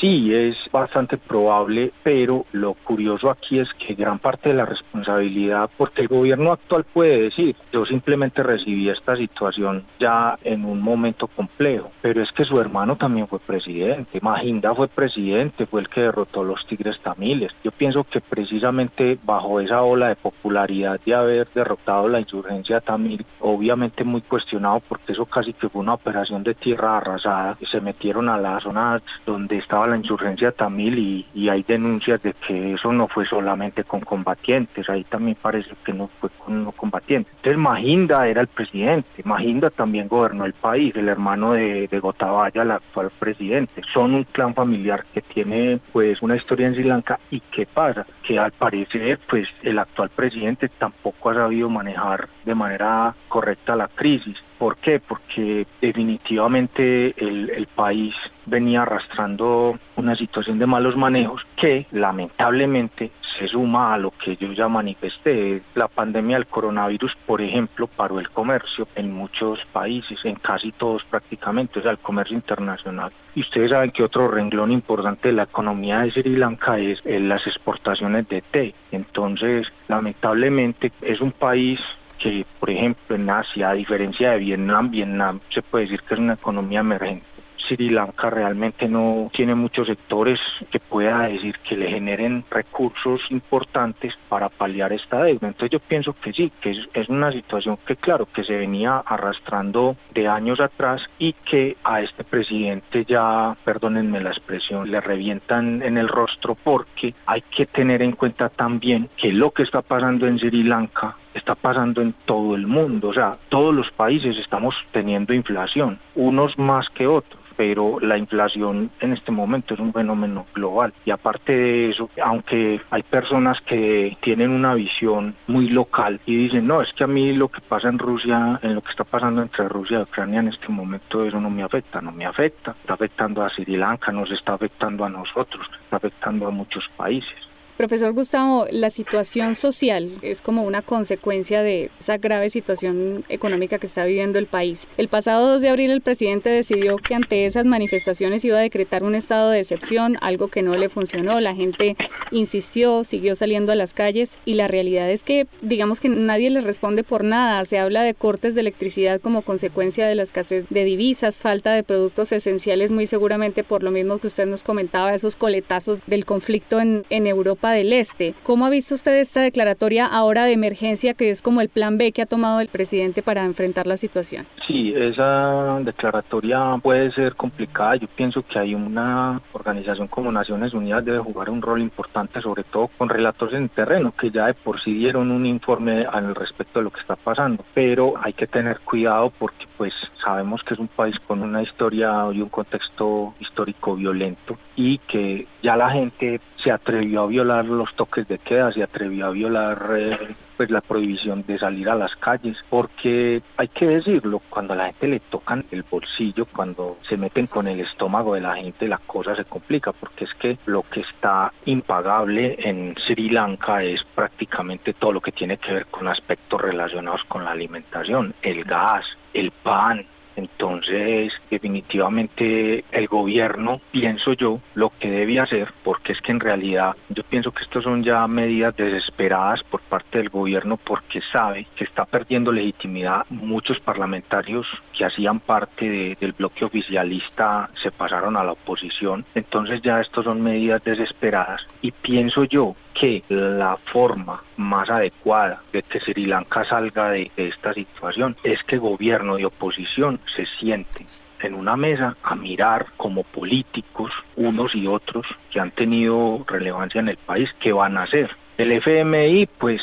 Sí, 0.00 0.34
es 0.34 0.56
bastante 0.72 1.16
probable, 1.16 1.92
pero 2.02 2.44
lo 2.52 2.74
curioso 2.74 3.30
aquí 3.30 3.58
es 3.58 3.72
que 3.74 3.94
gran 3.94 4.18
parte 4.18 4.50
de 4.50 4.56
la 4.56 4.66
responsabilidad, 4.66 5.70
porque 5.76 6.02
el 6.02 6.08
gobierno 6.08 6.52
actual 6.52 6.84
puede 6.84 7.22
decir, 7.22 7.56
yo 7.72 7.86
simplemente 7.86 8.42
recibí 8.42 8.88
esta 8.88 9.16
situación 9.16 9.84
ya 9.98 10.38
en 10.42 10.64
un 10.64 10.82
momento 10.82 11.26
complejo, 11.28 11.90
pero 12.02 12.22
es 12.22 12.32
que 12.32 12.44
su 12.44 12.60
hermano 12.60 12.96
también 12.96 13.28
fue 13.28 13.38
presidente, 13.38 14.18
Mahinda 14.20 14.74
fue 14.74 14.88
presidente, 14.88 15.66
fue 15.66 15.80
el 15.80 15.88
que 15.88 16.02
derrotó 16.02 16.40
a 16.40 16.44
los 16.44 16.66
tigres 16.66 17.00
tamiles. 17.00 17.52
Yo 17.62 17.70
pienso 17.70 18.04
que 18.04 18.20
precisamente 18.20 19.18
bajo 19.24 19.60
esa 19.60 19.82
ola 19.82 20.08
de 20.08 20.16
popularidad 20.16 21.00
de 21.04 21.14
haber 21.14 21.48
derrotado 21.54 22.08
la 22.08 22.20
insurgencia 22.20 22.80
tamil, 22.80 23.24
obviamente 23.40 24.04
muy 24.04 24.20
cuestionado 24.20 24.80
porque 24.88 25.12
eso 25.12 25.24
casi 25.26 25.52
que 25.52 25.68
fue 25.68 25.80
una 25.80 25.94
operación 25.94 26.42
de 26.42 26.54
tierra 26.54 26.98
arrasada, 26.98 27.56
se 27.70 27.80
metieron 27.80 28.28
a 28.28 28.38
la 28.38 28.60
zona 28.60 29.00
donde 29.26 29.58
estaba 29.58 29.83
la 29.86 29.96
insurgencia 29.96 30.52
tamil 30.52 30.98
y, 31.34 31.48
hay 31.48 31.62
denuncias 31.62 32.22
de 32.22 32.32
que 32.32 32.72
eso 32.72 32.92
no 32.92 33.06
fue 33.06 33.26
solamente 33.26 33.84
con 33.84 34.00
combatientes, 34.00 34.88
ahí 34.88 35.04
también 35.04 35.36
parece 35.40 35.70
que 35.84 35.92
no 35.92 36.08
fue 36.08 36.30
con 36.30 36.64
no 36.64 36.72
combatientes. 36.72 37.32
Entonces 37.36 37.58
Mahinda 37.58 38.26
era 38.26 38.40
el 38.40 38.48
presidente, 38.48 39.22
Mahinda 39.24 39.70
también 39.70 40.08
gobernó 40.08 40.46
el 40.46 40.52
país, 40.54 40.96
el 40.96 41.08
hermano 41.08 41.52
de, 41.52 41.86
de 41.86 42.00
Gotabaya, 42.00 42.62
el 42.62 42.70
actual 42.72 43.10
presidente. 43.18 43.82
Son 43.92 44.14
un 44.14 44.24
clan 44.24 44.54
familiar 44.54 45.04
que 45.12 45.20
tiene 45.20 45.78
pues 45.92 46.22
una 46.22 46.36
historia 46.36 46.66
en 46.66 46.74
Sri 46.74 46.84
Lanka 46.84 47.20
y 47.30 47.40
qué 47.40 47.66
pasa, 47.66 48.06
que 48.22 48.38
al 48.38 48.52
parecer 48.52 49.20
pues 49.28 49.48
el 49.62 49.78
actual 49.78 50.10
presidente 50.10 50.68
tampoco 50.68 51.30
ha 51.30 51.34
sabido 51.34 51.68
manejar 51.68 52.28
de 52.44 52.54
manera 52.54 53.14
correcta 53.28 53.76
la 53.76 53.88
crisis. 53.88 54.36
¿Por 54.58 54.76
qué? 54.76 55.00
Porque 55.00 55.66
definitivamente 55.80 57.14
el, 57.16 57.66
país 57.74 58.14
venía 58.46 58.82
arrastrando 58.82 59.78
una 59.96 60.14
situación 60.14 60.58
de 60.58 60.66
malos 60.66 60.96
manejos 60.96 61.44
que 61.56 61.86
lamentablemente 61.90 63.10
se 63.36 63.48
suma 63.48 63.94
a 63.94 63.98
lo 63.98 64.12
que 64.12 64.36
yo 64.36 64.52
ya 64.52 64.68
manifesté. 64.68 65.62
La 65.74 65.88
pandemia 65.88 66.36
del 66.36 66.46
coronavirus, 66.46 67.16
por 67.26 67.40
ejemplo, 67.40 67.88
paró 67.88 68.20
el 68.20 68.30
comercio 68.30 68.86
en 68.94 69.12
muchos 69.12 69.58
países, 69.72 70.24
en 70.24 70.36
casi 70.36 70.70
todos 70.70 71.02
prácticamente, 71.04 71.80
o 71.80 71.82
sea, 71.82 71.90
el 71.90 71.98
comercio 71.98 72.36
internacional. 72.36 73.10
Y 73.34 73.40
ustedes 73.40 73.70
saben 73.70 73.90
que 73.90 74.04
otro 74.04 74.28
renglón 74.28 74.70
importante 74.70 75.28
de 75.28 75.34
la 75.34 75.42
economía 75.44 76.00
de 76.00 76.12
Sri 76.12 76.36
Lanka 76.36 76.78
es 76.78 77.00
las 77.04 77.44
exportaciones 77.46 78.28
de 78.28 78.40
té. 78.42 78.74
Entonces, 78.92 79.66
lamentablemente 79.88 80.92
es 81.02 81.20
un 81.20 81.32
país 81.32 81.80
que, 82.24 82.46
por 82.58 82.70
ejemplo, 82.70 83.16
en 83.16 83.28
Asia, 83.28 83.68
a 83.68 83.74
diferencia 83.74 84.30
de 84.30 84.38
Vietnam, 84.38 84.90
Vietnam 84.90 85.40
se 85.52 85.60
puede 85.60 85.84
decir 85.84 86.00
que 86.00 86.14
es 86.14 86.20
una 86.20 86.32
economía 86.32 86.80
emergente. 86.80 87.26
Sri 87.66 87.90
Lanka 87.90 88.30
realmente 88.30 88.88
no 88.88 89.30
tiene 89.32 89.54
muchos 89.54 89.86
sectores 89.86 90.40
que 90.70 90.80
pueda 90.80 91.22
decir 91.22 91.58
que 91.58 91.76
le 91.76 91.88
generen 91.88 92.44
recursos 92.50 93.20
importantes 93.30 94.14
para 94.28 94.48
paliar 94.48 94.92
esta 94.92 95.22
deuda. 95.22 95.48
Entonces 95.48 95.70
yo 95.70 95.80
pienso 95.80 96.14
que 96.14 96.32
sí, 96.32 96.52
que 96.60 96.76
es, 96.92 97.08
una 97.08 97.32
situación 97.32 97.78
que 97.86 97.96
claro, 97.96 98.26
que 98.26 98.44
se 98.44 98.56
venía 98.56 98.98
arrastrando 98.98 99.96
de 100.12 100.28
años 100.28 100.60
atrás 100.60 101.02
y 101.18 101.32
que 101.32 101.76
a 101.84 102.00
este 102.00 102.24
presidente 102.24 103.04
ya, 103.04 103.56
perdónenme 103.64 104.20
la 104.20 104.30
expresión, 104.30 104.90
le 104.90 105.00
revientan 105.00 105.82
en 105.82 105.98
el 105.98 106.08
rostro 106.08 106.54
porque 106.54 107.14
hay 107.26 107.42
que 107.42 107.66
tener 107.66 108.02
en 108.02 108.12
cuenta 108.12 108.48
también 108.48 109.08
que 109.16 109.32
lo 109.32 109.50
que 109.50 109.62
está 109.62 109.82
pasando 109.82 110.26
en 110.26 110.38
Sri 110.38 110.62
Lanka 110.62 111.16
está 111.34 111.54
pasando 111.54 112.00
en 112.00 112.14
todo 112.24 112.54
el 112.54 112.66
mundo, 112.66 113.08
o 113.08 113.14
sea, 113.14 113.36
todos 113.48 113.74
los 113.74 113.90
países 113.90 114.36
estamos 114.38 114.74
teniendo 114.92 115.34
inflación, 115.34 115.98
unos 116.14 116.58
más 116.58 116.88
que 116.90 117.06
otros 117.06 117.43
pero 117.56 117.98
la 118.00 118.18
inflación 118.18 118.90
en 119.00 119.12
este 119.12 119.32
momento 119.32 119.74
es 119.74 119.80
un 119.80 119.92
fenómeno 119.92 120.46
global. 120.54 120.92
Y 121.04 121.10
aparte 121.10 121.52
de 121.52 121.90
eso, 121.90 122.10
aunque 122.22 122.80
hay 122.90 123.02
personas 123.02 123.60
que 123.60 124.16
tienen 124.20 124.50
una 124.50 124.74
visión 124.74 125.34
muy 125.46 125.68
local 125.68 126.20
y 126.26 126.36
dicen, 126.36 126.66
no, 126.66 126.82
es 126.82 126.92
que 126.92 127.04
a 127.04 127.08
mí 127.08 127.32
lo 127.32 127.48
que 127.48 127.60
pasa 127.60 127.88
en 127.88 127.98
Rusia, 127.98 128.58
en 128.62 128.74
lo 128.74 128.80
que 128.80 128.90
está 128.90 129.04
pasando 129.04 129.42
entre 129.42 129.68
Rusia 129.68 129.98
y 129.98 130.02
Ucrania 130.02 130.40
en 130.40 130.48
este 130.48 130.68
momento, 130.68 131.24
eso 131.24 131.40
no 131.40 131.50
me 131.50 131.62
afecta, 131.62 132.00
no 132.00 132.12
me 132.12 132.26
afecta, 132.26 132.74
está 132.80 132.94
afectando 132.94 133.44
a 133.44 133.50
Sri 133.50 133.76
Lanka, 133.76 134.12
nos 134.12 134.30
está 134.30 134.54
afectando 134.54 135.04
a 135.04 135.08
nosotros, 135.08 135.66
está 135.84 135.96
afectando 135.96 136.46
a 136.46 136.50
muchos 136.50 136.88
países. 136.96 137.43
Profesor 137.76 138.12
Gustavo, 138.12 138.66
la 138.70 138.88
situación 138.88 139.56
social 139.56 140.08
es 140.22 140.40
como 140.40 140.62
una 140.62 140.80
consecuencia 140.80 141.60
de 141.60 141.90
esa 141.98 142.18
grave 142.18 142.48
situación 142.48 143.24
económica 143.28 143.80
que 143.80 143.88
está 143.88 144.04
viviendo 144.04 144.38
el 144.38 144.46
país. 144.46 144.86
El 144.96 145.08
pasado 145.08 145.48
2 145.48 145.60
de 145.60 145.70
abril 145.70 145.90
el 145.90 146.00
presidente 146.00 146.50
decidió 146.50 146.98
que 146.98 147.16
ante 147.16 147.46
esas 147.46 147.64
manifestaciones 147.64 148.44
iba 148.44 148.58
a 148.58 148.60
decretar 148.60 149.02
un 149.02 149.16
estado 149.16 149.50
de 149.50 149.58
excepción, 149.58 150.18
algo 150.20 150.46
que 150.46 150.62
no 150.62 150.76
le 150.76 150.88
funcionó. 150.88 151.40
La 151.40 151.56
gente 151.56 151.96
insistió, 152.30 153.02
siguió 153.02 153.34
saliendo 153.34 153.72
a 153.72 153.74
las 153.74 153.92
calles 153.92 154.38
y 154.44 154.54
la 154.54 154.68
realidad 154.68 155.10
es 155.10 155.24
que 155.24 155.48
digamos 155.60 155.98
que 155.98 156.08
nadie 156.08 156.50
les 156.50 156.62
responde 156.62 157.02
por 157.02 157.24
nada. 157.24 157.64
Se 157.64 157.78
habla 157.80 158.04
de 158.04 158.14
cortes 158.14 158.54
de 158.54 158.60
electricidad 158.60 159.20
como 159.20 159.42
consecuencia 159.42 160.06
de 160.06 160.14
la 160.14 160.22
escasez 160.22 160.64
de 160.70 160.84
divisas, 160.84 161.38
falta 161.38 161.72
de 161.72 161.82
productos 161.82 162.30
esenciales 162.30 162.92
muy 162.92 163.08
seguramente 163.08 163.64
por 163.64 163.82
lo 163.82 163.90
mismo 163.90 164.18
que 164.18 164.28
usted 164.28 164.46
nos 164.46 164.62
comentaba, 164.62 165.12
esos 165.12 165.34
coletazos 165.34 165.98
del 166.06 166.24
conflicto 166.24 166.78
en, 166.80 167.04
en 167.10 167.26
Europa 167.26 167.63
Del 167.72 167.92
Este. 167.92 168.34
¿Cómo 168.42 168.66
ha 168.66 168.70
visto 168.70 168.94
usted 168.94 169.16
esta 169.16 169.40
declaratoria 169.40 170.06
ahora 170.06 170.44
de 170.44 170.52
emergencia 170.52 171.14
que 171.14 171.30
es 171.30 171.42
como 171.42 171.60
el 171.60 171.68
plan 171.68 171.98
B 171.98 172.12
que 172.12 172.22
ha 172.22 172.26
tomado 172.26 172.60
el 172.60 172.68
presidente 172.68 173.22
para 173.22 173.44
enfrentar 173.44 173.86
la 173.86 173.96
situación? 173.96 174.46
Sí, 174.66 174.92
esa 174.94 175.78
declaratoria 175.80 176.78
puede 176.82 177.12
ser 177.12 177.34
complicada. 177.34 177.96
Yo 177.96 178.06
pienso 178.08 178.42
que 178.46 178.58
hay 178.58 178.74
una 178.74 179.40
organización 179.52 180.08
como 180.08 180.30
Naciones 180.30 180.74
Unidas 180.74 181.04
debe 181.04 181.18
jugar 181.18 181.50
un 181.50 181.62
rol 181.62 181.80
importante, 181.80 182.40
sobre 182.40 182.64
todo 182.64 182.88
con 182.98 183.08
relatores 183.08 183.54
en 183.54 183.68
terreno, 183.68 184.12
que 184.12 184.30
ya 184.30 184.46
de 184.46 184.54
por 184.54 184.80
sí 184.80 184.94
dieron 184.94 185.30
un 185.30 185.46
informe 185.46 186.04
al 186.04 186.34
respecto 186.34 186.78
de 186.78 186.84
lo 186.84 186.90
que 186.90 187.00
está 187.00 187.16
pasando. 187.16 187.64
Pero 187.74 188.14
hay 188.22 188.32
que 188.32 188.46
tener 188.46 188.80
cuidado 188.80 189.32
porque 189.38 189.66
pues 189.76 189.92
sabemos 190.22 190.62
que 190.62 190.74
es 190.74 190.80
un 190.80 190.88
país 190.88 191.18
con 191.20 191.42
una 191.42 191.62
historia 191.62 192.26
y 192.32 192.40
un 192.40 192.48
contexto 192.48 193.34
histórico 193.40 193.96
violento 193.96 194.56
y 194.76 194.98
que 194.98 195.46
ya 195.62 195.76
la 195.76 195.90
gente 195.90 196.40
se 196.64 196.70
atrevió 196.70 197.22
a 197.22 197.26
violar 197.26 197.66
los 197.66 197.94
toques 197.94 198.26
de 198.26 198.38
queda, 198.38 198.72
se 198.72 198.82
atrevió 198.82 199.26
a 199.26 199.30
violar 199.30 199.86
eh, 199.96 200.34
pues 200.56 200.70
la 200.70 200.80
prohibición 200.80 201.44
de 201.46 201.58
salir 201.58 201.88
a 201.90 201.94
las 201.94 202.16
calles, 202.16 202.56
porque 202.70 203.42
hay 203.56 203.68
que 203.68 203.86
decirlo, 203.86 204.40
cuando 204.48 204.72
a 204.72 204.76
la 204.76 204.86
gente 204.86 205.08
le 205.08 205.20
tocan 205.20 205.64
el 205.70 205.82
bolsillo, 205.82 206.46
cuando 206.46 206.96
se 207.06 207.16
meten 207.16 207.46
con 207.46 207.68
el 207.68 207.80
estómago 207.80 208.34
de 208.34 208.40
la 208.40 208.56
gente, 208.56 208.88
la 208.88 208.98
cosa 208.98 209.36
se 209.36 209.44
complica, 209.44 209.92
porque 209.92 210.24
es 210.24 210.34
que 210.34 210.58
lo 210.64 210.82
que 210.82 211.00
está 211.00 211.52
impagable 211.66 212.56
en 212.58 212.94
Sri 213.06 213.28
Lanka 213.28 213.82
es 213.82 214.02
prácticamente 214.02 214.94
todo 214.94 215.12
lo 215.12 215.20
que 215.20 215.32
tiene 215.32 215.58
que 215.58 215.72
ver 215.72 215.86
con 215.86 216.08
aspectos 216.08 216.60
relacionados 216.60 217.24
con 217.24 217.44
la 217.44 217.50
alimentación, 217.50 218.34
el 218.42 218.64
gas, 218.64 219.04
el 219.34 219.50
pan, 219.50 220.06
entonces, 220.36 221.32
definitivamente 221.50 222.84
el 222.90 223.06
gobierno, 223.06 223.80
pienso 223.90 224.32
yo, 224.32 224.60
lo 224.74 224.90
que 224.98 225.10
debe 225.10 225.38
hacer, 225.38 225.72
porque 225.82 226.12
es 226.12 226.20
que 226.20 226.32
en 226.32 226.40
realidad 226.40 226.96
yo 227.08 227.22
pienso 227.22 227.52
que 227.52 227.62
estos 227.62 227.84
son 227.84 228.02
ya 228.02 228.26
medidas 228.26 228.76
desesperadas 228.76 229.62
por 229.62 229.80
parte 229.80 230.18
del 230.18 230.30
gobierno 230.30 230.76
porque 230.76 231.20
sabe 231.32 231.66
que 231.76 231.84
está 231.84 232.04
perdiendo 232.04 232.50
legitimidad. 232.50 233.26
Muchos 233.30 233.78
parlamentarios 233.80 234.66
que 234.96 235.04
hacían 235.04 235.40
parte 235.40 236.16
del 236.20 236.32
bloque 236.32 236.64
oficialista 236.64 237.70
se 237.80 237.90
pasaron 237.90 238.36
a 238.36 238.44
la 238.44 238.52
oposición. 238.52 239.24
Entonces 239.34 239.82
ya 239.82 240.00
estos 240.00 240.24
son 240.24 240.42
medidas 240.42 240.82
desesperadas 240.82 241.66
y 241.80 241.92
pienso 241.92 242.44
yo 242.44 242.74
que 242.94 243.22
la 243.28 243.76
forma 243.76 244.42
más 244.56 244.88
adecuada 244.88 245.60
de 245.72 245.82
que 245.82 246.00
Sri 246.00 246.26
Lanka 246.26 246.64
salga 246.64 247.10
de, 247.10 247.30
esta 247.36 247.74
situación 247.74 248.36
es 248.44 248.62
que 248.64 248.78
gobierno 248.78 249.38
y 249.38 249.44
oposición 249.44 250.20
se 250.34 250.46
sienten 250.46 251.06
en 251.40 251.54
una 251.54 251.76
mesa 251.76 252.16
a 252.22 252.34
mirar 252.34 252.86
como 252.96 253.22
políticos 253.22 254.10
unos 254.36 254.74
y 254.74 254.86
otros 254.86 255.26
que 255.50 255.60
han 255.60 255.72
tenido 255.72 256.42
relevancia 256.46 257.00
en 257.00 257.08
el 257.08 257.18
país 257.18 257.50
qué 257.60 257.72
van 257.72 257.98
a 257.98 258.04
hacer. 258.04 258.30
El 258.56 258.72
FMI 258.72 259.46
pues 259.58 259.82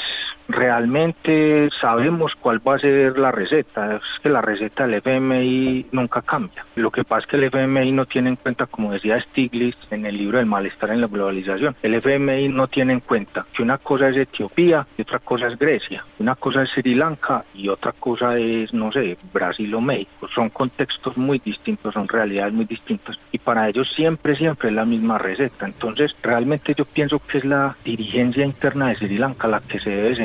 realmente 0.52 1.70
sabemos 1.80 2.34
cuál 2.36 2.66
va 2.66 2.76
a 2.76 2.80
ser 2.80 3.18
la 3.18 3.32
receta. 3.32 3.96
Es 3.96 4.02
que 4.22 4.30
la 4.30 4.42
receta 4.42 4.86
del 4.86 4.96
FMI 4.96 5.88
nunca 5.92 6.22
cambia. 6.22 6.66
Lo 6.76 6.92
que 6.92 7.04
pasa 7.04 7.22
es 7.22 7.28
que 7.28 7.38
el 7.38 7.44
FMI 7.46 7.92
no 7.92 8.06
tiene 8.06 8.30
en 8.30 8.36
cuenta, 8.36 8.66
como 8.66 8.92
decía 8.92 9.20
Stiglitz 9.22 9.78
en 9.92 10.06
el 10.06 10.18
libro 10.18 10.38
del 10.38 10.48
malestar 10.48 10.92
en 10.92 11.02
la 11.02 11.08
globalización, 11.08 11.76
el 11.82 11.96
FMI 11.96 12.50
no 12.50 12.68
tiene 12.68 12.94
en 12.94 13.00
cuenta 13.00 13.46
que 13.54 13.64
una 13.64 13.78
cosa 13.78 14.10
es 14.10 14.18
Etiopía 14.18 14.86
y 14.98 15.02
otra 15.02 15.20
cosa 15.20 15.48
es 15.48 15.58
Grecia, 15.58 16.06
una 16.20 16.36
cosa 16.36 16.64
es 16.64 16.70
Sri 16.72 16.96
Lanka 16.96 17.44
y 17.54 17.70
otra 17.70 17.92
cosa 17.92 18.38
es, 18.38 18.74
no 18.74 18.92
sé, 18.92 19.18
Brasil 19.34 19.74
o 19.76 19.82
México. 19.82 20.28
Son 20.34 20.50
contextos 20.50 21.18
muy 21.18 21.40
distintos, 21.40 21.94
son 21.94 22.08
realidades 22.08 22.54
muy 22.54 22.66
distintas 22.66 23.18
y 23.32 23.38
para 23.38 23.68
ellos 23.68 23.92
siempre, 23.96 24.36
siempre 24.36 24.70
es 24.70 24.76
la 24.76 24.86
misma 24.86 25.18
receta. 25.18 25.66
Entonces, 25.66 26.16
realmente 26.22 26.74
yo 26.76 26.86
pienso 26.86 27.20
que 27.20 27.40
es 27.40 27.46
la 27.46 27.76
dirigencia 27.84 28.46
interna 28.46 28.90
de 28.90 28.96
Sri 28.96 29.18
Lanka 29.18 29.48
la 29.48 29.62
que 29.62 29.80
se 29.80 29.90
debe 29.90 30.16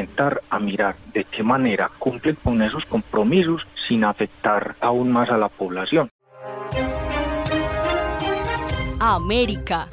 a 0.50 0.58
mirar 0.58 0.96
de 1.12 1.24
qué 1.24 1.42
manera 1.42 1.90
cumplen 1.98 2.36
con 2.42 2.62
esos 2.62 2.84
compromisos 2.86 3.66
sin 3.86 4.04
afectar 4.04 4.76
aún 4.80 5.12
más 5.12 5.30
a 5.30 5.36
la 5.36 5.48
población. 5.48 6.08
América. 8.98 9.88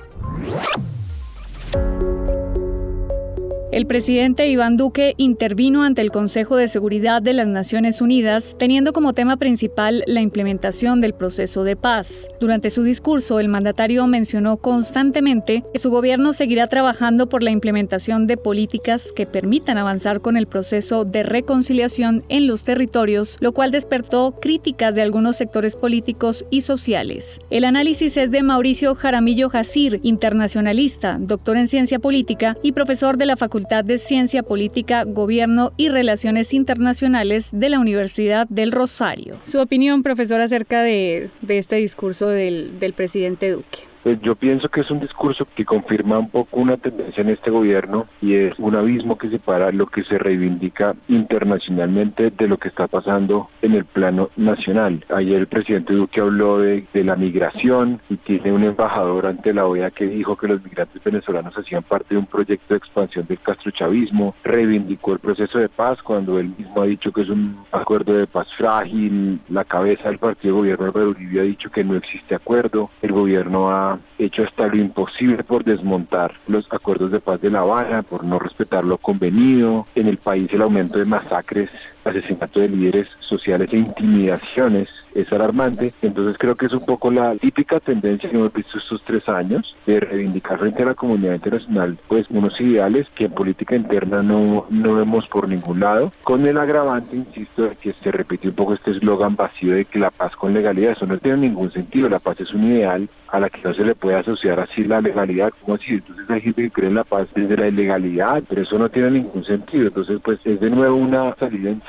El 3.74 3.88
presidente 3.88 4.48
Iván 4.48 4.78
Duque 4.78 5.16
intervino 5.18 5.82
ante 5.82 6.04
el 6.04 6.12
Consejo 6.12 6.58
de 6.58 6.68
Seguridad 6.68 7.24
de 7.24 7.34
las 7.34 7.48
Naciones 7.48 8.02
Unidas, 8.02 8.56
teniendo 8.60 8.94
como 8.94 9.14
tema 9.14 9.38
principal 9.38 10.04
la 10.06 10.22
implementación 10.22 11.02
del 11.02 11.16
proceso 11.16 11.64
de 11.64 11.76
paz. 11.76 12.30
Durante 12.40 12.70
su 12.70 12.84
discurso, 12.84 13.40
el 13.40 13.50
mandatario 13.50 14.06
mencionó 14.06 14.58
constantemente 14.58 15.64
que 15.74 15.80
su 15.80 15.90
gobierno 15.90 16.34
seguirá 16.34 16.68
trabajando 16.68 17.28
por 17.28 17.42
la 17.42 17.50
implementación 17.50 18.28
de 18.28 18.38
políticas 18.38 19.12
que 19.12 19.26
permitan 19.26 19.80
avanzar 19.80 20.22
con 20.22 20.38
el 20.38 20.46
proceso 20.46 21.04
de 21.04 21.24
reconciliación 21.24 22.24
en 22.30 22.46
los 22.46 22.62
territorios, 22.62 23.38
lo 23.40 23.54
cual 23.54 23.72
despertó 23.72 24.36
críticas 24.40 24.94
de 24.94 25.02
algunos 25.02 25.38
sectores 25.38 25.76
políticos 25.76 26.46
y 26.52 26.62
sociales. 26.62 27.42
El 27.50 27.64
análisis 27.64 28.18
es 28.18 28.30
de 28.30 28.44
Mauricio 28.44 28.94
Jaramillo 28.94 29.50
Jacir, 29.50 30.00
internacionalista, 30.04 31.18
doctor 31.20 31.58
en 31.58 31.68
ciencia 31.68 31.98
política 31.98 32.56
y 32.62 32.74
profesor 32.74 33.18
de 33.18 33.26
la 33.26 33.36
Facultad 33.36 33.63
de 33.64 33.98
Ciencia 33.98 34.44
Política, 34.44 35.04
Gobierno 35.06 35.72
y 35.78 35.90
Relaciones 35.90 36.54
Internacionales 36.54 37.50
de 37.54 37.70
la 37.70 37.80
Universidad 37.80 38.48
del 38.50 38.72
Rosario. 38.72 39.38
Su 39.44 39.60
opinión, 39.60 40.04
profesor, 40.04 40.42
acerca 40.42 40.82
de, 40.82 41.30
este 41.48 41.78
discurso 41.78 42.28
del, 42.28 42.80
del 42.80 42.94
presidente 42.94 43.52
Duque. 43.52 43.93
Pues 44.04 44.20
yo 44.20 44.36
pienso 44.36 44.68
que 44.68 44.82
es 44.82 44.92
un 44.92 45.00
discurso 45.00 45.48
que 45.56 45.64
confirma 45.64 46.20
un 46.20 46.30
poco 46.30 46.60
una 46.60 46.76
tendencia 46.76 47.22
en 47.22 47.30
este 47.30 47.50
gobierno 47.50 48.06
y 48.22 48.36
es 48.36 48.54
un 48.60 48.76
abismo 48.76 49.18
que 49.18 49.30
separa 49.30 49.72
lo 49.72 49.88
que 49.88 50.04
se 50.04 50.18
reivindica 50.18 50.94
internacionalmente 51.08 52.30
de 52.30 52.48
lo 52.50 52.58
que 52.58 52.68
está 52.68 52.88
pasando 52.88 53.50
en 53.62 53.76
el 53.76 53.86
plano 53.86 54.30
nacional. 54.36 55.06
Ayer 55.08 55.40
el 55.40 55.48
presidente 55.48 55.94
Duque 55.94 56.20
habló 56.20 56.60
de, 56.60 56.86
la 56.94 57.16
migración 57.16 58.02
y 58.10 58.18
tiene 58.18 58.52
un 58.52 58.64
embajador 58.64 59.26
ante 59.26 59.54
la 59.54 59.66
OEA 59.66 59.92
que 59.92 60.06
dijo 60.06 60.36
que 60.36 60.50
los 60.50 60.62
migrantes 60.64 61.02
venezolanos 61.02 61.58
hacían 61.58 61.84
parte 61.84 62.16
de 62.16 62.18
un 62.18 62.26
proyecto 62.26 62.74
de 62.74 62.80
expansión 62.80 63.26
del 63.26 63.40
castrochavismo, 63.40 64.36
reivindicó 64.44 65.14
el 65.14 65.20
proceso 65.20 65.60
de 65.60 65.70
paz 65.70 66.02
cuando 66.02 66.40
él 66.40 66.54
mismo 66.58 66.82
ha 66.82 66.86
dicho 66.86 67.14
que 67.14 67.22
es 67.22 67.30
un 67.30 67.58
acuerdo 67.72 68.14
de 68.14 68.28
paz 68.28 68.48
frágil, 68.58 69.40
la 69.48 69.64
cabeza 69.64 70.10
del 70.10 70.18
partido 70.18 70.56
de 70.56 70.76
gobierno 70.76 70.92
de 70.92 71.08
Uribe 71.08 71.40
ha 71.40 71.44
dicho 71.44 71.70
que 71.70 71.86
no 71.86 71.96
existe 71.96 72.36
acuerdo, 72.36 72.90
el 73.02 73.12
gobierno 73.14 73.72
ha 73.72 73.93
hecho 74.18 74.44
hasta 74.44 74.68
lo 74.68 74.76
imposible 74.76 75.44
por 75.44 75.64
desmontar 75.64 76.34
los 76.48 76.72
acuerdos 76.72 77.12
de 77.12 77.20
paz 77.20 77.42
de 77.42 77.50
La 77.50 77.60
Habana, 77.60 78.04
por 78.04 78.24
no 78.24 78.40
respetar 78.40 78.84
lo 78.84 78.98
convenido. 78.98 79.88
En 79.96 80.08
el 80.08 80.18
país 80.18 80.50
el 80.52 80.62
aumento 80.62 81.00
de 81.00 81.06
masacres, 81.06 81.70
asesinato 82.04 82.60
de 82.60 82.70
líderes 82.70 83.08
sociales 83.20 83.70
e 83.72 83.78
intimidaciones 83.78 84.90
es 85.16 85.32
alarmante. 85.32 85.94
Entonces 86.02 86.38
creo 86.38 86.56
que 86.56 86.66
es 86.66 86.74
un 86.74 86.86
poco 86.86 87.12
la 87.12 87.36
típica 87.36 87.80
tendencia 87.80 88.30
que 88.30 88.36
hemos 88.36 88.54
visto 88.54 88.78
estos 88.78 89.02
tres 89.04 89.28
años 89.30 89.76
de 89.86 90.00
reivindicar 90.00 90.60
frente 90.60 90.84
a 90.84 90.88
la 90.88 90.96
comunidad 90.96 91.34
internacional 91.34 91.98
pues 92.08 92.26
unos 92.30 92.60
ideales 92.60 93.08
que 93.16 93.26
en 93.26 93.32
política 93.32 93.76
interna 93.76 94.24
no, 94.24 94.66
no 94.70 94.96
vemos 94.96 95.28
por 95.28 95.48
ningún 95.48 95.80
lado. 95.80 96.12
Con 96.24 96.46
el 96.46 96.58
agravante, 96.58 97.16
insisto, 97.16 97.64
de 97.64 97.76
que 97.76 97.94
se 97.94 98.12
repite 98.12 98.50
un 98.50 98.56
poco 98.56 98.74
este 98.74 98.92
eslogan 98.92 99.36
vacío 99.36 99.76
de 99.76 99.86
que 99.86 100.00
la 100.00 100.12
paz 100.12 100.36
con 100.36 100.54
legalidad, 100.54 100.92
eso 100.94 101.06
no 101.06 101.18
tiene 101.18 101.38
ningún 101.38 101.72
sentido. 101.72 102.10
La 102.10 102.20
paz 102.20 102.40
es 102.40 102.54
un 102.54 102.66
ideal 102.66 103.08
a 103.34 103.40
la 103.40 103.50
que 103.50 103.62
no 103.64 103.74
se 103.74 103.84
le 103.84 103.96
puede 103.96 104.16
asociar 104.16 104.60
así 104.60 104.84
la 104.84 105.02
legalidad, 105.02 105.52
como 105.60 105.78
si 105.78 105.94
entonces 105.94 106.30
hay 106.30 106.42
gente 106.42 106.62
que 106.62 106.70
cree 106.70 106.90
en 106.90 106.96
la 106.96 107.04
paz 107.04 107.28
desde 107.34 107.58
la 107.58 107.68
ilegalidad, 107.68 108.44
pero 108.48 108.62
eso 108.62 108.78
no 108.78 108.90
tiene 108.90 109.10
ningún 109.10 109.44
sentido. 109.44 109.88
Entonces 109.88 110.20
pues 110.24 110.40
es 110.46 110.60
de 110.60 110.70
nuevo 110.70 110.96
una 110.96 111.34
salida 111.36 111.72
en 111.72 111.82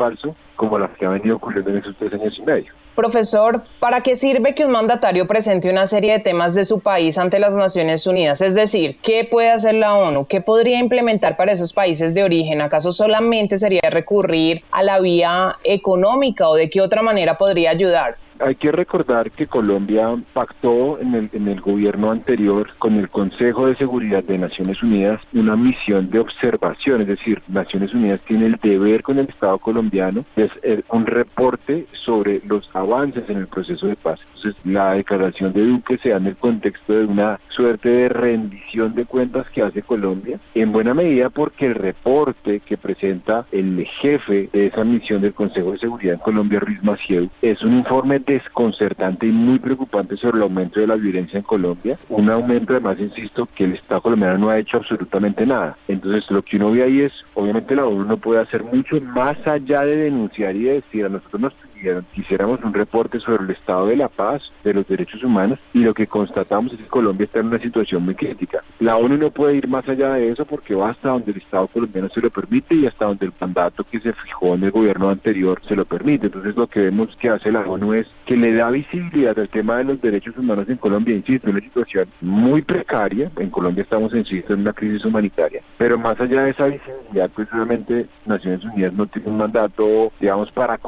como 0.57 0.79
la 0.79 0.89
que 0.89 1.07
ha 1.07 1.11
venido 1.11 1.37
ocurriendo 1.37 1.71
en 1.71 1.79
estos 1.79 1.97
tres 1.97 2.13
años 2.15 2.39
y 2.39 2.43
medio. 2.43 2.73
Profesor, 2.95 3.65
¿para 3.81 4.03
qué 4.03 4.15
sirve 4.15 4.55
que 4.55 4.65
un 4.65 4.71
mandatario 4.71 5.27
presente 5.27 5.69
una 5.69 5.87
serie 5.87 6.13
de 6.13 6.19
temas 6.21 6.55
de 6.55 6.65
su 6.65 6.79
país 6.79 7.19
ante 7.19 7.41
las 7.41 7.57
Naciones 7.57 8.07
Unidas? 8.07 8.41
Es 8.41 8.55
decir, 8.55 8.99
¿qué 9.03 9.25
puede 9.25 9.51
hacer 9.51 9.75
la 9.75 9.95
ONU? 9.97 10.27
¿Qué 10.27 10.41
podría 10.41 10.79
implementar 10.79 11.37
para 11.37 11.51
esos 11.51 11.73
países 11.73 12.15
de 12.15 12.23
origen? 12.23 12.61
¿Acaso 12.61 12.93
solamente 12.93 13.57
sería 13.57 13.81
recurrir 13.91 14.63
a 14.71 14.85
la 14.85 15.01
vía 15.01 15.57
económica 15.65 16.49
o 16.49 16.55
de 16.55 16.71
qué 16.71 16.81
otra 16.81 17.03
manera 17.03 17.37
podría 17.37 17.71
ayudar? 17.71 18.17
Hay 18.41 18.57
que 18.57 18.72
recordar 18.72 19.30
que 19.30 19.47
Colombia 19.47 20.09
pactó 20.32 20.99
en 20.99 21.14
el, 21.14 21.30
en 21.32 21.49
el 21.49 21.61
gobierno 21.61 22.11
anterior 22.11 22.70
con 22.78 22.97
el 22.97 23.09
Consejo 23.09 23.66
de 23.66 23.76
Seguridad 23.76 24.24
de 24.24 24.39
Naciones 24.39 24.82
Unidas 24.82 25.20
una 25.32 25.57
misión 25.57 26.11
de 26.11 26.18
observación, 26.18 27.03
es 27.03 27.09
decir, 27.09 27.43
Naciones 27.49 27.95
Unidas 27.95 28.20
tiene 28.26 28.47
el 28.47 28.57
deber 28.62 29.03
con 29.03 29.18
el 29.18 29.28
Estado 29.28 29.59
colombiano 29.59 30.24
de 30.35 30.45
hacer 30.45 30.85
un 30.91 31.07
reporte 31.07 31.87
sobre 31.93 32.41
los 32.47 32.68
avances 32.74 33.28
en 33.28 33.39
el 33.39 33.47
proceso 33.47 33.87
de 33.87 33.97
paz. 33.97 34.20
Entonces, 34.37 34.61
la 34.64 34.93
declaración 34.93 35.53
de 35.53 35.64
Duque 35.64 35.97
se 35.99 36.11
da 36.11 36.16
en 36.16 36.26
el 36.26 36.37
contexto 36.37 36.93
de 36.93 37.07
una 37.07 37.41
suerte 37.49 37.89
de 37.89 38.09
rendición 38.09 38.95
de 38.95 39.07
cuentas 39.07 39.49
que 39.51 39.62
hace 39.62 39.82
Colombia, 39.82 40.39
en 40.55 40.72
buena 40.72 40.93
medida 40.93 41.30
porque 41.30 41.66
el 41.66 41.74
reporte 41.74 42.61
que 42.61 42.76
presenta 42.76 43.47
el 43.53 43.87
jefe 43.87 44.51
de 44.53 44.66
esa 44.66 44.85
misión 44.85 45.22
del 45.22 45.32
Consejo 45.32 45.72
de 45.72 45.78
Seguridad 45.78 46.14
en 46.14 46.20
Colombia, 46.20 46.61
Ruiz 46.61 46.82
Maciel, 46.82 47.30
es 47.41 47.62
un 47.62 47.78
informe 47.78 48.18
de 48.18 48.34
desconcertante 48.35 49.26
y 49.26 49.32
muy 49.32 49.59
preocupante 49.59 50.16
sobre 50.16 50.39
el 50.39 50.43
aumento 50.45 50.80
de 50.80 50.87
la 50.87 50.97
violencia 50.97 51.39
en 51.39 51.45
Colombia. 51.45 51.99
Un 52.09 52.30
aumento, 52.30 52.72
además, 52.72 52.99
insisto, 53.01 53.49
que 53.55 53.64
el 53.64 53.74
Estado 53.74 54.01
colombiano 54.01 54.39
no 54.39 54.51
ha 54.51 54.59
hecho 54.59 54.76
absolutamente 54.76 55.47
nada. 55.47 55.76
Entonces, 55.89 56.30
lo 56.30 56.43
que 56.43 56.57
uno 56.57 56.70
ve 56.70 56.82
ahí 56.82 57.01
es, 57.01 57.12
obviamente, 57.35 57.74
la 57.74 57.87
ONU 57.87 58.05
no 58.05 58.16
puede 58.16 58.41
hacer 58.41 58.62
mucho 58.62 59.01
más 59.01 59.37
allá 59.47 59.82
de 59.82 59.97
denunciar 59.97 60.55
y 60.57 60.64
de 60.64 60.72
decir 60.74 61.07
a 61.07 61.09
nosotros 61.09 61.41
nos 61.41 61.64
quisiéramos 62.12 62.62
un 62.62 62.74
reporte 62.74 63.20
sobre 63.20 63.45
el 63.45 63.51
estado 63.51 63.87
de 63.87 63.97
la 63.97 64.09
paz, 64.09 64.43
de 64.62 64.74
los 64.74 64.87
derechos 64.87 65.22
humanos, 65.22 65.59
y 65.72 65.80
lo 65.80 65.95
que 65.95 66.07
constatamos 66.07 66.72
es 66.72 66.78
que 66.78 66.87
Colombia 66.87 67.24
está 67.24 67.41
en 67.41 67.47
una 67.47 67.59
situación 67.59 68.05
muy 68.05 68.14
crítica. 68.14 68.62
La 68.80 68.97
ONU 68.97 69.16
no 69.16 69.30
puede 69.30 69.57
ir 69.57 69.68
más 69.68 69.89
allá 69.89 70.14
de 70.14 70.30
eso 70.30 70.45
porque 70.45 70.74
va 70.74 70.91
hasta 70.91 71.11
donde 71.11 71.32
el 71.32 71.39
Estado 71.39 71.66
colombiano 71.68 72.09
se 72.09 72.20
lo 72.20 72.30
permite 72.30 72.74
y 72.74 72.87
hasta 72.87 73.07
donde 73.07 73.26
el 73.26 73.32
mandato 73.41 73.85
que 73.85 74.01
se 74.01 74.12
fijó 74.12 74.55
en 74.55 74.64
el 74.64 74.70
gobierno 74.70 75.11
anterior 75.11 75.61
se 75.66 75.76
lo 75.76 75.85
permite. 75.85 76.26
Entonces 76.26 76.57
lo 76.57 76.66
que 76.66 76.80
vemos 76.80 77.14
que 77.16 77.28
hace 77.28 77.53
la 77.53 77.61
ONU 77.61 77.95
es 77.95 78.07
que 78.26 78.37
le 78.37 78.55
da 78.55 78.70
visibilidad 78.70 79.39
al 79.39 79.49
tema 79.49 79.78
de 79.78 79.85
los 79.85 80.01
derechos 80.01 80.37
humanos 80.37 80.68
en 80.68 80.76
Colombia, 80.76 81.14
insisto, 81.14 81.51
una 81.51 81.61
situación 81.61 82.09
muy 82.20 82.62
precaria. 82.62 83.30
En 83.37 83.51
Colombia 83.51 83.82
estamos, 83.82 84.14
insisto, 84.14 84.55
en 84.55 84.61
una 84.61 84.72
crisis 84.72 85.05
humanitaria. 85.05 85.62
Pero 85.78 85.99
más 85.99 86.18
allá 86.20 86.45
de 86.45 86.51
esa 86.51 86.66
visibilidad, 86.66 87.30
pues 87.35 87.49
obviamente 87.53 88.07
Naciones 88.26 88.64
Unidas 88.64 88.93
no 88.93 89.07
tiene 89.07 89.28
un 89.28 89.39
mandato, 89.39 90.12
digamos, 90.20 90.51
para 90.53 90.78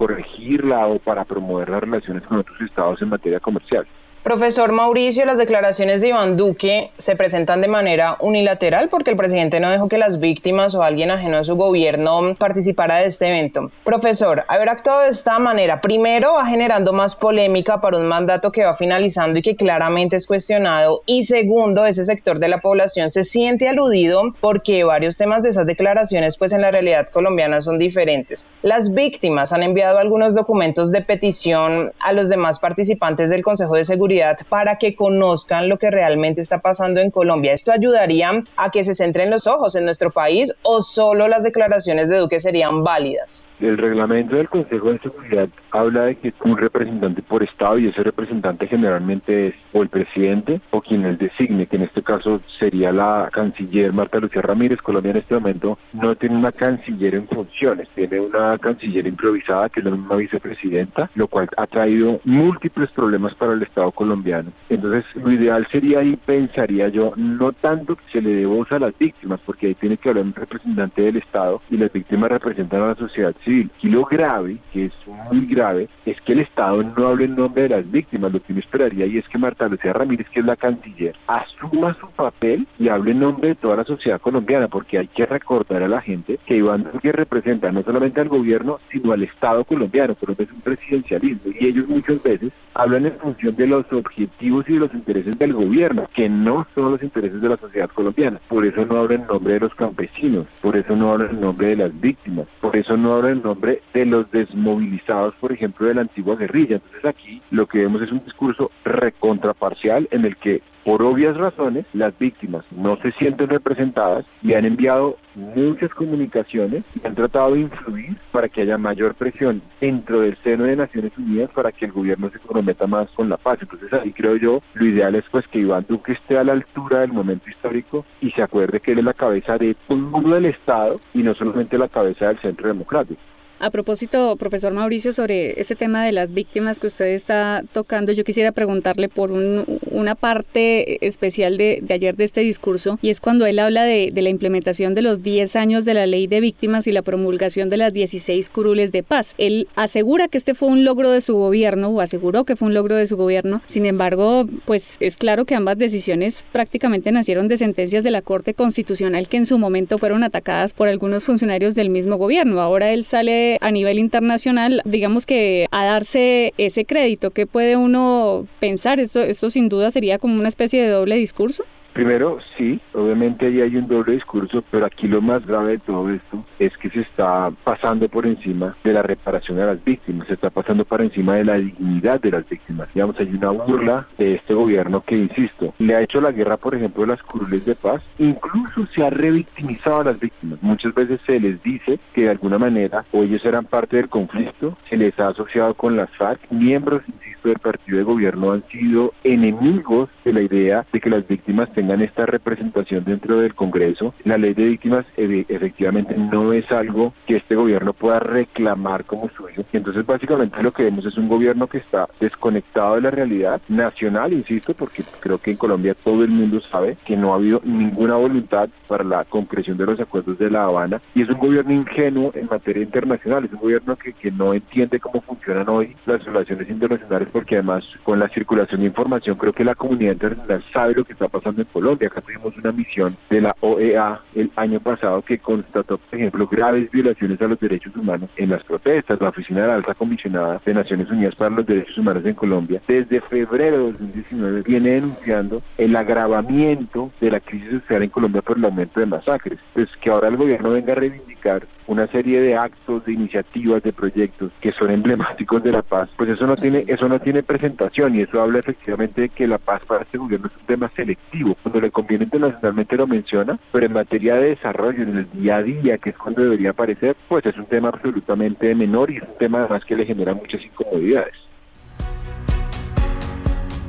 para 1.04 1.24
promover 1.24 1.68
las 1.68 1.80
relaciones 1.80 2.22
con 2.24 2.38
otros 2.38 2.60
estados 2.60 3.00
en 3.02 3.08
materia 3.08 3.40
comercial. 3.40 3.86
Profesor 4.26 4.72
Mauricio, 4.72 5.24
las 5.24 5.38
declaraciones 5.38 6.00
de 6.00 6.08
Iván 6.08 6.36
Duque 6.36 6.90
se 6.96 7.14
presentan 7.14 7.60
de 7.60 7.68
manera 7.68 8.16
unilateral 8.18 8.88
porque 8.88 9.10
el 9.12 9.16
presidente 9.16 9.60
no 9.60 9.70
dejó 9.70 9.88
que 9.88 9.98
las 9.98 10.18
víctimas 10.18 10.74
o 10.74 10.82
alguien 10.82 11.12
ajeno 11.12 11.36
a 11.36 11.44
su 11.44 11.54
gobierno 11.54 12.34
participara 12.34 12.96
de 12.96 13.06
este 13.06 13.28
evento. 13.28 13.70
Profesor, 13.84 14.42
haber 14.48 14.68
actuado 14.68 15.02
de 15.02 15.10
esta 15.10 15.38
manera, 15.38 15.80
primero 15.80 16.32
va 16.32 16.46
generando 16.46 16.92
más 16.92 17.14
polémica 17.14 17.80
para 17.80 17.98
un 17.98 18.06
mandato 18.08 18.50
que 18.50 18.64
va 18.64 18.74
finalizando 18.74 19.38
y 19.38 19.42
que 19.42 19.54
claramente 19.54 20.16
es 20.16 20.26
cuestionado, 20.26 21.02
y 21.06 21.22
segundo, 21.22 21.86
ese 21.86 22.04
sector 22.04 22.40
de 22.40 22.48
la 22.48 22.58
población 22.58 23.12
se 23.12 23.22
siente 23.22 23.68
aludido 23.68 24.22
porque 24.40 24.82
varios 24.82 25.16
temas 25.16 25.42
de 25.42 25.50
esas 25.50 25.66
declaraciones 25.66 26.36
pues 26.36 26.50
en 26.50 26.62
la 26.62 26.72
realidad 26.72 27.06
colombiana 27.12 27.60
son 27.60 27.78
diferentes. 27.78 28.48
Las 28.62 28.92
víctimas 28.92 29.52
han 29.52 29.62
enviado 29.62 29.98
algunos 29.98 30.34
documentos 30.34 30.90
de 30.90 31.02
petición 31.02 31.92
a 32.00 32.12
los 32.12 32.28
demás 32.28 32.58
participantes 32.58 33.30
del 33.30 33.44
Consejo 33.44 33.76
de 33.76 33.84
Seguridad 33.84 34.15
para 34.48 34.76
que 34.76 34.94
conozcan 34.94 35.68
lo 35.68 35.78
que 35.78 35.90
realmente 35.90 36.40
está 36.40 36.58
pasando 36.60 37.00
en 37.00 37.10
Colombia. 37.10 37.52
¿Esto 37.52 37.72
ayudaría 37.72 38.44
a 38.56 38.70
que 38.70 38.84
se 38.84 38.94
centren 38.94 39.30
los 39.30 39.46
ojos 39.46 39.74
en 39.74 39.84
nuestro 39.84 40.10
país 40.10 40.54
o 40.62 40.82
solo 40.82 41.28
las 41.28 41.42
declaraciones 41.42 42.08
de 42.08 42.18
Duque 42.18 42.38
serían 42.38 42.82
válidas? 42.82 43.44
El 43.60 43.78
reglamento 43.78 44.36
del 44.36 44.48
Consejo 44.48 44.92
de 44.92 44.98
Seguridad 44.98 45.48
habla 45.78 46.02
de 46.02 46.16
que 46.16 46.32
un 46.44 46.56
representante 46.56 47.22
por 47.22 47.42
Estado, 47.42 47.78
y 47.78 47.88
ese 47.88 48.02
representante 48.02 48.66
generalmente 48.66 49.48
es 49.48 49.54
o 49.72 49.82
el 49.82 49.88
presidente 49.88 50.60
o 50.70 50.80
quien 50.80 51.04
él 51.04 51.18
designe, 51.18 51.66
que 51.66 51.76
en 51.76 51.82
este 51.82 52.02
caso 52.02 52.40
sería 52.58 52.92
la 52.92 53.28
canciller 53.32 53.92
Marta 53.92 54.18
Lucía 54.18 54.42
Ramírez. 54.42 54.80
Colombia 54.80 55.10
en 55.10 55.18
este 55.18 55.34
momento 55.34 55.78
no 55.92 56.14
tiene 56.16 56.36
una 56.36 56.52
canciller 56.52 57.14
en 57.14 57.26
funciones, 57.26 57.88
tiene 57.94 58.20
una 58.20 58.56
canciller 58.58 59.06
improvisada 59.06 59.68
que 59.68 59.80
es 59.80 59.84
la 59.84 59.92
misma 59.92 60.16
vicepresidenta, 60.16 61.10
lo 61.14 61.28
cual 61.28 61.48
ha 61.56 61.66
traído 61.66 62.20
múltiples 62.24 62.90
problemas 62.90 63.34
para 63.34 63.52
el 63.52 63.62
Estado 63.62 63.90
colombiano. 63.90 64.50
Entonces, 64.68 65.04
lo 65.16 65.30
ideal 65.30 65.66
sería 65.70 66.02
y 66.02 66.16
pensaría 66.16 66.88
yo, 66.88 67.12
no 67.16 67.52
tanto 67.52 67.96
que 67.96 68.04
se 68.12 68.22
le 68.22 68.30
dé 68.30 68.46
voz 68.46 68.70
a 68.72 68.78
las 68.78 68.96
víctimas, 68.96 69.40
porque 69.44 69.68
ahí 69.68 69.74
tiene 69.74 69.96
que 69.96 70.08
hablar 70.08 70.24
un 70.24 70.34
representante 70.34 71.02
del 71.02 71.16
Estado 71.16 71.60
y 71.70 71.76
las 71.76 71.92
víctimas 71.92 72.30
representan 72.30 72.82
a 72.82 72.88
la 72.88 72.94
sociedad 72.94 73.34
civil. 73.44 73.70
Y 73.82 73.88
lo 73.88 74.04
grave, 74.04 74.56
que 74.72 74.86
es 74.86 74.92
muy 75.30 75.46
grave, 75.46 75.65
es 76.04 76.20
que 76.20 76.32
el 76.32 76.40
Estado 76.40 76.82
no 76.82 77.08
hable 77.08 77.24
en 77.24 77.36
nombre 77.36 77.64
de 77.64 77.68
las 77.70 77.90
víctimas. 77.90 78.32
Lo 78.32 78.40
que 78.40 78.52
uno 78.52 78.60
esperaría 78.60 79.06
y 79.06 79.18
es 79.18 79.28
que 79.28 79.38
Marta 79.38 79.68
Lucía 79.68 79.92
Ramírez, 79.92 80.28
que 80.28 80.40
es 80.40 80.46
la 80.46 80.56
canciller, 80.56 81.16
asuma 81.26 81.96
su 81.98 82.10
papel 82.10 82.66
y 82.78 82.88
hable 82.88 83.12
en 83.12 83.20
nombre 83.20 83.48
de 83.48 83.54
toda 83.54 83.76
la 83.76 83.84
sociedad 83.84 84.20
colombiana, 84.20 84.68
porque 84.68 84.98
hay 84.98 85.08
que 85.08 85.26
recordar 85.26 85.82
a 85.82 85.88
la 85.88 86.00
gente 86.00 86.38
que 86.46 86.56
Iván 86.56 86.88
Duque 86.92 87.12
representa 87.12 87.72
no 87.72 87.82
solamente 87.82 88.20
al 88.20 88.28
gobierno, 88.28 88.78
sino 88.90 89.12
al 89.12 89.22
Estado 89.22 89.64
colombiano, 89.64 90.16
pero 90.18 90.34
es 90.38 90.52
un 90.52 90.60
presidencialismo. 90.60 91.52
Y 91.58 91.66
ellos 91.66 91.88
muchas 91.88 92.22
veces 92.22 92.52
hablan 92.74 93.06
en 93.06 93.12
función 93.18 93.56
de 93.56 93.66
los 93.66 93.90
objetivos 93.92 94.68
y 94.68 94.74
de 94.74 94.80
los 94.80 94.94
intereses 94.94 95.38
del 95.38 95.52
gobierno, 95.52 96.08
que 96.14 96.28
no 96.28 96.66
son 96.74 96.92
los 96.92 97.02
intereses 97.02 97.40
de 97.40 97.48
la 97.48 97.56
sociedad 97.56 97.90
colombiana. 97.90 98.38
Por 98.48 98.66
eso 98.66 98.84
no 98.84 98.98
hablan 98.98 99.22
en 99.22 99.26
nombre 99.26 99.54
de 99.54 99.60
los 99.60 99.74
campesinos, 99.74 100.46
por 100.60 100.76
eso 100.76 100.94
no 100.94 101.12
hablan 101.12 101.30
en 101.30 101.40
nombre 101.40 101.68
de 101.68 101.76
las 101.76 102.00
víctimas, 102.00 102.46
por 102.60 102.76
eso 102.76 102.96
no 102.96 103.14
hablan 103.14 103.32
en 103.32 103.42
nombre 103.42 103.80
de 103.94 104.06
los 104.06 104.30
desmovilizados, 104.30 105.34
por 105.36 105.45
ejemplo, 105.52 105.86
de 105.86 105.94
la 105.94 106.02
antigua 106.02 106.36
guerrilla. 106.36 106.76
Entonces 106.76 107.04
aquí 107.04 107.42
lo 107.50 107.66
que 107.66 107.78
vemos 107.78 108.02
es 108.02 108.12
un 108.12 108.24
discurso 108.24 108.70
recontraparcial 108.84 110.08
en 110.10 110.24
el 110.24 110.36
que 110.36 110.62
por 110.86 111.02
obvias 111.02 111.36
razones, 111.36 111.84
las 111.92 112.16
víctimas 112.16 112.64
no 112.70 112.96
se 112.98 113.10
sienten 113.10 113.48
representadas 113.48 114.24
y 114.40 114.54
han 114.54 114.64
enviado 114.64 115.18
muchas 115.34 115.92
comunicaciones 115.92 116.84
y 116.94 117.04
han 117.04 117.16
tratado 117.16 117.54
de 117.54 117.62
influir 117.62 118.16
para 118.30 118.48
que 118.48 118.62
haya 118.62 118.78
mayor 118.78 119.16
presión 119.16 119.62
dentro 119.80 120.20
del 120.20 120.36
seno 120.44 120.62
de 120.62 120.76
Naciones 120.76 121.10
Unidas 121.18 121.50
para 121.50 121.72
que 121.72 121.86
el 121.86 121.90
gobierno 121.90 122.30
se 122.30 122.38
comprometa 122.38 122.86
más 122.86 123.10
con 123.10 123.28
la 123.28 123.36
paz. 123.36 123.58
Entonces 123.62 123.92
ahí 123.94 124.12
creo 124.12 124.36
yo, 124.36 124.62
lo 124.74 124.86
ideal 124.86 125.16
es 125.16 125.24
pues 125.28 125.48
que 125.48 125.58
Iván 125.58 125.86
Duque 125.88 126.12
esté 126.12 126.38
a 126.38 126.44
la 126.44 126.52
altura 126.52 127.00
del 127.00 127.12
momento 127.12 127.50
histórico 127.50 128.06
y 128.20 128.30
se 128.30 128.44
acuerde 128.44 128.78
que 128.78 128.92
él 128.92 129.00
es 129.00 129.04
la 129.06 129.14
cabeza 129.14 129.58
de 129.58 129.74
todo 129.88 130.36
el 130.36 130.44
Estado 130.44 131.00
y 131.12 131.24
no 131.24 131.34
solamente 131.34 131.78
la 131.78 131.88
cabeza 131.88 132.28
del 132.28 132.38
centro 132.38 132.68
democrático. 132.68 133.20
A 133.58 133.70
propósito, 133.70 134.36
profesor 134.36 134.74
Mauricio, 134.74 135.14
sobre 135.14 135.58
ese 135.58 135.74
tema 135.74 136.04
de 136.04 136.12
las 136.12 136.34
víctimas 136.34 136.78
que 136.78 136.88
usted 136.88 137.06
está 137.06 137.64
tocando, 137.72 138.12
yo 138.12 138.22
quisiera 138.22 138.52
preguntarle 138.52 139.08
por 139.08 139.32
una 139.32 140.14
parte 140.14 141.06
especial 141.06 141.56
de, 141.56 141.82
ayer 141.88 142.16
de 142.16 142.24
este 142.24 142.42
discurso, 142.42 142.98
y 143.00 143.08
es 143.08 143.18
cuando 143.18 143.46
él 143.46 143.58
habla 143.58 143.84
de, 143.84 144.12
la 144.14 144.28
implementación 144.28 144.94
de 144.94 145.00
los 145.00 145.22
10 145.22 145.56
años 145.56 145.86
de 145.86 145.94
la 145.94 146.06
ley 146.06 146.26
de 146.26 146.40
víctimas 146.40 146.86
y 146.86 146.92
la 146.92 147.00
promulgación 147.00 147.70
de 147.70 147.78
las 147.78 147.94
16 147.94 148.50
curules 148.50 148.92
de 148.92 149.02
paz. 149.02 149.34
Él 149.38 149.68
asegura 149.74 150.28
que 150.28 150.36
este 150.36 150.54
fue 150.54 150.68
un 150.68 150.84
logro 150.84 151.10
de 151.10 151.22
su 151.22 151.34
gobierno, 151.34 151.88
o 151.88 152.02
aseguró 152.02 152.44
que 152.44 152.56
fue 152.56 152.68
un 152.68 152.74
logro 152.74 152.96
de 152.96 153.06
su 153.06 153.16
gobierno, 153.16 153.62
sin 153.66 153.86
embargo, 153.86 154.46
pues 154.66 154.96
es 155.00 155.16
claro 155.16 155.46
que 155.46 155.54
ambas 155.54 155.78
decisiones 155.78 156.44
prácticamente 156.52 157.10
nacieron 157.10 157.48
de 157.48 157.56
sentencias 157.56 158.04
de 158.04 158.10
la 158.10 158.20
Corte 158.20 158.52
Constitucional 158.52 159.28
que 159.28 159.38
en 159.38 159.46
su 159.46 159.58
momento 159.58 159.96
fueron 159.96 160.24
atacadas 160.24 160.74
por 160.74 160.88
algunos 160.88 161.24
funcionarios 161.24 161.74
del 161.74 161.88
mismo 161.88 162.16
gobierno. 162.16 162.60
Ahora 162.60 162.92
él 162.92 163.04
sale 163.04 163.45
a 163.60 163.70
nivel 163.70 163.98
internacional, 163.98 164.82
digamos 164.84 165.26
que 165.26 165.66
a 165.70 165.84
darse 165.84 166.52
ese 166.58 166.84
crédito. 166.84 167.30
¿Qué 167.30 167.46
puede 167.46 167.76
uno 167.76 168.46
pensar? 168.58 169.00
Esto, 169.00 169.22
esto 169.22 169.50
sin 169.50 169.68
duda 169.68 169.90
sería 169.90 170.18
como 170.18 170.34
una 170.38 170.48
especie 170.48 170.82
de 170.82 170.88
doble 170.88 171.16
discurso. 171.16 171.64
Primero, 171.96 172.40
sí, 172.58 172.78
obviamente 172.92 173.46
ahí 173.46 173.62
hay 173.62 173.74
un 173.74 173.88
doble 173.88 174.12
discurso, 174.12 174.62
pero 174.70 174.84
aquí 174.84 175.08
lo 175.08 175.22
más 175.22 175.46
grave 175.46 175.72
de 175.72 175.78
todo 175.78 176.10
esto 176.10 176.44
es 176.58 176.76
que 176.76 176.90
se 176.90 177.00
está 177.00 177.50
pasando 177.64 178.06
por 178.10 178.26
encima 178.26 178.76
de 178.84 178.92
la 178.92 179.00
reparación 179.02 179.58
a 179.60 179.64
las 179.64 179.82
víctimas, 179.82 180.26
se 180.26 180.34
está 180.34 180.50
pasando 180.50 180.84
por 180.84 181.00
encima 181.00 181.36
de 181.36 181.44
la 181.44 181.54
dignidad 181.54 182.20
de 182.20 182.32
las 182.32 182.46
víctimas. 182.46 182.92
Digamos, 182.92 183.18
hay 183.18 183.30
una 183.32 183.48
burla 183.48 184.06
de 184.18 184.34
este 184.34 184.52
gobierno 184.52 185.00
que, 185.06 185.16
insisto, 185.16 185.72
le 185.78 185.96
ha 185.96 186.02
hecho 186.02 186.20
la 186.20 186.32
guerra, 186.32 186.58
por 186.58 186.74
ejemplo, 186.74 187.04
a 187.04 187.06
las 187.06 187.22
curules 187.22 187.64
de 187.64 187.74
paz, 187.74 188.02
incluso 188.18 188.86
se 188.94 189.02
ha 189.02 189.08
revictimizado 189.08 190.00
a 190.00 190.04
las 190.04 190.20
víctimas. 190.20 190.62
Muchas 190.62 190.92
veces 190.92 191.18
se 191.24 191.40
les 191.40 191.62
dice 191.62 191.98
que 192.12 192.24
de 192.24 192.30
alguna 192.30 192.58
manera 192.58 193.06
o 193.10 193.22
ellos 193.22 193.42
eran 193.46 193.64
parte 193.64 193.96
del 193.96 194.10
conflicto, 194.10 194.76
se 194.90 194.98
les 194.98 195.18
ha 195.18 195.28
asociado 195.28 195.72
con 195.72 195.96
las 195.96 196.10
FARC, 196.10 196.50
miembros, 196.50 197.00
insisto, 197.08 197.35
del 197.50 197.58
partido 197.58 197.98
de 197.98 198.04
gobierno 198.04 198.52
han 198.52 198.62
sido 198.68 199.12
enemigos 199.24 200.08
de 200.24 200.32
la 200.32 200.42
idea 200.42 200.84
de 200.92 201.00
que 201.00 201.10
las 201.10 201.26
víctimas 201.26 201.72
tengan 201.72 202.02
esta 202.02 202.26
representación 202.26 203.04
dentro 203.04 203.38
del 203.38 203.54
Congreso. 203.54 204.14
La 204.24 204.38
ley 204.38 204.54
de 204.54 204.64
víctimas 204.64 205.06
efectivamente 205.16 206.16
no 206.16 206.52
es 206.52 206.70
algo 206.70 207.14
que 207.26 207.36
este 207.36 207.54
gobierno 207.54 207.92
pueda 207.92 208.18
reclamar 208.20 209.04
como 209.04 209.28
suyo. 209.30 209.64
Entonces 209.72 210.04
básicamente 210.04 210.62
lo 210.62 210.72
que 210.72 210.84
vemos 210.84 211.04
es 211.04 211.16
un 211.16 211.28
gobierno 211.28 211.66
que 211.66 211.78
está 211.78 212.08
desconectado 212.20 212.96
de 212.96 213.02
la 213.02 213.10
realidad 213.10 213.60
nacional, 213.68 214.32
insisto, 214.32 214.74
porque 214.74 215.04
creo 215.20 215.38
que 215.38 215.52
en 215.52 215.56
Colombia 215.56 215.94
todo 215.94 216.24
el 216.24 216.30
mundo 216.30 216.60
sabe 216.60 216.96
que 217.04 217.16
no 217.16 217.32
ha 217.32 217.36
habido 217.36 217.60
ninguna 217.64 218.16
voluntad 218.16 218.68
para 218.86 219.04
la 219.04 219.24
concreción 219.24 219.76
de 219.76 219.86
los 219.86 220.00
acuerdos 220.00 220.38
de 220.38 220.50
La 220.50 220.64
Habana 220.64 221.00
y 221.14 221.22
es 221.22 221.28
un 221.28 221.38
gobierno 221.38 221.72
ingenuo 221.72 222.32
en 222.34 222.46
materia 222.50 222.82
internacional, 222.82 223.44
es 223.44 223.52
un 223.52 223.60
gobierno 223.60 223.96
que 223.96 224.30
no 224.30 224.54
entiende 224.54 225.00
cómo 225.00 225.20
funcionan 225.20 225.68
hoy 225.68 225.96
las 226.06 226.24
relaciones 226.24 226.68
internacionales 226.68 227.28
porque 227.36 227.56
además 227.56 227.84
con 228.02 228.18
la 228.18 228.30
circulación 228.30 228.80
de 228.80 228.86
información 228.86 229.36
creo 229.36 229.52
que 229.52 229.62
la 229.62 229.74
comunidad 229.74 230.12
internacional 230.12 230.64
sabe 230.72 230.94
lo 230.94 231.04
que 231.04 231.12
está 231.12 231.28
pasando 231.28 231.60
en 231.60 231.68
Colombia. 231.70 232.08
Acá 232.08 232.22
tuvimos 232.22 232.56
una 232.56 232.72
misión 232.72 233.14
de 233.28 233.42
la 233.42 233.54
OEA 233.60 234.22
el 234.34 234.50
año 234.56 234.80
pasado 234.80 235.20
que 235.20 235.38
constató, 235.38 235.98
por 235.98 236.18
ejemplo, 236.18 236.46
graves 236.46 236.90
violaciones 236.90 237.38
a 237.42 237.46
los 237.46 237.60
derechos 237.60 237.94
humanos 237.94 238.30
en 238.38 238.48
las 238.48 238.64
protestas. 238.64 239.20
La 239.20 239.28
Oficina 239.28 239.60
de 239.60 239.66
la 239.66 239.74
Alta 239.74 239.92
Comisionada 239.92 240.62
de 240.64 240.72
Naciones 240.72 241.10
Unidas 241.10 241.34
para 241.34 241.54
los 241.54 241.66
Derechos 241.66 241.98
Humanos 241.98 242.24
en 242.24 242.32
Colombia, 242.32 242.80
desde 242.88 243.20
febrero 243.20 243.76
de 243.76 243.92
2019, 243.92 244.62
viene 244.62 244.90
denunciando 244.92 245.60
el 245.76 245.94
agravamiento 245.94 247.10
de 247.20 247.32
la 247.32 247.40
crisis 247.40 247.68
social 247.68 248.02
en 248.02 248.08
Colombia 248.08 248.40
por 248.40 248.56
el 248.56 248.64
aumento 248.64 248.98
de 248.98 249.04
masacres. 249.04 249.58
Pues 249.74 249.90
que 250.00 250.08
ahora 250.08 250.28
el 250.28 250.38
gobierno 250.38 250.70
venga 250.70 250.92
a 250.92 250.96
reivindicar 250.96 251.66
una 251.86 252.06
serie 252.08 252.40
de 252.40 252.56
actos, 252.56 253.04
de 253.04 253.12
iniciativas, 253.12 253.82
de 253.82 253.92
proyectos 253.92 254.52
que 254.60 254.72
son 254.72 254.90
emblemáticos 254.90 255.62
de 255.62 255.72
la 255.72 255.82
paz, 255.82 256.08
pues 256.16 256.30
eso 256.30 256.46
no 256.46 256.56
tiene, 256.56 256.84
eso 256.86 257.08
no 257.08 257.20
tiene 257.20 257.42
presentación 257.42 258.14
y 258.14 258.22
eso 258.22 258.40
habla 258.40 258.58
efectivamente 258.58 259.22
de 259.22 259.28
que 259.28 259.46
la 259.46 259.58
paz 259.58 259.84
para 259.86 260.02
este 260.02 260.18
gobierno 260.18 260.48
es 260.48 260.60
un 260.60 260.66
tema 260.66 260.90
selectivo. 260.94 261.56
Cuando 261.62 261.80
le 261.80 261.90
conviene 261.90 262.24
internacionalmente 262.24 262.96
lo 262.96 263.06
menciona, 263.06 263.58
pero 263.72 263.86
en 263.86 263.92
materia 263.92 264.36
de 264.36 264.50
desarrollo, 264.50 265.02
en 265.02 265.16
el 265.18 265.30
día 265.32 265.56
a 265.56 265.62
día, 265.62 265.98
que 265.98 266.10
es 266.10 266.18
cuando 266.18 266.42
debería 266.42 266.70
aparecer, 266.70 267.16
pues 267.28 267.46
es 267.46 267.56
un 267.56 267.66
tema 267.66 267.88
absolutamente 267.88 268.74
menor 268.74 269.10
y 269.10 269.18
es 269.18 269.22
un 269.22 269.38
tema 269.38 269.60
además 269.60 269.84
que 269.84 269.96
le 269.96 270.06
genera 270.06 270.34
muchas 270.34 270.64
incomodidades. 270.64 271.45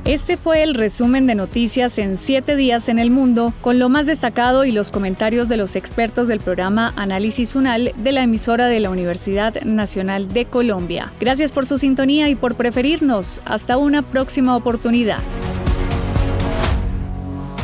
Este 0.08 0.38
fue 0.38 0.64
el 0.64 0.74
resumen 0.74 1.28
de 1.28 1.36
noticias 1.36 1.98
en 1.98 2.18
siete 2.18 2.56
días 2.56 2.88
en 2.88 2.98
el 2.98 3.12
mundo, 3.12 3.54
con 3.60 3.78
lo 3.78 3.90
más 3.90 4.06
destacado 4.06 4.64
y 4.64 4.72
los 4.72 4.90
comentarios 4.90 5.50
de 5.50 5.58
los 5.58 5.76
expertos 5.76 6.30
del 6.30 6.40
programa 6.40 6.94
Análisis 6.96 7.56
UNAL 7.56 7.92
de 7.98 8.14
la 8.14 8.24
emisora 8.24 8.68
de 8.68 8.80
la 8.80 8.90
Universidad 8.90 9.62
Nacional 9.64 10.32
de 10.32 10.46
Colombia. 10.46 11.12
Gracias 11.20 11.52
por 11.52 11.66
su 11.66 11.78
sintonía 11.78 12.30
y 12.30 12.36
por 12.36 12.56
preferirnos. 12.56 13.42
Hasta 13.44 13.76
una 13.76 14.02
próxima 14.02 14.56
oportunidad. 14.56 15.20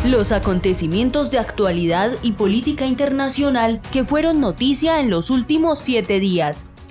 Los 0.06 0.34
acontecimientos 0.34 1.32
de 1.32 1.40
actualidad 1.40 2.12
y 2.24 2.34
política 2.34 2.86
internacional 2.86 3.80
que 3.94 4.04
fueron 4.04 4.42
noticia 4.42 5.00
en 5.00 5.10
los 5.10 5.30
últimos 5.30 5.80
siete 5.80 6.20
días 6.20 6.70